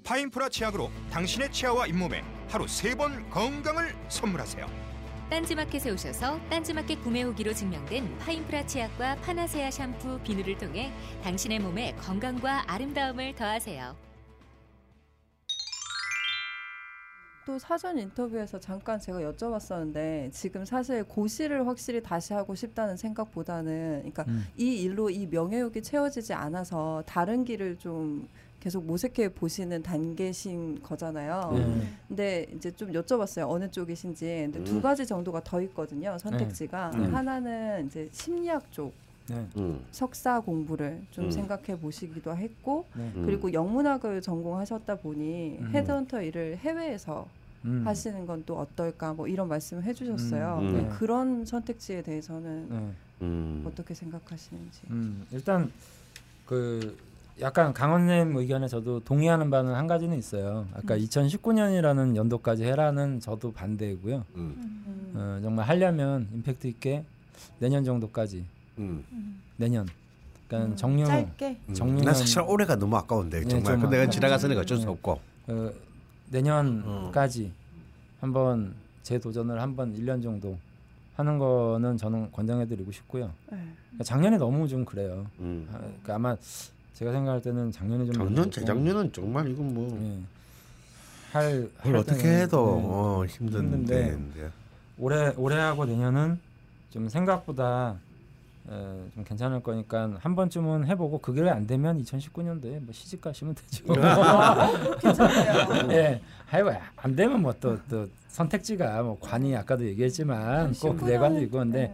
파인프라 0.04 0.50
치약으로 0.50 0.92
당신의 1.12 1.52
치아와 1.52 1.88
잇몸에 1.88 2.22
하루 2.50 2.66
세 2.68 2.96
번 2.96 3.30
건강을 3.30 3.94
선물하세요. 4.10 4.66
딴지마켓에 5.30 5.92
오셔서 5.92 6.40
딴지마켓 6.50 7.04
구매 7.04 7.22
후기로 7.22 7.54
증명된 7.54 8.18
파인프라 8.20 8.66
치약과 8.66 9.18
파나세아 9.18 9.70
샴푸, 9.72 10.20
비누를 10.22 10.58
통해 10.58 10.92
당신의 11.24 11.60
몸에 11.60 11.94
건강과 11.96 12.64
아름다움을 12.72 13.36
더하세요. 13.36 13.96
또 17.46 17.58
사전 17.60 17.98
인터뷰에서 17.98 18.60
잠깐 18.60 19.00
제가 19.00 19.20
여쭤봤었는데 19.20 20.32
지금 20.34 20.66
사실 20.66 21.04
고시를 21.06 21.66
확실히 21.66 22.02
다시 22.04 22.34
하고 22.34 22.56
싶다는 22.56 22.98
생각보다는 22.98 24.00
그러니까 24.00 24.26
음. 24.28 24.46
이 24.58 24.82
일로 24.82 25.10
이 25.10 25.26
명예욕이 25.28 25.82
채워지지 25.82 26.34
않아서 26.34 27.04
다른 27.06 27.46
길을 27.46 27.78
좀 27.80 28.28
계속 28.68 28.86
모색해 28.86 29.30
보시는 29.30 29.82
단계신 29.82 30.84
거잖아요. 30.84 31.54
네. 31.56 31.88
근데 32.10 32.46
이제 32.54 32.70
좀 32.70 32.92
여쭤봤어요 32.92 33.50
어느 33.50 33.72
쪽이신지. 33.72 34.26
근데 34.52 34.62
두 34.66 34.76
음. 34.76 34.82
가지 34.82 35.06
정도가 35.06 35.42
더 35.46 35.62
있거든요 35.62 36.18
선택지가 36.18 36.92
네. 36.92 37.06
하나는 37.06 37.88
이제 37.88 38.10
심리학 38.12 38.70
쪽 38.74 38.94
네. 39.30 39.48
음. 39.56 39.80
석사 39.92 40.42
공부를 40.42 41.02
좀 41.12 41.26
음. 41.26 41.32
생각해 41.32 41.80
보시기도 41.80 42.36
했고 42.36 42.84
네. 42.94 43.10
음. 43.16 43.24
그리고 43.26 43.54
영문학을 43.54 44.22
전공하셨다 44.22 44.96
보니 44.96 45.60
음. 45.62 45.72
헤드헌터 45.74 46.22
일을 46.24 46.58
해외에서 46.58 47.26
음. 47.64 47.84
하시는 47.88 48.26
건 48.26 48.44
또 48.46 48.60
어떨까 48.60 49.14
뭐 49.14 49.30
이런 49.30 49.48
말씀을 49.48 49.84
해주셨어요. 49.84 50.60
음. 50.62 50.74
네, 50.74 50.82
네. 50.82 50.90
그런 51.00 51.46
선택지에 51.46 52.02
대해서는 52.02 52.68
네. 52.70 52.92
음. 53.22 53.64
어떻게 53.66 53.94
생각하시는지. 53.94 54.82
음, 54.90 55.26
일단 55.32 55.72
그 56.46 56.98
약간 57.40 57.72
강원님 57.72 58.36
의견에 58.36 58.68
저도 58.68 59.00
동의하는 59.02 59.50
바는 59.52 59.74
한 59.76 59.86
가지는 59.86 60.18
있어요. 60.18 60.68
아까 60.74 60.96
음. 60.96 61.00
2019년이라는 61.02 62.16
연도까지 62.16 62.64
해라는 62.66 63.20
저도 63.20 63.52
반대고요. 63.52 64.26
음. 64.36 64.56
음. 64.58 65.14
어, 65.16 65.40
정말 65.44 65.68
하려면 65.68 66.28
임팩트 66.34 66.66
있게 66.68 67.04
내년 67.60 67.84
정도까지 67.84 68.44
음. 68.80 69.04
내년. 69.58 69.88
그러니까 70.48 70.72
음, 70.72 70.76
정유 70.76 71.06
짧게. 71.06 71.60
음. 71.70 71.74
정리는- 71.74 72.06
난 72.06 72.14
사실 72.16 72.42
올해가 72.42 72.76
너무 72.76 72.96
아까운데 72.98 73.42
네, 73.42 73.48
정말. 73.48 73.74
좀 73.74 73.82
근데 73.82 73.98
아까워. 73.98 74.10
지나갔으니까 74.10 74.62
어쩔 74.62 74.78
수 74.78 74.86
네. 74.86 74.92
없고. 74.92 75.20
어, 75.48 75.72
내년까지 76.32 77.52
한번 78.20 78.74
재도전을 79.04 79.62
한번 79.62 79.96
1년 79.96 80.24
정도 80.24 80.58
하는 81.16 81.38
거는 81.38 81.98
저는 81.98 82.32
권장해드리고 82.32 82.92
싶고요. 82.92 83.32
네. 83.52 83.60
작년에 84.04 84.38
너무 84.38 84.68
좀 84.68 84.86
그래요. 84.86 85.28
음. 85.40 85.68
아, 85.72 85.78
그러니까 85.80 86.16
아마 86.16 86.36
제가 86.98 87.12
생각할 87.12 87.42
때는 87.42 87.72
작년에 87.72 88.06
좀 88.06 88.14
작년 88.16 88.50
재작년은 88.50 89.14
정말 89.14 89.48
이건 89.52 89.72
뭐 89.72 90.00
예. 90.02 90.18
할, 91.32 91.70
뭘할 91.84 92.02
어떻게 92.02 92.28
해도 92.42 92.76
네. 92.82 92.88
어, 92.90 93.26
힘든데. 93.28 94.04
힘든데. 94.14 94.50
올해 94.98 95.32
올해하고 95.38 95.86
내년은 95.86 96.40
좀 96.90 97.08
생각보다 97.08 97.98
에, 98.68 98.72
좀 99.14 99.24
괜찮을 99.24 99.62
거니까 99.62 100.12
한 100.20 100.36
번쯤은 100.36 100.88
해보고 100.88 101.20
그게 101.20 101.48
안 101.48 101.68
되면 101.68 102.02
2019년도에 102.04 102.80
뭐 102.80 102.92
시집 102.92 103.22
가시면 103.22 103.54
되죠. 103.54 103.86
괜찮아요. 105.00 105.92
예, 105.92 106.20
아이고 106.50 106.72
안 106.96 107.16
되면 107.16 107.44
뭐 107.44 107.54
또 107.54 107.78
또 107.88 108.08
선택지가 108.30 109.04
뭐 109.04 109.18
관이 109.20 109.56
아까도 109.56 109.86
얘기했지만 109.86 110.74
꼭 110.74 111.06
내관도 111.06 111.42
있고 111.42 111.60
근데 111.60 111.94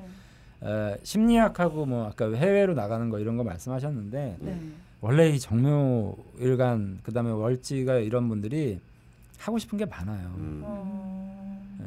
네. 0.62 0.68
어, 0.68 0.96
심리학하고 1.04 1.86
뭐 1.86 2.08
아까 2.08 2.32
해외로 2.32 2.74
나가는 2.74 3.10
거 3.10 3.20
이런 3.20 3.36
거 3.36 3.44
말씀하셨는데 3.44 4.38
네. 4.40 4.60
원래 5.04 5.30
이 5.30 5.38
정묘 5.38 6.16
일간 6.40 7.02
그다음에 7.04 7.30
월지가 7.30 7.98
이런 7.98 8.30
분들이 8.30 8.80
하고 9.38 9.60
싶은 9.60 9.78
게 9.78 9.86
많아요. 9.86 10.34
음. 10.38 10.62
어. 10.64 11.62
예, 11.82 11.86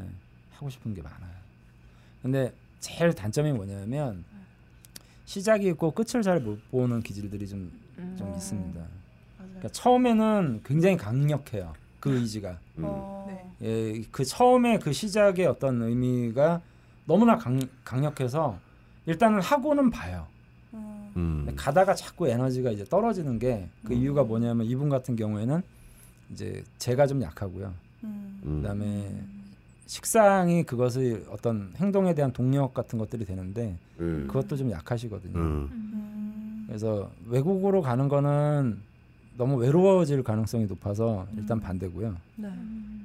하고 0.51 0.69
싶은 0.69 0.93
게 0.93 1.01
많아요. 1.01 1.31
근데 2.21 2.53
제일 2.79 3.15
단점이 3.15 3.53
뭐냐면 3.53 4.23
시작이 5.25 5.67
있고 5.69 5.89
끝을 5.89 6.21
잘 6.21 6.39
못 6.39 6.59
보는 6.69 7.01
기질들이 7.01 7.47
좀, 7.47 7.71
좀 8.19 8.27
음. 8.27 8.33
있습니다. 8.35 8.81
그러니까 9.39 9.69
처음에는 9.69 10.61
굉장히 10.63 10.95
강력해요. 10.95 11.73
그 11.99 12.15
의지가. 12.19 12.59
음. 12.77 12.83
어. 12.85 13.25
네. 13.57 13.67
예, 13.67 14.03
그 14.11 14.23
처음에 14.25 14.77
그 14.77 14.93
시작의 14.93 15.47
어떤 15.47 15.81
의미가 15.81 16.61
너무나 17.05 17.35
강, 17.35 17.59
강력해서 17.83 18.59
일단은 19.07 19.41
하고는 19.41 19.89
봐요. 19.89 20.27
음. 21.17 21.51
가다가 21.55 21.95
자꾸 21.95 22.27
에너지가 22.27 22.71
이제 22.71 22.85
떨어지는 22.85 23.39
게그 23.39 23.91
음. 23.91 23.93
이유가 23.93 24.23
뭐냐면 24.23 24.67
이분 24.67 24.87
같은 24.87 25.15
경우에는 25.15 25.61
이제 26.31 26.63
제가 26.77 27.07
좀 27.07 27.21
약하고요. 27.21 27.73
음. 28.03 28.41
음. 28.45 28.61
그다음에 28.61 29.23
식상이 29.87 30.63
그것을 30.63 31.25
어떤 31.29 31.73
행동에 31.77 32.13
대한 32.13 32.31
동력 32.31 32.73
같은 32.73 32.99
것들이 32.99 33.25
되는데 33.25 33.77
음. 33.99 34.25
그것도 34.27 34.55
좀 34.55 34.71
약하시거든요. 34.71 35.69
그래서 36.67 37.09
외국으로 37.27 37.81
가는 37.81 38.07
거는 38.07 38.79
너무 39.37 39.55
외로워질 39.57 40.23
가능성이 40.23 40.65
높아서 40.65 41.25
일단 41.37 41.57
음. 41.57 41.61
반대고요. 41.61 42.15
네. 42.35 42.49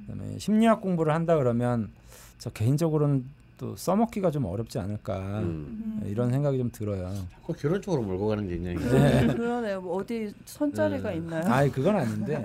그다음에 0.05 0.37
심리학 0.37 0.81
공부를 0.81 1.13
한다 1.13 1.37
그러면 1.37 1.89
저 2.37 2.49
개인적으로는 2.49 3.23
또 3.63 3.77
써먹기가 3.77 4.29
좀 4.29 4.43
어렵지 4.43 4.77
않을까 4.77 5.39
음. 5.39 6.01
음. 6.03 6.03
이런 6.05 6.29
생각이 6.29 6.57
좀 6.57 6.69
들어요. 6.69 7.13
그 7.47 7.53
결혼 7.53 7.81
쪽으로 7.81 8.01
몰고 8.01 8.27
가는 8.27 8.45
게 8.45 8.55
인연이. 8.55 8.77
네. 8.77 9.27
그러네요. 9.33 9.79
뭐 9.79 9.95
어디 9.95 10.33
선자리가 10.43 11.11
네. 11.11 11.15
있나요? 11.15 11.43
아이 11.45 11.69
그건 11.71 11.95
아닌데. 11.95 12.43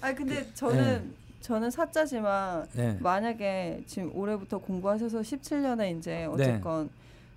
아 0.00 0.12
근데 0.12 0.44
저는 0.52 0.82
네. 0.82 1.10
저는 1.42 1.70
사자지만 1.70 2.66
네. 2.72 2.98
만약에 3.00 3.84
지금 3.86 4.10
올해부터 4.16 4.58
공부하셔서 4.58 5.20
17년에 5.20 5.96
이제 5.96 6.24
어쨌건 6.24 6.90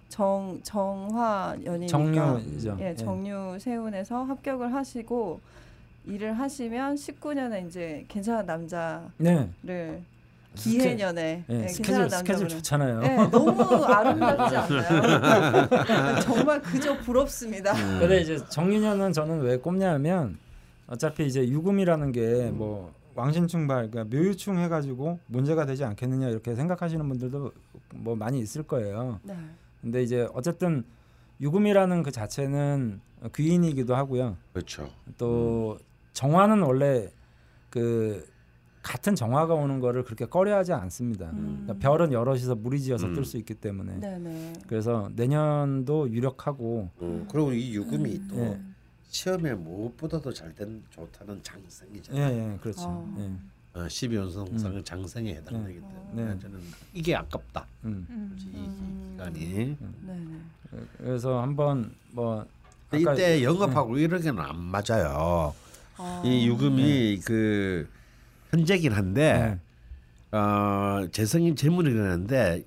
정 0.07 0.59
정화 0.63 1.55
연이니까 1.63 1.91
정류죠. 1.91 2.77
예, 2.79 2.95
정류 2.95 3.59
세운에서 3.59 4.23
합격을 4.23 4.73
하시고 4.73 5.39
일을 6.07 6.33
하시면 6.33 6.95
19년에 6.95 7.67
이제 7.67 8.03
괜찮은 8.07 8.47
남자를 8.47 9.11
네. 9.61 10.01
기해년에 10.55 11.45
예, 11.47 11.53
네, 11.53 11.67
스케줄 11.67 12.09
스케줄. 12.09 12.47
좋잖아요. 12.47 12.99
네, 12.99 13.15
너무 13.29 13.61
아름답지 13.85 14.55
않나요? 14.57 15.69
정말 16.21 16.61
그저 16.61 16.97
부럽습니다. 16.97 17.73
음. 17.73 17.99
근데 17.99 18.21
이제 18.21 18.37
정유년은 18.49 19.13
저는 19.13 19.41
왜 19.41 19.57
꼽냐면 19.57 20.37
어차피 20.87 21.25
이제 21.27 21.47
유금이라는 21.47 22.11
게뭐 22.11 22.93
왕신충발 23.15 23.91
그러니까 23.91 24.15
묘유충 24.15 24.57
해가지고 24.59 25.19
문제가 25.27 25.65
되지 25.65 25.83
않겠느냐 25.83 26.29
이렇게 26.29 26.55
생각하시는 26.55 27.07
분들도 27.07 27.51
뭐 27.95 28.15
많이 28.15 28.39
있을 28.39 28.63
거예요. 28.63 29.19
네. 29.23 29.35
근데 29.81 30.03
이제 30.03 30.27
어쨌든 30.33 30.83
유금이라는 31.41 32.03
그 32.03 32.11
자체는 32.11 33.01
귀인이기도 33.35 33.95
하고요. 33.95 34.37
그렇죠. 34.53 34.89
또 35.17 35.77
정화는 36.13 36.61
원래 36.63 37.09
그 37.69 38.27
같은 38.89 39.13
정화가 39.13 39.53
오는 39.53 39.79
거를 39.79 40.03
그렇게 40.03 40.25
꺼려하지 40.25 40.73
않습니다. 40.73 41.29
음. 41.29 41.61
그러니까 41.61 41.73
별은 41.75 42.11
여럿이서 42.11 42.55
무리지어서 42.55 43.05
음. 43.05 43.13
뜰수 43.13 43.37
있기 43.37 43.53
때문에 43.53 43.99
네네. 43.99 44.53
그래서 44.65 45.11
내년도 45.15 46.09
유력하고 46.09 46.89
음, 47.03 47.27
그리고 47.31 47.53
이 47.53 47.75
유금이 47.75 48.27
또 48.27 48.37
예. 48.37 48.59
시험에 49.09 49.53
무엇보다도 49.53 50.33
잘된 50.33 50.81
좋다는 50.89 51.37
예, 51.37 51.41
장생이잖아요. 51.43 52.53
예, 52.53 52.57
그렇죠. 52.57 52.81
어. 52.85 53.15
예. 53.19 53.79
어, 53.79 53.83
12연성상은 53.85 54.83
장생에 54.83 55.35
해당되기 55.35 55.81
때문에 55.81 56.33
네. 56.33 56.39
저는 56.39 56.59
이게 56.91 57.15
아깝다. 57.15 57.67
음. 57.85 58.07
음. 58.09 58.35
이 58.39 59.11
기간이. 59.11 59.77
네네. 60.01 60.87
그래서 60.97 61.39
한번 61.43 61.93
뭐 62.11 62.43
이때 62.91 63.43
영업하고 63.43 63.99
이러기는 63.99 64.39
안 64.39 64.57
맞아요. 64.57 65.53
아, 65.97 66.23
이 66.25 66.47
유금이 66.47 67.19
그 67.23 67.87
현재긴 68.49 68.93
한데 68.93 69.59
네. 70.31 70.37
어, 70.37 71.07
재성인 71.11 71.55
재물이긴 71.55 72.01
한데 72.01 72.63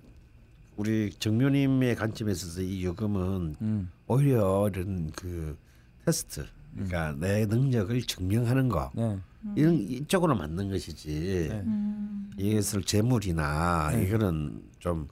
우리 0.77 1.11
정묘님의 1.11 1.97
관점에 1.97 2.33
있어서 2.33 2.61
이 2.63 2.85
유금은 2.85 3.57
음. 3.61 3.91
오히려 4.07 4.69
이런 4.73 5.11
그 5.15 5.57
테스트 6.05 6.47
그러니까 6.75 7.15
내 7.19 7.47
능력을 7.47 8.01
증명하는 8.03 8.69
거 8.69 8.91
네. 8.95 9.19
이런 9.57 9.75
이쪽으로 9.75 10.35
맞는 10.37 10.71
것이지 10.71 11.49
네. 11.51 11.65
이것을 12.39 12.83
재물이나 12.85 13.91
네. 13.93 14.05
이거는 14.05 14.63
좀 14.79 15.09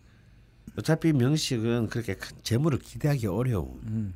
어차피 0.78 1.12
명식은 1.12 1.88
그렇게 1.88 2.14
큰 2.14 2.36
재물을 2.42 2.78
기대하기 2.78 3.26
어려운 3.26 3.80
음. 3.84 4.14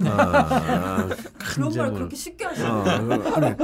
어, 0.00 1.08
큰 1.38 1.38
그런 1.38 1.62
말 1.62 1.72
재물 1.72 1.94
그렇게 1.94 2.16
쉽게 2.16 2.44
하시는 2.44 2.70
어, 2.70 2.84
아니, 3.34 3.54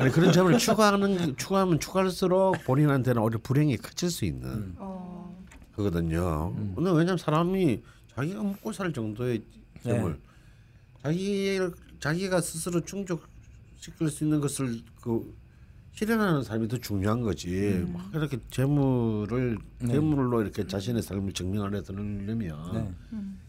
아니 0.00 0.12
그런 0.12 0.32
재물을 0.32 0.58
추구하는 0.58 1.36
추구하면 1.36 1.80
추구할수록 1.80 2.64
본인한테는 2.64 3.20
오히려 3.22 3.38
불행이 3.42 3.76
커질 3.78 4.10
수 4.10 4.24
있는 4.24 4.48
음. 4.48 4.74
어. 4.78 5.34
거거든요. 5.74 6.54
근데 6.74 6.90
왜냐면 6.90 7.18
사람이 7.18 7.82
자기가 8.14 8.42
먹고 8.42 8.72
살 8.72 8.92
정도의 8.92 9.42
재물, 9.82 10.12
네. 10.12 10.18
자기 11.02 11.58
자기가 11.98 12.40
스스로 12.40 12.80
충족시킬 12.84 14.08
수 14.08 14.22
있는 14.24 14.40
것을 14.40 14.82
그 15.00 15.34
실현하는 15.94 16.42
삶이 16.42 16.68
더 16.68 16.76
중요한 16.78 17.20
거지. 17.22 17.86
막 17.92 18.10
이렇게 18.12 18.38
재물을 18.50 19.56
네. 19.78 19.92
재물로 19.92 20.42
이렇게 20.42 20.66
자신의 20.66 21.02
삶을 21.02 21.32
증명하려면 21.32 21.84
네. 22.74 22.94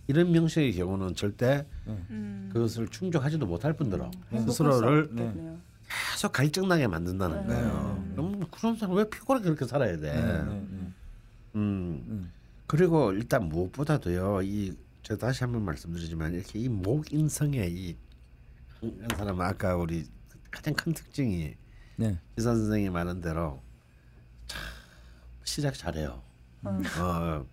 이런 0.07 0.31
명식의 0.31 0.73
경우는 0.73 1.15
절대 1.15 1.65
음. 1.87 2.49
그것을 2.53 2.87
충족하지도 2.89 3.45
못할 3.47 3.73
뿐더러 3.73 4.11
행복할 4.31 4.47
스스로를. 4.51 5.09
계속 6.13 6.31
갈증나게 6.31 6.87
만든다는 6.87 7.47
거예요. 7.47 8.05
그럼 8.11 8.39
그런 8.51 8.75
사람 8.75 8.95
왜 8.95 9.09
피곤하게 9.09 9.45
그렇게 9.45 9.65
살아야 9.65 9.97
돼? 9.97 10.13
네. 10.13 10.21
네. 10.21 10.39
음. 10.45 10.93
음. 11.55 12.31
그리고 12.67 13.11
일단 13.11 13.49
무엇보다도요. 13.49 14.41
이 14.43 14.75
제가 15.03 15.27
다시 15.27 15.43
한번 15.43 15.63
말씀드리지만 15.65 16.33
이렇게 16.33 16.59
이 16.59 16.69
목인성의 16.69 17.71
이 17.71 17.97
한 18.81 19.17
사람은 19.17 19.45
아까 19.45 19.75
우리 19.75 20.05
가장 20.51 20.73
큰 20.73 20.93
특징이 20.93 21.55
네. 21.97 22.17
이사 22.37 22.53
선생이 22.53 22.89
말한 22.89 23.21
대로 23.21 23.61
참 24.47 24.61
시작 25.43 25.73
잘해요. 25.73 26.21
음. 26.65 26.83
어, 26.99 27.45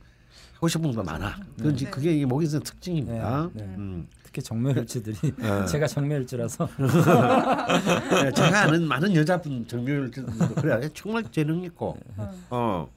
하고 0.55 0.68
싶은 0.68 0.93
거 0.95 1.03
많아. 1.03 1.38
그게 1.59 1.90
그게 1.90 2.16
이 2.16 2.24
목인성 2.24 2.62
특징입니다. 2.62 3.51
네, 3.53 3.62
네. 3.66 3.74
음. 3.76 4.09
특히 4.24 4.43
정묘일주들이 4.43 5.34
어. 5.43 5.64
제가 5.66 5.86
정묘일주라서 5.86 6.68
네, 8.22 8.32
제가 8.32 8.62
아는 8.62 8.88
많은 8.88 9.14
여자분 9.14 9.66
정묘일주도 9.66 10.55
그래 10.55 10.88
정말 10.95 11.22
재능 11.30 11.62
있고 11.64 11.99
어 12.51 12.88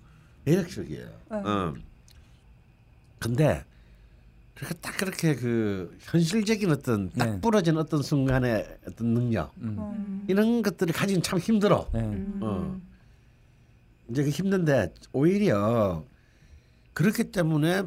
매력적이에요. 0.45 1.07
어. 1.29 1.73
근데 3.19 3.65
그렇게 4.55 4.73
딱 4.75 4.97
그렇게 4.97 5.35
그 5.35 5.97
현실적인 5.99 6.71
어떤 6.71 7.09
딱 7.11 7.29
네. 7.29 7.41
부러진 7.41 7.77
어떤 7.77 8.01
순간의 8.01 8.77
어떤 8.87 9.07
능력 9.13 9.51
음. 9.57 10.23
이런 10.29 10.61
것들이 10.61 10.93
가지긴 10.93 11.21
참 11.21 11.39
힘들어. 11.39 11.89
네. 11.93 12.25
어. 12.39 12.79
이제 14.09 14.23
그 14.23 14.29
힘든데 14.29 14.93
오히려 15.11 16.05
그렇기 16.93 17.31
때문에 17.31 17.83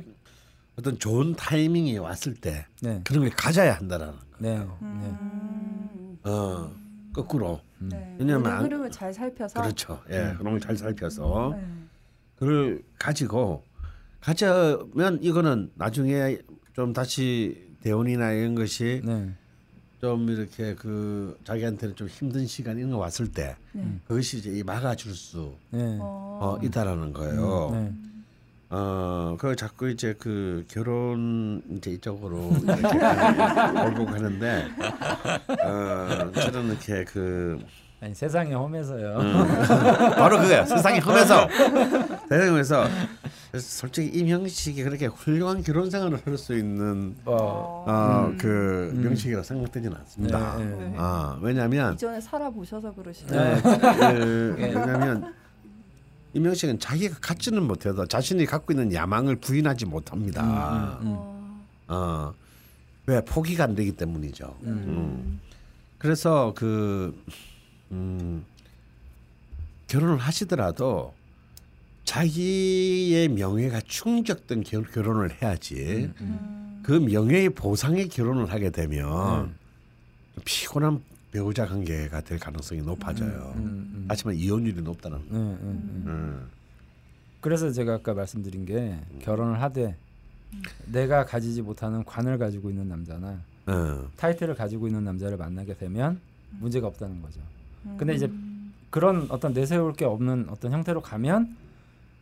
어떤 0.79 0.99
좋은 0.99 1.35
타이밍이 1.35 1.97
왔을 1.99 2.35
때 2.35 2.66
네. 2.83 3.01
그런 3.05 3.23
걸 3.23 3.31
가져야 3.31 3.75
한다라는 3.75 4.14
거. 4.14 4.21
네. 4.39 4.59
네. 4.59 4.66
음. 4.83 6.19
어 6.25 6.71
거꾸로 7.14 7.62
네. 7.79 8.14
왜냐면 8.19 8.62
흐름을 8.62 8.91
잘 8.91 9.14
살펴서 9.14 9.62
그렇죠. 9.62 10.03
예, 10.11 10.35
그런 10.37 10.53
걸잘 10.55 10.77
살펴서 10.77 11.55
네. 11.57 11.66
그걸 12.37 12.83
가지고 12.99 13.64
가져면 14.21 15.21
이거는 15.23 15.71
나중에 15.75 16.39
좀 16.79 16.93
다시 16.93 17.61
대원이나 17.83 18.31
이런 18.31 18.55
것이 18.55 19.03
네. 19.05 19.29
좀 20.01 20.29
이렇게 20.31 20.76
그 20.76 21.37
자기한테는 21.43 21.97
좀 21.97 22.07
힘든 22.07 22.47
시간 22.47 22.79
이런 22.79 22.93
거 22.93 22.99
왔을 22.99 23.33
때 23.33 23.57
네. 23.72 23.83
그것이 24.07 24.39
이제 24.39 24.51
이 24.51 24.62
막아줄 24.62 25.12
수 25.12 25.57
네. 25.70 25.99
어. 26.01 26.39
어, 26.41 26.59
있다라는 26.64 27.12
거예요. 27.12 27.70
네. 27.72 27.93
어, 28.70 29.37
그 29.41 29.57
자꾸 29.57 29.91
이제 29.91 30.14
그 30.20 30.64
결혼 30.68 31.64
이제 31.68 31.91
이쪽으로 31.91 32.53
이렇게 32.62 32.83
몰고 33.83 34.07
가는데 34.07 34.68
어, 35.64 36.31
저는 36.33 36.66
이렇게 36.68 37.03
그 37.03 37.59
아니 38.01 38.14
세상에 38.14 38.55
험해서요. 38.55 39.18
음. 39.18 39.49
바로 40.14 40.39
그거야. 40.39 40.64
세상이 40.64 41.01
험해서 41.01 41.49
세상이 42.31 42.51
험해서 42.51 42.85
솔직히 43.57 44.18
이 44.18 44.24
명식이 44.24 44.82
그렇게 44.84 45.07
훌륭한 45.07 45.62
결혼 45.62 45.90
생활을 45.90 46.20
할 46.24 46.36
수 46.36 46.57
있는 46.57 47.16
어. 47.24 47.84
어, 47.86 48.34
그 48.38 48.92
명식이라 48.94 49.42
생각되지는 49.42 49.96
않습니다. 49.96 50.57
네, 50.59 50.64
네. 50.64 50.94
아, 50.99 51.38
왜냐하면 51.40 51.94
이전에 51.94 52.20
살아보셔서 52.20 52.94
그러시죠. 52.94 53.34
네. 53.34 53.61
그, 53.62 54.55
왜냐하면 54.59 55.34
이 56.34 56.40
명식은 56.40 56.78
자기가 56.78 57.16
갖지는 57.20 57.62
못해도 57.62 58.07
자신이 58.07 58.44
갖고 58.44 58.72
있는 58.74 58.92
야망을 58.92 59.36
부인하지 59.36 59.86
못합니다. 59.86 60.99
음. 61.01 61.07
어. 61.09 61.64
어, 61.88 62.34
왜 63.07 63.22
포기가 63.24 63.64
안 63.64 63.74
되기 63.74 63.92
때문이죠. 63.92 64.59
음. 64.64 65.40
그래서 65.96 66.53
그 66.55 67.18
음, 67.90 68.44
결혼을 69.86 70.18
하시더라도 70.18 71.14
자기의 72.09 73.28
명예가 73.28 73.82
충족된 73.82 74.62
결, 74.62 74.82
결혼을 74.84 75.30
해야지. 75.30 76.11
음. 76.22 76.80
그 76.82 76.92
명예의 76.92 77.50
보상의 77.50 78.09
결혼을 78.09 78.50
하게 78.50 78.70
되면 78.70 79.54
피곤한 80.46 81.02
배우자 81.30 81.66
관계가 81.66 82.22
될 82.22 82.38
가능성이 82.38 82.80
높아져요. 82.80 83.52
음, 83.56 83.62
음. 83.62 84.04
하지만 84.09 84.36
이혼율이 84.36 84.80
높다는. 84.80 85.18
음. 85.30 86.48
그래서 87.42 87.70
제가 87.70 87.96
아까 87.96 88.14
말씀드린 88.14 88.64
게 88.64 88.98
결혼을 89.20 89.61
하되 89.61 89.94
내가 90.86 91.26
가지지 91.26 91.61
못하는 91.61 92.02
관을 92.04 92.38
가지고 92.38 92.70
있는 92.70 92.88
남자나 92.88 93.38
어. 93.66 94.09
타이틀을 94.16 94.54
가지고 94.54 94.86
있는 94.86 95.04
남자를 95.04 95.36
만나게 95.36 95.76
되면 95.76 96.18
문제가 96.59 96.86
없다는 96.86 97.20
거죠. 97.20 97.38
근데 97.98 98.14
이제 98.14 98.32
그런 98.88 99.26
어떤 99.28 99.52
내세울 99.52 99.92
게 99.92 100.06
없는 100.06 100.46
어떤 100.48 100.72
형태로 100.72 101.02
가면 101.02 101.68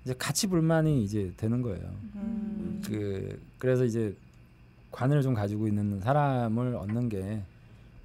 이제 0.07 0.15
가치 0.17 0.47
불만이 0.47 1.03
이제 1.03 1.33
되는 1.37 1.61
거예요. 1.63 1.83
음. 2.15 2.81
그 2.87 3.43
그래서 3.59 3.85
이제 3.85 4.15
관을 4.93 5.21
좀 5.21 5.35
가지고 5.35 5.67
있는 5.67 6.01
사람을 6.01 6.77
얻는 6.77 7.09
게 7.09 7.43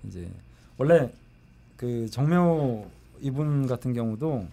이제 0.07 0.27
원래 0.79 1.13
그 1.77 2.09
정묘 2.09 2.87
이분 3.19 3.67
같은 3.67 3.93
경우도 3.93 4.47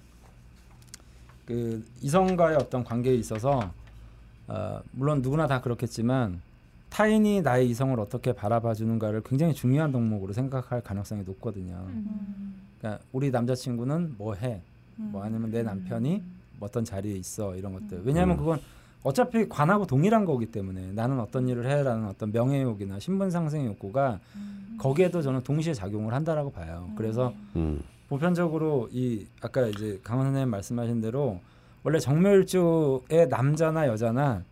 그 1.46 1.82
이성과의 2.02 2.58
어떤 2.58 2.84
관계에 2.84 3.14
있어서 3.14 3.72
어, 4.46 4.82
물론 4.92 5.22
누구나 5.22 5.46
다 5.46 5.62
그렇겠지만 5.62 6.42
타인이 6.90 7.40
나의 7.40 7.70
이성을 7.70 7.98
어떻게 7.98 8.34
바라봐 8.34 8.74
주는가를 8.74 9.22
굉장히 9.22 9.54
중요한 9.54 9.90
덕목으로 9.90 10.34
생각할 10.34 10.82
가능성이 10.82 11.22
높거든요. 11.22 11.86
음. 11.88 12.60
그러니까 12.78 13.02
우리 13.10 13.30
남자친구는 13.30 14.16
뭐 14.18 14.34
해? 14.34 14.60
뭐 14.96 15.22
아니면 15.22 15.50
내 15.50 15.62
남편이 15.62 16.22
어떤 16.60 16.84
자리에 16.84 17.14
있어 17.16 17.56
이런 17.56 17.72
것들. 17.72 18.02
왜냐하면 18.04 18.36
음. 18.36 18.38
그건 18.38 18.60
어차피 19.02 19.48
관하고 19.48 19.86
동일한 19.86 20.24
거기 20.24 20.46
때문에 20.46 20.92
나는 20.92 21.20
어떤 21.20 21.48
일을 21.48 21.70
해라는 21.70 22.06
어떤 22.08 22.32
명예욕이나 22.32 22.98
신분 22.98 23.30
상승의 23.30 23.66
욕구가 23.66 24.20
거기에도 24.78 25.22
저는 25.22 25.42
동시에 25.42 25.74
작용을 25.74 26.14
한다라고 26.14 26.50
봐요. 26.50 26.90
그래서 26.96 27.32
음. 27.56 27.82
보편적으로 28.08 28.88
이 28.92 29.26
아까 29.40 29.66
이제 29.66 30.00
강원 30.02 30.26
선생님 30.26 30.50
말씀하신 30.50 31.00
대로 31.00 31.40
원래 31.82 31.98
정묘일주의 31.98 33.28
남자나 33.28 33.86
여자나 33.86 34.42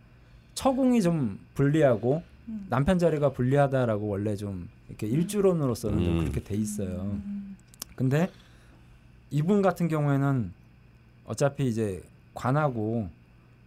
처공이 0.53 1.01
좀 1.01 1.39
불리하고 1.55 2.23
남편 2.69 2.97
자리가 2.97 3.31
불리하다라고 3.31 4.07
원래 4.07 4.35
좀 4.35 4.69
이렇게 4.87 5.07
일주론으로서는 5.07 6.03
좀 6.03 6.13
음. 6.13 6.19
그렇게 6.21 6.43
돼 6.43 6.55
있어요. 6.55 7.17
근데 7.95 8.29
이분 9.29 9.61
같은 9.61 9.87
경우에는 9.87 10.51
어차피 11.27 11.67
이제 11.67 12.01
관하고 12.33 13.07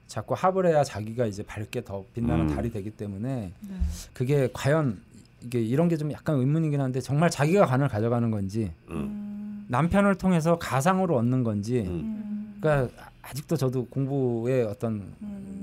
자꾸 0.08 0.34
합을 0.34 0.66
해야 0.66 0.82
자기가 0.82 1.26
이제 1.26 1.42
밝게 1.44 1.84
더 1.84 2.04
빛나는 2.14 2.48
음. 2.50 2.54
달이 2.56 2.72
되기 2.72 2.90
때문에 2.90 3.52
네. 3.60 3.76
그게 4.12 4.48
과연 4.52 4.98
이게 5.42 5.60
이런 5.62 5.88
게 5.88 5.96
좀 5.96 6.10
약간 6.12 6.36
의문이긴 6.36 6.80
한데 6.80 7.00
정말 7.00 7.30
자기가 7.30 7.66
관을 7.66 7.86
가져가는 7.88 8.28
건지 8.30 8.72
음. 8.90 9.64
남편을 9.68 10.16
통해서 10.16 10.58
가상으로 10.58 11.16
얻는 11.16 11.44
건지 11.44 11.84
음. 11.86 12.56
그러니까 12.60 12.92
아직도 13.22 13.56
저도 13.56 13.86
공부의 13.86 14.64
어떤 14.64 15.04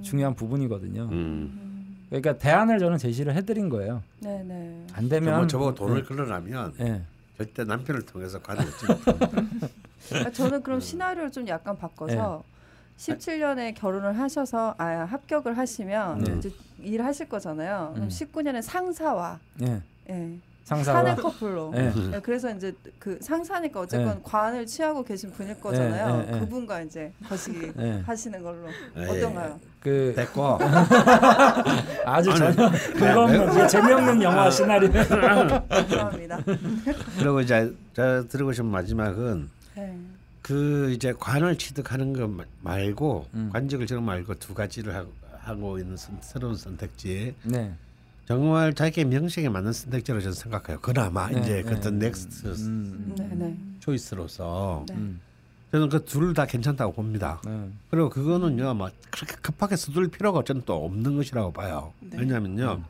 중요한 0.04 0.34
부분이거든요. 0.34 1.10
음. 1.12 1.98
그러니까 2.10 2.38
대안을 2.38 2.80
저는 2.80 2.98
제시를 2.98 3.36
해드린 3.36 3.68
거예요. 3.68 4.02
네 4.20 4.42
네. 4.44 4.86
안 4.94 5.04
저거 5.04 5.10
되면 5.10 5.48
저보고 5.48 5.76
돈을 5.76 5.96
네. 5.98 6.04
끌어라면 6.04 6.74
예. 6.80 7.02
절대 7.38 7.64
남편을 7.66 8.04
통해서 8.04 8.42
관을 8.42 8.64
얻지 8.64 8.86
못합니다. 8.88 9.68
아, 10.26 10.30
저는 10.32 10.64
그럼 10.64 10.80
시나리오를 10.80 11.32
좀 11.32 11.48
약간 11.48 11.78
바꿔서 11.78 12.44
17년에 12.98 13.76
결혼을 13.76 14.18
하셔서 14.18 14.76
아 14.78 14.86
합격을 14.86 15.58
하시면 15.58 16.20
네. 16.24 16.36
이제 16.38 16.52
일하실 16.82 17.30
거잖아요. 17.30 17.92
그럼 17.94 18.08
음. 18.08 18.10
19년에 18.10 18.62
상사와 18.62 19.40
예. 19.62 19.82
예. 20.10 20.38
상사와 20.64 20.98
사내 21.02 21.16
커플로. 21.16 21.72
예. 21.78 21.94
예, 22.14 22.20
그래서 22.20 22.54
이제 22.54 22.74
그 23.00 23.18
상사니까 23.22 23.80
어쨌건 23.80 24.16
네. 24.16 24.20
관을 24.22 24.66
취하고 24.66 25.02
계신 25.04 25.32
분일 25.32 25.60
거잖아요. 25.62 26.18
네, 26.18 26.26
네, 26.26 26.32
네. 26.32 26.40
그분과 26.40 26.82
이제 26.82 27.14
거시기 27.30 27.72
네. 27.74 28.02
하시는 28.06 28.44
걸로 28.44 28.68
예. 28.98 29.06
어떤가요? 29.06 29.60
그 29.80 30.14
됐고 30.16 30.60
아주 32.06 32.32
아니, 32.32 32.40
전혀 32.40 32.70
그거 32.94 33.24
없는 33.24 33.48
그 33.48 33.68
재미없는 33.68 34.22
영화 34.24 34.52
시나리오. 34.52 34.92
감사합니다. 35.70 36.40
그리고 37.18 37.40
이제 37.40 37.74
저 37.94 38.28
들고 38.28 38.52
싶은 38.52 38.70
마지막은 38.70 39.50
네. 39.78 39.98
그 40.42 40.92
이제 40.92 41.14
관을 41.18 41.58
취득하는 41.58 42.14
것 42.14 42.28
마- 42.30 42.44
말고 42.62 43.28
음. 43.34 43.50
관직을 43.54 43.86
지금 43.86 44.04
말고 44.04 44.36
두 44.36 44.54
가지를 44.54 44.96
하고, 44.96 45.12
하고 45.40 45.78
있는 45.80 45.96
선, 45.98 46.18
새로운 46.22 46.56
선택지 46.56 47.36
네. 47.44 47.74
정말 48.28 48.74
자기의 48.74 49.06
명식에 49.06 49.50
맞는 49.50 49.72
선택지로 49.74 50.20
저는 50.20 50.34
생각해요. 50.34 50.80
그나마 50.82 51.30
네, 51.30 51.40
이제 51.40 51.54
네. 51.56 51.64
그 51.64 51.74
어떤 51.74 52.00
next 52.00 52.48
음. 52.48 53.16
네네. 53.18 53.58
choice로서 53.80 54.86
네. 54.90 54.96
음. 54.96 55.22
저는 55.72 55.90
그 55.90 56.04
둘 56.06 56.34
다 56.34 56.46
괜찮다고 56.46 56.94
봅니다. 56.94 57.42
네. 57.46 57.70
그리고 57.92 58.10
그거는요, 58.10 58.74
막 58.74 58.92
그렇게 59.12 59.36
급하게 59.42 59.76
서둘 59.76 60.08
필요가 60.10 60.42
저는 60.44 60.64
또 60.66 60.86
없는 60.86 61.18
것이라고 61.18 61.52
봐요. 61.52 61.94
네. 62.00 62.18
왜냐하면요, 62.20 62.82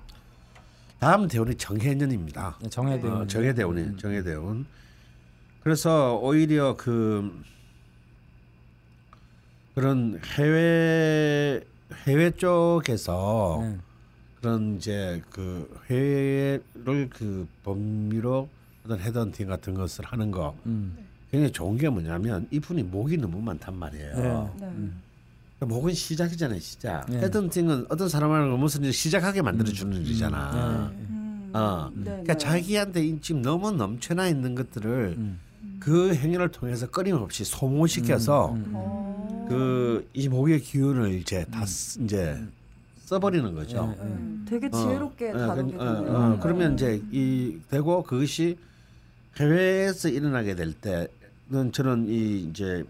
다음 1.00 1.28
대운이 1.28 1.56
정해년입니다. 1.56 2.58
네, 2.62 2.70
정해대운. 2.70 3.14
어, 3.22 3.28
정해대운이 3.28 3.82
음. 3.82 3.98
정해대운. 3.98 4.66
그래서 5.68 6.18
오히려 6.24 6.78
그 6.78 7.44
그런 9.76 10.18
해외 10.38 11.60
해외 12.08 12.32
쪽에서 12.32 13.60
네. 13.64 13.78
그런 14.40 14.78
이제 14.78 15.22
그 15.30 15.70
해외를 15.90 17.10
그 17.10 17.46
범위로 17.66 18.48
어떤 18.86 18.98
헤드헌팅 18.98 19.50
같은 19.50 19.74
것을 19.74 20.06
하는 20.06 20.32
거 20.32 20.56
음. 20.66 21.06
굉장히 21.32 21.52
좋은 21.52 21.78
게 21.78 21.90
뭐냐면 21.90 22.48
이분이 22.50 22.84
목이 22.84 23.18
너무 23.18 23.42
많단 23.42 23.78
말이에요. 23.78 24.16
네. 24.16 24.66
네. 24.68 24.72
음. 24.72 25.02
그러니까 25.60 25.76
목은 25.76 25.94
시작이잖아요, 25.94 26.62
시작. 26.62 27.10
네. 27.10 27.18
헤드헌팅은 27.18 27.88
어떤 27.90 28.08
사람을 28.08 28.58
무슨 28.58 28.86
일 28.86 28.94
시작하게 28.94 29.42
만들어 29.42 29.70
주는 29.70 29.98
일이잖아. 29.98 30.92
네. 30.94 30.98
음. 31.10 31.52
어. 31.54 31.92
네, 31.94 32.04
그러니까 32.06 32.34
네. 32.36 32.38
자기한테 32.40 33.06
이- 33.06 33.20
지금 33.20 33.42
너무 33.42 33.74
넘쳐나 33.74 34.30
있는 34.30 34.56
것들을 34.56 35.16
음. 35.18 35.40
그 35.88 36.14
행위를 36.14 36.50
통해서 36.50 36.86
끊임없이 36.86 37.46
소모시켜서 37.46 38.52
음. 38.52 38.56
음. 38.58 38.72
어. 38.76 39.46
그이 39.48 40.28
목의 40.28 40.60
기운을 40.60 41.14
이제 41.14 41.46
다 41.50 41.66
쓰- 41.66 42.02
이제 42.04 42.38
써버리는 43.06 43.56
거죠. 43.56 43.96
네. 43.98 44.04
음, 44.04 44.46
되게 44.50 44.68
어, 44.68 44.70
지혜롭게 44.70 45.30
어, 45.32 45.38
다루게 45.48 45.72
그- 45.72 45.78
되네요. 45.78 46.12
어, 46.12 46.32
어, 46.34 46.40
그러면 46.42 46.74
이제 46.74 47.02
이 47.14 47.58
되고 47.70 48.04
그것이 48.04 48.58
해외에서 49.40 50.10
일어나게 50.10 50.56
될 50.56 50.74
때는 50.74 51.72
저는 51.72 52.10
이 52.10 52.50
이제 52.50 52.84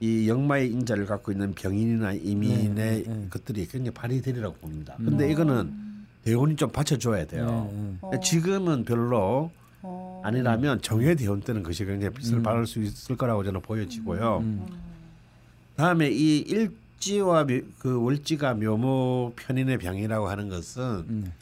이 0.00 0.28
역마의 0.28 0.72
인자를 0.72 1.06
갖고 1.06 1.30
있는 1.30 1.54
병인이나 1.54 2.14
이민의 2.14 2.74
네, 2.74 3.02
네. 3.06 3.26
것들이 3.30 3.68
굉장히 3.68 3.92
발휘되리라고 3.92 4.56
봅니다. 4.56 4.96
음. 4.98 5.04
근데 5.04 5.30
이거는 5.30 5.72
대운이 6.24 6.56
좀 6.56 6.68
받쳐줘야 6.70 7.26
돼요. 7.28 7.70
네, 7.72 7.78
네. 8.10 8.16
어. 8.16 8.20
지금은 8.20 8.84
별로 8.84 9.18
어. 9.20 9.50
아니라면 10.22 10.80
정해 10.82 11.14
대운 11.14 11.40
때는 11.40 11.62
그것이 11.62 11.84
굉장히 11.84 12.12
빛을 12.14 12.38
음. 12.38 12.42
발할 12.42 12.66
수 12.66 12.80
있을 12.80 13.16
거라고 13.16 13.44
저는 13.44 13.60
보여지고요. 13.62 14.38
음. 14.38 14.66
다음에 15.76 16.10
이 16.10 16.38
일지와 16.38 17.44
묘- 17.44 17.62
그 17.78 18.00
월지가 18.02 18.54
묘모 18.54 19.34
편인의 19.36 19.78
병이라고 19.78 20.28
하는 20.28 20.48
것은 20.48 20.82
음. 21.08 21.32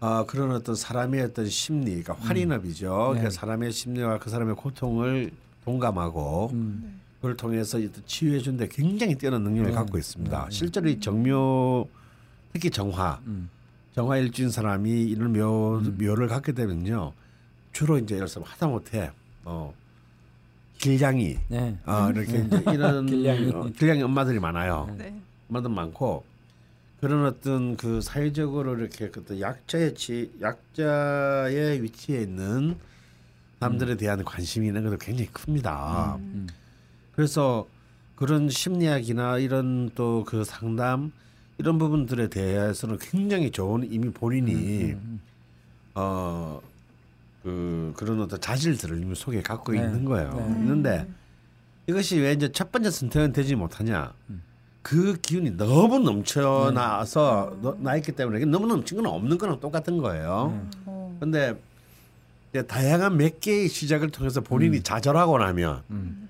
어, 0.00 0.24
그런 0.26 0.52
어떤 0.52 0.74
사람의 0.74 1.22
어떤 1.22 1.48
심리, 1.48 2.02
그러니까 2.02 2.14
활인업이죠. 2.14 2.88
네. 2.88 3.20
그러니까 3.20 3.30
사람의 3.30 3.72
심리와 3.72 4.18
그 4.18 4.30
사람의 4.30 4.54
고통을 4.56 5.30
동감하고 5.64 6.50
음. 6.52 7.00
그걸 7.16 7.36
통해서 7.36 7.78
치유해 8.06 8.38
주는데 8.38 8.68
굉장히 8.68 9.16
뛰어난 9.16 9.42
능력을 9.42 9.70
네. 9.70 9.74
갖고 9.74 9.98
있습니다. 9.98 10.44
네. 10.44 10.50
실제로 10.50 10.88
이 10.88 11.00
정묘 11.00 11.88
특히 12.52 12.70
정화 12.70 13.20
음. 13.26 13.48
정화 13.94 14.18
일주인 14.18 14.50
사람이 14.50 14.88
이런 15.02 15.32
묘 15.32 15.80
묘를 15.98 16.28
갖게 16.28 16.52
되면요 16.52 17.12
주로 17.72 17.98
이제 17.98 18.14
예를 18.16 18.26
들어서 18.26 18.40
하다 18.48 18.66
못해 18.68 19.10
어 19.44 19.72
길냥이 20.78 21.38
네. 21.48 21.76
아 21.84 22.10
이렇게 22.14 22.38
이제 22.38 22.62
이런 22.72 23.06
길냥이. 23.06 23.50
어, 23.52 23.70
길냥이 23.76 24.02
엄마들이 24.02 24.38
많아요. 24.38 24.94
네. 24.96 25.14
엄마들 25.50 25.70
많고 25.70 26.24
그런 27.00 27.26
어떤 27.26 27.76
그 27.76 28.00
사회적으로 28.00 28.76
이렇게 28.76 29.08
그 29.10 29.20
어떤 29.20 29.40
약자의 29.40 29.94
치 29.94 30.32
약자의 30.40 31.82
위치에 31.82 32.22
있는 32.22 32.76
남들에 33.60 33.96
대한 33.96 34.24
관심이 34.24 34.66
있는 34.68 34.84
것도 34.84 34.98
굉장히 34.98 35.30
큽니다. 35.32 36.16
음. 36.20 36.46
그래서 37.14 37.66
그런 38.14 38.48
심리학이나 38.48 39.38
이런 39.38 39.90
또 39.94 40.24
그 40.26 40.44
상담 40.44 41.12
이런 41.58 41.78
부분들에 41.78 42.28
대해서는 42.28 42.98
굉장히 43.00 43.50
좋은 43.50 43.90
이미 43.90 44.10
본인이 44.10 44.92
음. 44.92 45.20
어 45.94 46.60
그 47.42 47.92
그런 47.96 48.20
어떤 48.20 48.40
자질들을 48.40 49.00
이미 49.00 49.14
속에 49.14 49.42
갖고 49.42 49.72
네. 49.72 49.78
있는 49.78 50.04
거예요. 50.04 50.32
네. 50.34 50.60
있는데 50.60 51.06
이것이 51.86 52.18
왜 52.18 52.32
이제 52.32 52.50
첫 52.52 52.70
번째 52.72 52.90
선택은 52.90 53.32
되지 53.32 53.54
못하냐? 53.54 54.12
음. 54.30 54.42
그 54.82 55.18
기운이 55.20 55.56
너무 55.56 55.98
넘쳐나서 55.98 57.50
네. 57.54 57.58
너- 57.62 57.76
나 57.80 57.96
있기 57.96 58.12
때문에 58.12 58.44
너무 58.46 58.66
넘친 58.66 58.96
건 59.02 59.06
없는 59.06 59.38
거랑 59.38 59.60
똑같은 59.60 59.98
거예요. 59.98 60.52
음. 60.54 60.70
어. 60.86 61.16
근데 61.20 61.54
이제 62.50 62.62
다양한 62.66 63.16
몇 63.16 63.40
개의 63.40 63.68
시작을 63.68 64.10
통해서 64.10 64.40
본인이 64.40 64.82
좌절하고 64.82 65.38
나면 65.38 65.82
음. 65.90 66.28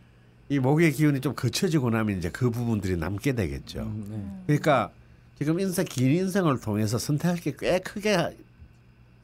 이 0.48 0.58
목의 0.58 0.92
기운이 0.92 1.20
좀 1.20 1.34
거쳐지고 1.34 1.90
나면 1.90 2.18
이제 2.18 2.30
그 2.30 2.50
부분들이 2.50 2.96
남게 2.96 3.32
되겠죠. 3.34 3.80
음. 3.80 4.04
네. 4.10 4.42
그러니까 4.46 4.90
지금 5.38 5.60
인생 5.60 5.84
긴 5.84 6.10
인생을 6.10 6.60
통해서 6.60 6.98
선택할 6.98 7.36
게 7.38 7.52
꽤 7.56 7.78
크게 7.78 8.36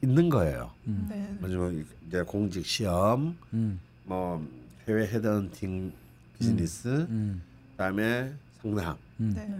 있는 0.05 0.29
거예요. 0.29 0.71
음. 0.87 1.07
네. 1.09 1.27
뭐 1.39 1.71
이제 2.07 2.21
공직 2.21 2.65
시험, 2.65 3.35
음. 3.53 3.79
뭐 4.03 4.45
해외 4.87 5.07
헤드헌팅 5.07 5.91
비즈니스, 6.37 6.87
음. 6.87 7.41
그다음에 7.71 8.31
상담. 8.61 8.95
음. 9.19 9.33
네. 9.35 9.55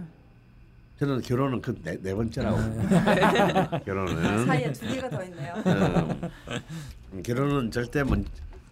저는 0.98 1.20
결혼은 1.20 1.60
그네 1.60 1.98
네 2.00 2.14
번째라고 2.14 2.56
봅니다. 2.56 3.80
결혼은 3.84 4.46
사이에 4.46 4.72
두 4.72 4.86
개가 4.86 5.10
더 5.10 5.22
있네요. 5.24 5.54
음, 7.12 7.22
결혼은 7.22 7.70
절대 7.70 8.02
뭐 8.02 8.16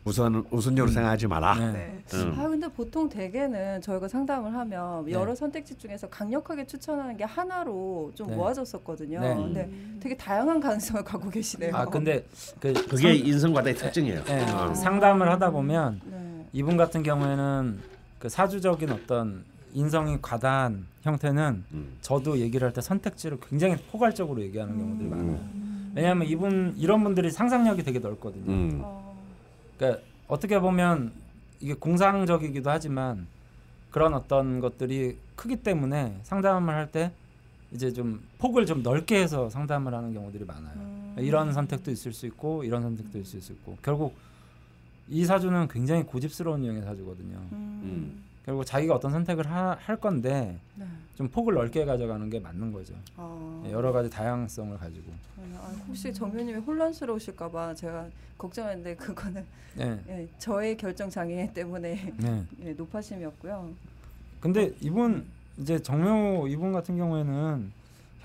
우선 0.04 0.44
우선적으로 0.50 0.92
생각하지 0.92 1.26
마라. 1.26 1.54
네. 1.54 1.72
네. 1.72 2.02
음. 2.18 2.34
아 2.38 2.46
근데 2.48 2.68
보통 2.68 3.08
대개는 3.08 3.80
저희가 3.80 4.06
상담을 4.06 4.52
하면 4.52 5.06
네. 5.06 5.12
여러 5.12 5.34
선택지 5.34 5.76
중에서 5.78 6.08
강력하게 6.10 6.66
추천하는 6.66 7.16
게 7.16 7.24
하나로 7.24 8.12
좀 8.14 8.28
네. 8.28 8.36
모아졌었거든요. 8.36 9.20
네. 9.20 9.34
근데 9.34 9.70
되게 10.00 10.14
다양한 10.16 10.60
가능성을 10.60 11.02
갖고 11.04 11.30
계시네요. 11.30 11.74
아 11.74 11.86
근데 11.86 12.24
그 12.60 12.72
그게 12.86 13.14
인성과의 13.14 13.74
특징이에요. 13.76 14.24
네, 14.24 14.50
어. 14.52 14.74
상담을 14.74 15.30
하다 15.32 15.50
보면 15.50 16.00
네. 16.04 16.46
이분 16.52 16.76
같은 16.76 17.02
경우에는 17.02 17.80
그 18.18 18.28
사주적인 18.28 18.90
어떤 18.90 19.42
인성이 19.72 20.18
과다한 20.20 20.86
형태는 21.02 21.64
음. 21.72 21.96
저도 22.02 22.38
얘기를 22.38 22.66
할 22.66 22.72
때 22.74 22.80
선택지를 22.82 23.38
굉장히 23.48 23.76
포괄적으로 23.90 24.42
얘기하는 24.42 24.78
경우들이 24.78 25.08
많아요. 25.08 25.28
음. 25.54 25.92
왜냐하면 25.96 26.28
이분 26.28 26.74
이런 26.76 27.02
분들이 27.02 27.30
상상력이 27.30 27.82
되게 27.84 27.98
넓거든요. 28.00 28.44
음. 28.52 28.80
어, 28.84 29.03
그러니까 29.76 30.02
어떻게 30.28 30.58
보면 30.60 31.12
이게 31.60 31.74
공상적이기도 31.74 32.70
하지만 32.70 33.26
그런 33.90 34.14
어떤 34.14 34.60
것들이 34.60 35.16
크기 35.36 35.56
때문에 35.56 36.18
상담을 36.22 36.74
할 36.74 36.86
때 36.90 37.12
이제 37.72 37.92
좀 37.92 38.22
폭을 38.38 38.66
좀 38.66 38.82
넓게 38.84 39.20
해서 39.20 39.50
상담을 39.50 39.92
하는 39.92 40.14
경우들이 40.14 40.44
많아요. 40.44 40.74
음. 40.76 41.16
이런 41.18 41.52
선택도 41.52 41.90
있을 41.90 42.12
수 42.12 42.26
있고 42.26 42.62
이런 42.62 42.82
선택도 42.82 43.18
있을 43.18 43.40
수 43.40 43.52
있고 43.52 43.76
결국 43.82 44.14
이 45.08 45.24
사주는 45.24 45.66
굉장히 45.68 46.04
고집스러운 46.04 46.62
유형의 46.64 46.82
사주거든요. 46.82 47.36
음. 47.52 48.22
결국 48.44 48.64
자기가 48.64 48.94
어떤 48.94 49.10
선택을 49.10 49.50
하, 49.50 49.76
할 49.80 49.96
건데 49.96 50.56
네. 50.76 50.86
좀 51.16 51.28
폭을 51.28 51.54
넓게 51.54 51.84
가져가는 51.84 52.28
게 52.28 52.40
맞는 52.40 52.72
거죠. 52.72 52.94
아, 53.16 53.62
여러 53.70 53.92
가지 53.92 54.10
다양성을 54.10 54.76
가지고. 54.76 55.12
아, 55.56 55.72
혹시 55.86 56.12
정현님이 56.12 56.58
혼란스러우실까봐 56.60 57.74
제가 57.74 58.08
걱정했는데 58.36 58.96
그거는 58.96 59.44
네. 59.76 60.00
예, 60.08 60.28
저의 60.38 60.76
결정 60.76 61.08
장애 61.08 61.50
때문에 61.52 62.12
네. 62.16 62.44
예, 62.64 62.72
노파심이었고요. 62.72 63.72
근데 64.40 64.74
이분 64.80 65.24
이제 65.58 65.80
정묘 65.80 66.48
이분 66.48 66.72
같은 66.72 66.96
경우에는 66.96 67.72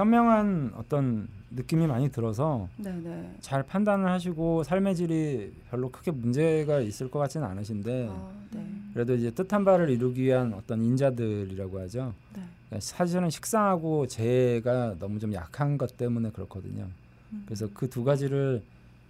현명한 0.03 0.71
어떤 0.77 1.27
느낌이 1.51 1.85
많이 1.85 2.09
들어서 2.09 2.69
네네. 2.77 3.35
잘 3.41 3.63
판단을 3.63 4.09
하시고 4.09 4.63
삶의 4.63 4.95
질이 4.95 5.51
별로 5.69 5.91
크게 5.91 6.11
문제가 6.11 6.79
있을 6.79 7.11
것 7.11 7.19
같지는 7.19 7.45
않으신데 7.47 8.07
아, 8.09 8.31
네. 8.51 8.65
그래도 8.93 9.13
이제 9.15 9.29
뜻한 9.31 9.65
바를 9.65 9.89
이루기 9.89 10.23
위한 10.23 10.53
어떤 10.53 10.81
인자들이라고 10.81 11.81
하죠. 11.81 12.13
네. 12.33 12.79
사실은 12.79 13.29
식상하고 13.29 14.07
재가 14.07 14.95
너무 14.99 15.19
좀 15.19 15.33
약한 15.33 15.77
것 15.77 15.97
때문에 15.97 16.29
그렇거든요. 16.31 16.87
음. 17.33 17.43
그래서 17.45 17.67
그 17.73 17.89
두 17.89 18.05
가지를 18.05 18.63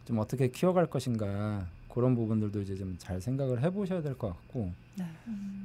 좀 0.06 0.18
어떻게 0.18 0.48
키워갈 0.48 0.88
것인가 0.88 1.68
그런 1.94 2.16
부분들도 2.16 2.62
이제 2.62 2.76
좀 2.76 2.96
잘 2.98 3.22
생각을 3.22 3.62
해보셔야 3.62 4.02
될 4.02 4.16
것 4.18 4.30
같고 4.30 4.72
네. 4.98 5.06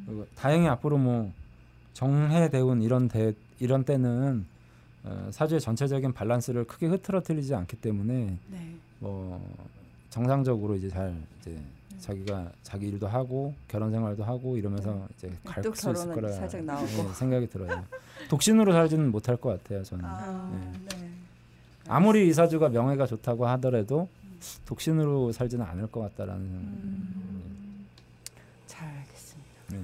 그리고 0.04 0.26
다행히 0.34 0.68
앞으로 0.68 0.98
뭐 0.98 1.32
정해 1.94 2.50
대운 2.50 2.82
이런 2.82 3.08
대 3.08 3.32
이런 3.58 3.84
때는 3.84 4.44
어, 5.04 5.28
사주의 5.30 5.60
전체적인 5.60 6.12
밸런스를 6.14 6.64
크게 6.64 6.86
흐트러뜨리지 6.86 7.54
않기 7.54 7.76
때문에 7.76 8.38
네. 8.48 8.76
뭐 8.98 9.54
정상적으로 10.10 10.74
이제 10.76 10.88
잘 10.88 11.14
이제 11.40 11.60
자기가 11.98 12.50
자기 12.62 12.88
일도 12.88 13.06
하고 13.06 13.54
결혼 13.68 13.90
생활도 13.90 14.24
하고 14.24 14.56
이러면서 14.56 15.06
이제 15.16 15.30
갈또수 15.44 15.90
있을 15.92 16.12
거라. 16.14 16.30
예, 16.30 16.48
생각이 17.14 17.48
들어요. 17.48 17.84
독신으로 18.28 18.72
살지는 18.72 19.10
못할 19.10 19.36
것 19.36 19.50
같아요 19.62 19.82
저는. 19.82 20.04
아, 20.04 20.50
네. 20.52 20.96
네. 20.96 21.10
아무리 21.86 22.28
이 22.28 22.32
사주가 22.32 22.68
명예가 22.70 23.06
좋다고 23.06 23.46
하더라도 23.46 24.08
독신으로 24.64 25.32
살지는 25.32 25.64
않을 25.64 25.86
것 25.88 26.00
같다라는 26.00 26.42
음. 26.44 27.86
잘 28.66 28.88
알겠습니다. 28.88 29.50
네. 29.70 29.78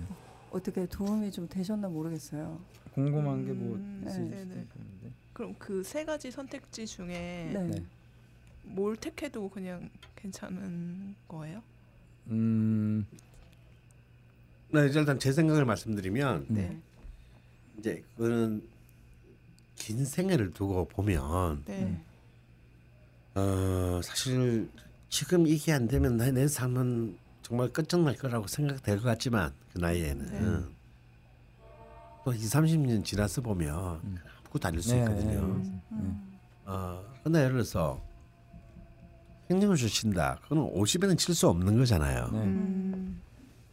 어떻게 0.50 0.86
도움이 0.86 1.30
좀 1.30 1.48
되셨나 1.48 1.88
모르겠어요. 1.88 2.58
궁금한 2.94 3.44
게뭐 3.44 3.76
음, 3.76 4.04
있을 4.06 4.30
네네. 4.30 4.66
그럼 5.41 5.55
그 5.59 5.82
세 5.82 6.05
가지 6.05 6.30
선택지 6.30 6.86
중에 6.86 7.51
네. 7.55 7.66
네. 7.66 7.82
뭘 8.62 8.95
택해도 8.95 9.49
그냥 9.49 9.88
괜찮은 10.14 11.14
거예요? 11.26 11.62
음, 12.26 13.07
네, 14.68 14.80
일단 14.82 15.18
제 15.18 15.32
생각을 15.32 15.64
말씀드리면 15.64 16.45
네. 16.51 16.78
이제 17.78 18.05
그거는 18.16 18.68
긴 19.76 20.05
생애를 20.05 20.53
두고 20.53 20.86
보면 20.88 21.64
네. 21.64 22.05
어 23.34 24.03
사실 24.05 24.68
지금 25.09 25.47
이게 25.47 25.72
안 25.72 25.88
되면 25.88 26.18
내, 26.18 26.30
내 26.32 26.47
삶은 26.49 27.16
정말 27.41 27.70
끝장날 27.70 28.14
거라고 28.14 28.47
생각될 28.47 28.99
것 28.99 29.05
같지만 29.05 29.55
그 29.72 29.78
나이에는 29.78 30.26
네. 30.66 30.74
또 32.26 32.34
2, 32.34 32.36
30년 32.36 33.03
지나서 33.07 33.41
보면 33.41 34.01
음. 34.05 34.18
아무것도 34.51 34.68
아닐 34.68 34.82
수 34.82 34.94
네, 34.94 35.01
있거든요. 35.01 35.40
네. 35.40 35.80
음. 35.92 36.38
어, 36.66 37.03
근데 37.22 37.40
예를 37.40 37.53
들어서 37.53 38.01
행정을 39.51 39.76
주신다. 39.76 40.38
그건 40.42 40.72
50에는 40.74 41.16
칠 41.18 41.34
수 41.34 41.48
없는 41.48 41.78
거잖아요. 41.78 42.28
네. 42.32 42.38
음. 42.38 43.20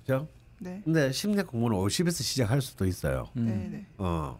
그죠? 0.02 0.28
네. 0.60 0.82
근데 0.84 1.12
심리 1.12 1.42
공부는 1.44 1.78
50에서 1.78 2.24
시작할 2.24 2.62
수도 2.62 2.86
있어요. 2.86 3.28
음. 3.36 3.46
네. 3.46 3.68
네. 3.78 3.86
어. 3.98 4.40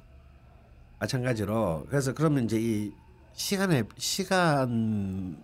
마찬가지로 1.00 1.86
그래서 1.90 2.14
그러면 2.14 2.46
이제 2.46 2.60
이 2.60 2.92
시간의 3.34 3.84
시간의 3.98 5.36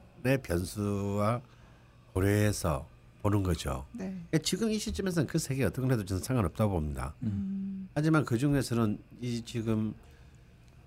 변수와 0.41 1.41
고려해서 2.14 2.88
보는 3.22 3.44
거죠. 3.44 3.86
네. 3.91 4.06
그러니까 4.08 4.38
지금 4.39 4.72
이 4.72 4.80
시점에서는 4.80 5.28
그 5.28 5.38
세계 5.38 5.64
어떤 5.64 5.86
거라도 5.86 6.04
저는 6.06 6.24
상관없다고 6.24 6.72
봅니다. 6.74 7.14
음. 7.22 7.88
하지만 7.94 8.26
그 8.26 8.38
중에서는 8.39 8.98
이 9.22 9.44
지금 9.46 9.94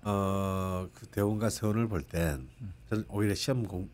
어 0.07 0.87
그 0.93 1.05
대원과 1.07 1.49
세원을 1.49 1.87
볼 1.89 2.01
땐 2.03 2.47
저는 2.89 3.03
오히려 3.09 3.33
시험 3.35 3.63
공 3.67 3.89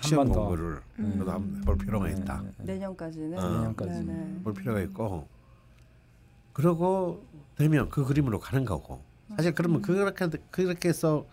시험. 0.00 0.28
공부를 0.28 0.80
음. 0.98 1.18
한번 1.20 1.62
볼 1.64 1.78
필요가 1.78 2.08
있다. 2.10 2.42
네, 2.42 2.50
네. 2.58 2.72
내년까지는. 2.74 3.38
어. 3.38 3.48
내년까지. 3.58 4.40
볼 4.42 4.52
필요가 4.54 4.80
있고 4.80 5.28
그러고 6.52 7.24
되면 7.56 7.88
그 7.88 8.04
그림으로 8.04 8.40
가는 8.40 8.64
거고 8.64 9.02
사실 9.36 9.54
그러면 9.54 9.80
그렇게 9.82 10.28
그렇게 10.50 10.88
해서 10.88 11.26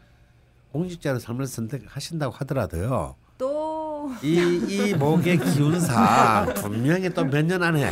공직자로 0.71 1.19
삶을 1.19 1.47
선택하신다고 1.47 2.33
하더라도요 2.33 3.15
또 3.37 3.81
이 4.23 4.35
이 4.67 4.93
목의 4.95 5.37
기운상 5.39 6.53
분명히 6.55 7.09
또 7.13 7.23
몇 7.23 7.45
년 7.45 7.61
안에 7.63 7.89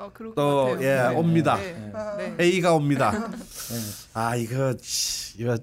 아, 0.00 0.10
그럴 0.12 0.34
것또 0.34 0.64
같아요. 0.64 0.82
예 0.82 1.08
네. 1.08 1.16
옵니다 1.16 1.56
네. 1.56 1.92
네. 2.16 2.36
A가 2.40 2.74
옵니다 2.74 3.10
네. 3.30 3.76
아 4.14 4.36
이거 4.36 4.74
씨, 4.80 5.40
이거 5.42 5.58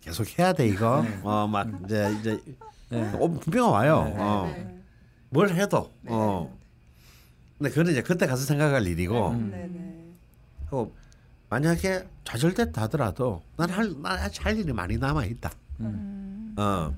계속 0.00 0.38
해야 0.38 0.52
돼 0.52 0.68
이거 0.68 1.04
어막 1.22 1.84
이제 1.84 2.16
이제 2.20 2.42
네. 2.90 3.12
어, 3.14 3.28
분명 3.28 3.72
와요 3.72 4.04
네. 4.04 4.14
어. 4.18 4.52
네. 4.54 4.78
뭘 5.30 5.50
해도 5.50 5.90
네. 6.02 6.10
어 6.12 6.54
근데 7.58 7.70
그거는 7.70 7.92
이제 7.92 8.02
그때 8.02 8.26
가서 8.26 8.44
생각할 8.44 8.86
일이고 8.86 9.30
음. 9.30 10.16
그 10.70 10.92
만약에 11.50 12.06
좌절됐다 12.24 12.82
하더라도 12.82 13.42
난할난 13.56 14.06
아직 14.18 14.44
할 14.44 14.56
일이 14.58 14.72
많이 14.72 14.96
남아 14.98 15.24
있다. 15.24 15.50
음. 15.80 16.54
어. 16.58 16.94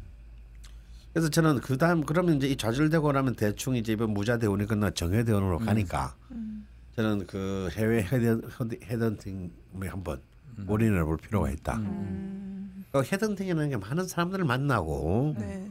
그래서 1.12 1.28
저는 1.28 1.60
그 1.60 1.78
다음 1.78 2.04
그러면 2.04 2.36
이제 2.36 2.46
이 2.48 2.56
좌절되고 2.56 3.12
나면 3.12 3.34
대충 3.36 3.74
이제 3.76 3.92
이번 3.92 4.10
무자 4.10 4.38
대원이 4.38 4.66
끝나 4.66 4.90
정회 4.90 5.24
대원으로 5.24 5.58
가니까 5.58 6.14
음. 6.32 6.59
저는 7.02 7.26
그 7.26 7.68
해외 7.72 8.02
헤드 8.02 8.40
헤드헌팅에 8.84 9.88
한번 9.88 10.20
올인을 10.66 11.04
볼 11.04 11.16
필요가 11.16 11.50
있다. 11.50 11.76
음. 11.78 12.84
그 12.92 13.02
헤드헌팅이라는 13.02 13.70
게 13.70 13.76
많은 13.76 14.06
사람들을 14.06 14.44
만나고 14.44 15.34
네. 15.38 15.70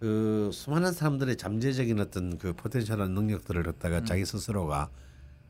그 0.00 0.50
수많은 0.52 0.92
사람들의 0.92 1.36
잠재적인 1.36 1.98
어떤 2.00 2.38
그 2.38 2.52
potential한 2.52 3.12
능력들을 3.12 3.62
갖다가 3.62 4.04
자기 4.04 4.24
스스로가 4.24 4.90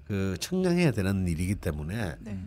그 0.07 0.37
측량해야 0.41 0.93
되는 0.93 1.27
일이기 1.27 1.55
때문에 1.57 2.17
네. 2.21 2.45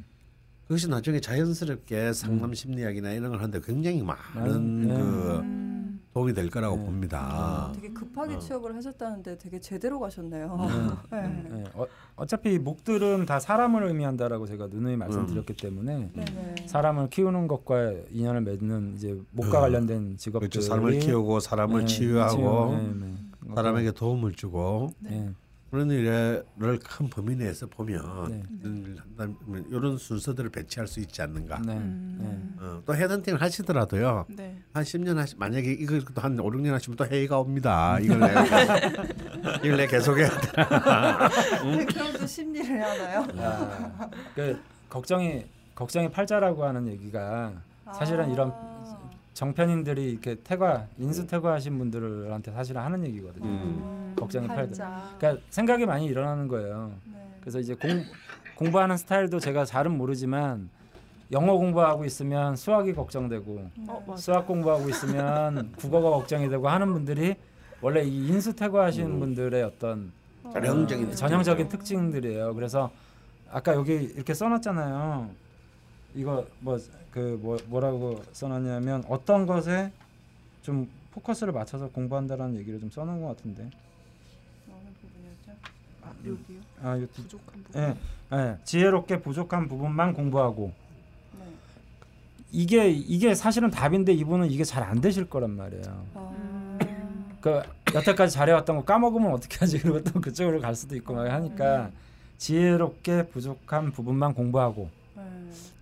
그것이 0.68 0.88
나중에 0.88 1.20
자연스럽게 1.20 2.14
상담 2.14 2.54
심리학이나 2.54 3.12
이런 3.12 3.32
걸 3.32 3.40
하는데 3.40 3.60
굉장히 3.62 4.02
많은 4.02 4.88
네. 4.88 4.94
그 4.94 5.40
음. 5.44 5.71
도움이 6.14 6.34
될 6.34 6.50
거라고 6.50 6.76
네. 6.76 6.86
봅니다. 6.86 7.72
되게 7.74 7.90
급하게 7.94 8.36
어. 8.36 8.40
취업을 8.40 8.76
하셨다는데 8.76 9.38
되게 9.38 9.60
제대로 9.60 10.00
가셨네요. 10.00 10.58
네. 11.12 11.48
네. 11.50 11.64
어, 11.74 11.86
어차피 12.18 12.60
목들은 12.60 13.26
다 13.26 13.40
사람을 13.40 13.84
의미한다라고 13.84 14.46
제가 14.46 14.68
누누이 14.68 14.98
말씀드렸기 14.98 15.54
때문에 15.54 16.12
네네. 16.14 16.68
사람을 16.68 17.10
키우는 17.10 17.48
것과 17.48 17.94
인연을 18.12 18.42
맺는 18.42 18.96
이제 18.96 19.18
목과 19.32 19.60
어. 19.60 19.62
관련된 19.62 20.18
직업들이 20.18 20.50
그렇죠. 20.50 20.68
사람을 20.68 21.00
키우고 21.00 21.40
사람을 21.40 21.82
네, 21.82 21.86
치유하고 21.86 22.36
치유, 22.76 22.78
네, 23.00 23.06
네. 23.06 23.56
사람에게 23.56 23.92
도움을 23.92 24.34
주고 24.34 24.94
네. 25.00 25.34
그런 25.72 25.90
일을 25.90 26.44
큰 26.84 27.10
범위 27.10 27.34
내에서 27.34 27.66
보면 27.66 28.30
네. 28.30 28.44
이런 28.62 28.98
한다면 29.00 29.66
이런 29.70 29.98
순서들을 29.98 30.50
배치할 30.50 30.86
수 30.86 31.00
있지 31.00 31.22
않는가. 31.22 31.62
네. 31.66 31.74
음. 31.78 32.58
어, 32.60 32.82
또 32.86 32.94
헤드헌팅을 32.94 33.42
하시더라도요. 33.42 34.26
네. 34.36 34.58
한 34.74 34.84
10년 34.84 35.16
하시 35.16 35.38
만약에 35.38 35.72
이걸 35.72 36.04
또한 36.14 36.38
5, 36.38 36.44
6년 36.44 36.72
하시면 36.72 36.98
또 36.98 37.06
회의가 37.06 37.40
옵니다. 37.40 37.98
이걸 38.02 38.20
내 38.20 38.28
이걸 39.64 39.78
내 39.78 39.88
계속해야 39.88 40.30
돼. 40.30 40.52
그럼 41.86 42.14
또 42.20 42.28
심리를 42.28 42.84
하나요? 42.84 43.26
네. 43.28 43.42
아, 43.42 44.10
그 44.36 44.62
걱정이 44.90 45.46
걱정이 45.74 46.12
팔자라고 46.12 46.66
하는 46.66 46.86
얘기가 46.90 47.54
사실은 47.94 48.30
이런 48.30 48.52
아. 48.52 48.81
정편인들이 49.34 50.12
이렇게 50.12 50.36
퇴과 50.44 50.88
인수 50.98 51.26
퇴과하신 51.28 51.78
분들한테 51.78 52.52
사실은 52.52 52.82
하는 52.82 53.06
얘기거든요. 53.08 53.46
음. 53.46 54.14
걱정이 54.18 54.48
팔자. 54.48 54.86
팔자. 54.86 55.16
그러니까 55.18 55.44
생각이 55.50 55.86
많이 55.86 56.06
일어나는 56.06 56.48
거예요. 56.48 56.94
네. 57.12 57.20
그래서 57.40 57.60
이제 57.60 57.74
공 57.74 58.04
공부하는 58.56 58.98
스타일도 58.98 59.40
제가 59.40 59.66
잘은 59.66 59.98
모르지만 59.98 60.70
영어 61.32 61.54
공부하고 61.58 62.04
있으면 62.06 62.56
수학이 62.56 62.94
걱정되고 62.94 63.70
어, 63.88 64.04
맞아. 64.06 64.22
수학 64.22 64.46
공부하고 64.48 64.90
있으면 64.90 65.72
국어가 65.78 66.10
걱정이 66.12 66.50
되고 66.50 66.68
하는 66.68 66.92
분들이 66.92 67.36
원래 67.82 68.04
이 68.04 68.28
인수태고하시는 68.28 69.20
분들의 69.20 69.64
어떤 69.64 70.12
전형적인 70.52 71.08
어, 71.08 71.12
전형적인 71.12 71.70
특징들이에요. 71.70 72.54
그래서 72.54 72.92
아까 73.50 73.74
여기 73.74 73.94
이렇게 73.94 74.34
써놨잖아요. 74.34 75.30
이거 76.16 76.46
뭐 76.60 76.78
그 77.12 77.38
뭐, 77.42 77.58
뭐라고 77.68 78.22
써놨냐면 78.32 79.04
어떤 79.08 79.46
것에 79.46 79.92
좀 80.62 80.90
포커스를 81.12 81.52
맞춰서 81.52 81.90
공부한다라는 81.90 82.56
얘기를 82.56 82.80
좀 82.80 82.90
써놓은 82.90 83.22
것 83.22 83.28
같은데. 83.28 83.70
어느 84.70 84.88
부분이었죠? 85.02 85.52
아 86.02 86.14
여기요. 86.26 86.60
아 86.82 86.96
이거 86.96 87.08
부족한 87.14 87.64
부분. 87.64 87.82
예, 87.82 87.98
예, 88.34 88.58
지혜롭게 88.64 89.22
부족한 89.22 89.68
부분만 89.68 90.14
공부하고 90.14 90.72
네. 91.38 91.46
이게 92.52 92.90
이게 92.90 93.36
사실은 93.36 93.70
답인데 93.70 94.14
이분은 94.14 94.50
이게 94.50 94.64
잘 94.64 94.84
안 94.84 95.02
되실 95.02 95.30
거란 95.30 95.52
말이에요. 95.52 96.06
아, 96.16 96.78
그 97.42 97.62
여태까지 97.94 98.34
잘해왔던 98.34 98.78
거 98.78 98.86
까먹으면 98.86 99.34
어떻게 99.34 99.58
하지? 99.58 99.80
그리고 99.80 100.02
또 100.02 100.22
그쪽으로 100.22 100.62
갈 100.62 100.76
수도 100.76 100.96
있고 100.96 101.14
막 101.14 101.30
하니까 101.30 101.92
지혜롭게 102.38 103.28
부족한 103.28 103.92
부분만 103.92 104.34
공부하고 104.34 104.84
네. 104.84 105.01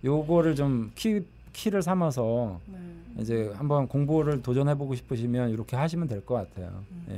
요거를 0.04 0.54
좀 0.54 0.90
키, 0.94 1.24
키를 1.52 1.82
삼아서 1.82 2.60
네. 2.66 2.78
이제 3.18 3.52
한번 3.56 3.86
공부를 3.88 4.42
도전해보고 4.42 4.94
싶으시면 4.94 5.50
이렇게 5.50 5.76
하시면 5.76 6.08
될 6.08 6.24
것 6.24 6.34
같아요. 6.34 6.84
예. 7.10 7.14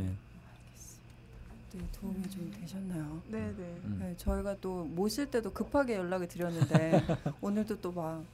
네, 1.75 1.81
도움이 2.01 2.29
좀 2.29 2.53
되셨나요? 2.61 3.23
네네. 3.31 3.53
음. 3.85 3.97
네, 4.01 4.15
저희가 4.19 4.57
또 4.61 4.85
모실 4.85 5.31
때도 5.31 5.53
급하게 5.53 5.95
연락을 5.97 6.29
드렸는데 6.29 7.03
오늘도 7.41 7.81
또막 7.81 8.25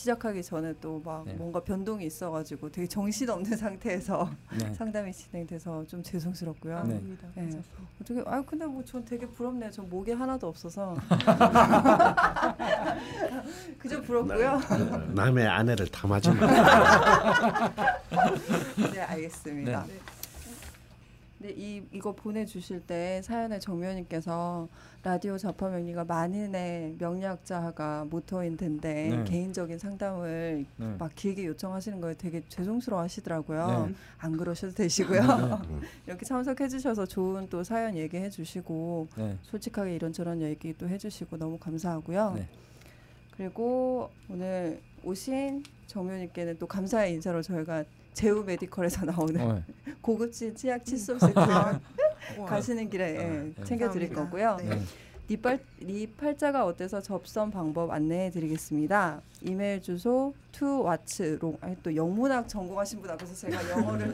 시작하기 0.00 0.42
전에 0.42 0.74
또막 0.78 1.24
네. 1.24 1.32
뭔가 1.34 1.58
변동이 1.60 2.04
있어가지고 2.04 2.70
되게 2.70 2.86
정신 2.86 3.30
없는 3.30 3.50
상태에서 3.56 4.28
네. 4.58 4.74
상담이 4.74 5.10
진행돼서 5.10 5.86
좀 5.86 6.02
죄송스럽고요. 6.02 6.84
네. 6.84 7.00
네. 7.34 7.48
어떻게 8.02 8.22
아 8.26 8.42
근데 8.42 8.66
뭐 8.66 8.84
전 8.84 9.02
되게 9.06 9.26
부럽네요. 9.26 9.70
전 9.70 9.88
목이 9.88 10.12
하나도 10.12 10.48
없어서 10.48 10.94
그저 13.78 14.02
부럽고요. 14.02 14.60
남의 15.14 15.46
아내를 15.46 15.86
마. 16.06 16.20
네 18.92 19.00
알겠습니다. 19.00 19.86
네. 21.38 21.48
근데 21.48 21.54
이 21.56 21.82
이거 21.92 22.12
보내주실 22.12 22.80
때 22.80 23.20
사연의 23.22 23.60
정면님께서 23.60 24.68
라디오 25.02 25.36
자파 25.38 25.68
명리가 25.68 26.04
만인의 26.04 26.96
명리학자가 26.98 28.06
모토인 28.10 28.56
텐데 28.56 29.08
네. 29.10 29.24
개인적인 29.24 29.78
상담을 29.78 30.66
네. 30.76 30.96
막 30.98 31.14
길게 31.14 31.46
요청하시는 31.46 32.00
거에 32.00 32.14
되게 32.14 32.42
죄송스러워하시더라고요. 32.48 33.86
네. 33.88 33.94
안 34.18 34.36
그러셔도 34.36 34.74
되시고요. 34.74 35.20
이렇게 36.06 36.24
참석해주셔서 36.24 37.06
좋은 37.06 37.48
또 37.48 37.62
사연 37.62 37.96
얘기해주시고 37.96 39.08
네. 39.16 39.38
솔직하게 39.42 39.94
이런저런 39.94 40.40
얘기 40.42 40.76
또 40.76 40.88
해주시고 40.88 41.36
너무 41.36 41.58
감사하고요. 41.58 42.32
네. 42.36 42.48
그리고 43.36 44.10
오늘 44.30 44.80
오신 45.04 45.62
정묘님께는 45.86 46.58
또 46.58 46.66
감사의 46.66 47.12
인사로 47.12 47.42
저희가 47.42 47.84
제우 48.16 48.42
메디컬에서 48.44 49.04
나오는 49.04 49.38
어, 49.42 49.62
고급진 50.00 50.54
치약 50.54 50.82
칫솔 50.86 51.20
세트 51.20 51.34
우와. 52.38 52.46
가시는 52.48 52.88
길에 52.88 53.14
예, 53.14 53.52
네. 53.54 53.64
챙겨드릴. 53.64 54.10
거고요. 54.14 54.56
네. 54.56 54.70
네. 54.70 54.80
니팔, 55.28 55.58
니팔자가 55.82 56.64
어때서 56.64 57.02
접선 57.02 57.50
방법 57.50 57.90
안내해 57.90 58.30
드리겠습니다. 58.30 59.20
이메일 59.42 59.82
주소 59.82 60.32
투와츠롱 60.52 61.58
아니 61.60 61.76
또 61.82 61.94
영문학 61.94 62.48
전공하신 62.48 63.02
분 63.02 63.10
앞에서 63.10 63.34
제가 63.34 63.68
영어를 63.76 64.12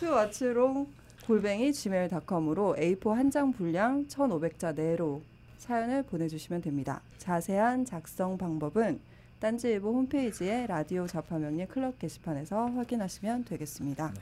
투와츠롱 0.00 0.88
골뱅이 1.26 1.72
gmail.com으로 1.72 2.74
A4 2.78 3.12
한 3.14 3.30
장 3.30 3.52
분량 3.52 4.06
1,500자 4.08 4.74
내로 4.74 5.22
사연을 5.58 6.02
보내주시면 6.04 6.62
됩니다. 6.62 7.00
자세한 7.18 7.84
작성 7.84 8.36
방법은 8.38 8.98
딴지일보 9.40 9.92
홈페이지에 9.92 10.66
라디오 10.66 11.06
자파명리 11.06 11.66
클럽 11.66 11.98
게시판에서 11.98 12.66
확인하시면 12.66 13.44
되겠습니다. 13.44 14.10
네. 14.14 14.20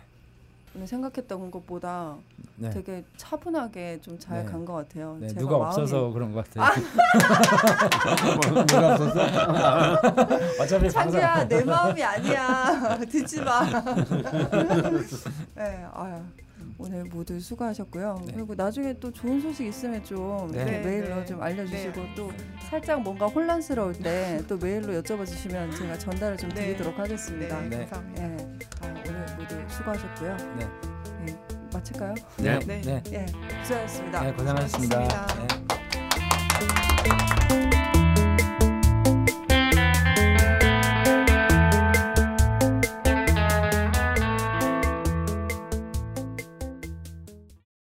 오늘 0.74 0.86
생각했던 0.86 1.50
것보다 1.50 2.16
네. 2.56 2.68
되게 2.68 3.02
차분하게 3.16 4.00
좀잘 4.02 4.44
네. 4.44 4.50
간것 4.52 4.88
같아요. 4.88 5.16
네, 5.18 5.28
제가 5.28 5.40
누가 5.40 5.56
마음이- 5.56 5.66
없어서 5.68 6.10
그런 6.12 6.32
것 6.32 6.44
같아요. 6.50 6.84
누가 8.66 8.92
없었어? 8.94 9.20
어차피 10.62 10.90
창규야 10.90 11.48
내 11.48 11.64
마음이 11.64 12.02
아니야 12.02 12.98
듣지 13.10 13.40
마. 13.40 13.62
네, 15.56 15.86
아유, 15.94 16.20
오늘 16.78 17.04
모두 17.04 17.38
수고하셨고요. 17.40 18.22
네. 18.26 18.32
그리고 18.34 18.54
나중에 18.54 18.92
또 19.00 19.10
좋은 19.10 19.40
소식 19.40 19.66
있으면 19.66 20.02
좀 20.04 20.50
네. 20.52 20.64
네, 20.64 20.80
메일로 20.80 21.16
네. 21.16 21.24
좀 21.24 21.42
알려주시고 21.42 22.00
네. 22.00 22.14
또 22.14 22.30
살짝 22.68 23.00
뭔가 23.02 23.26
혼란스러울 23.26 23.94
때 23.94 24.40
또 24.48 24.56
메일로 24.56 25.00
여쭤봐 25.00 25.26
주시면 25.26 25.70
제가 25.72 25.98
전달을 25.98 26.36
좀 26.36 26.50
네. 26.50 26.66
드리도록 26.66 26.94
네, 26.94 27.00
하겠습니다. 27.00 27.60
네. 27.62 27.86
감사합니다. 27.86 28.66
아, 28.82 28.94
오늘 29.06 29.26
모두 29.38 29.74
수고하셨고요. 29.74 30.36
네. 30.58 30.66
네, 31.24 31.38
마칠까요? 31.72 32.14
네. 32.38 32.58
네. 32.60 32.80
네. 32.82 33.02
예, 33.12 33.26
고생하셨습니다. 33.60 34.22
네, 34.22 34.32
고생하셨습니다. 34.32 34.98
고생하셨습니다. 34.98 35.46
네. 35.68 35.85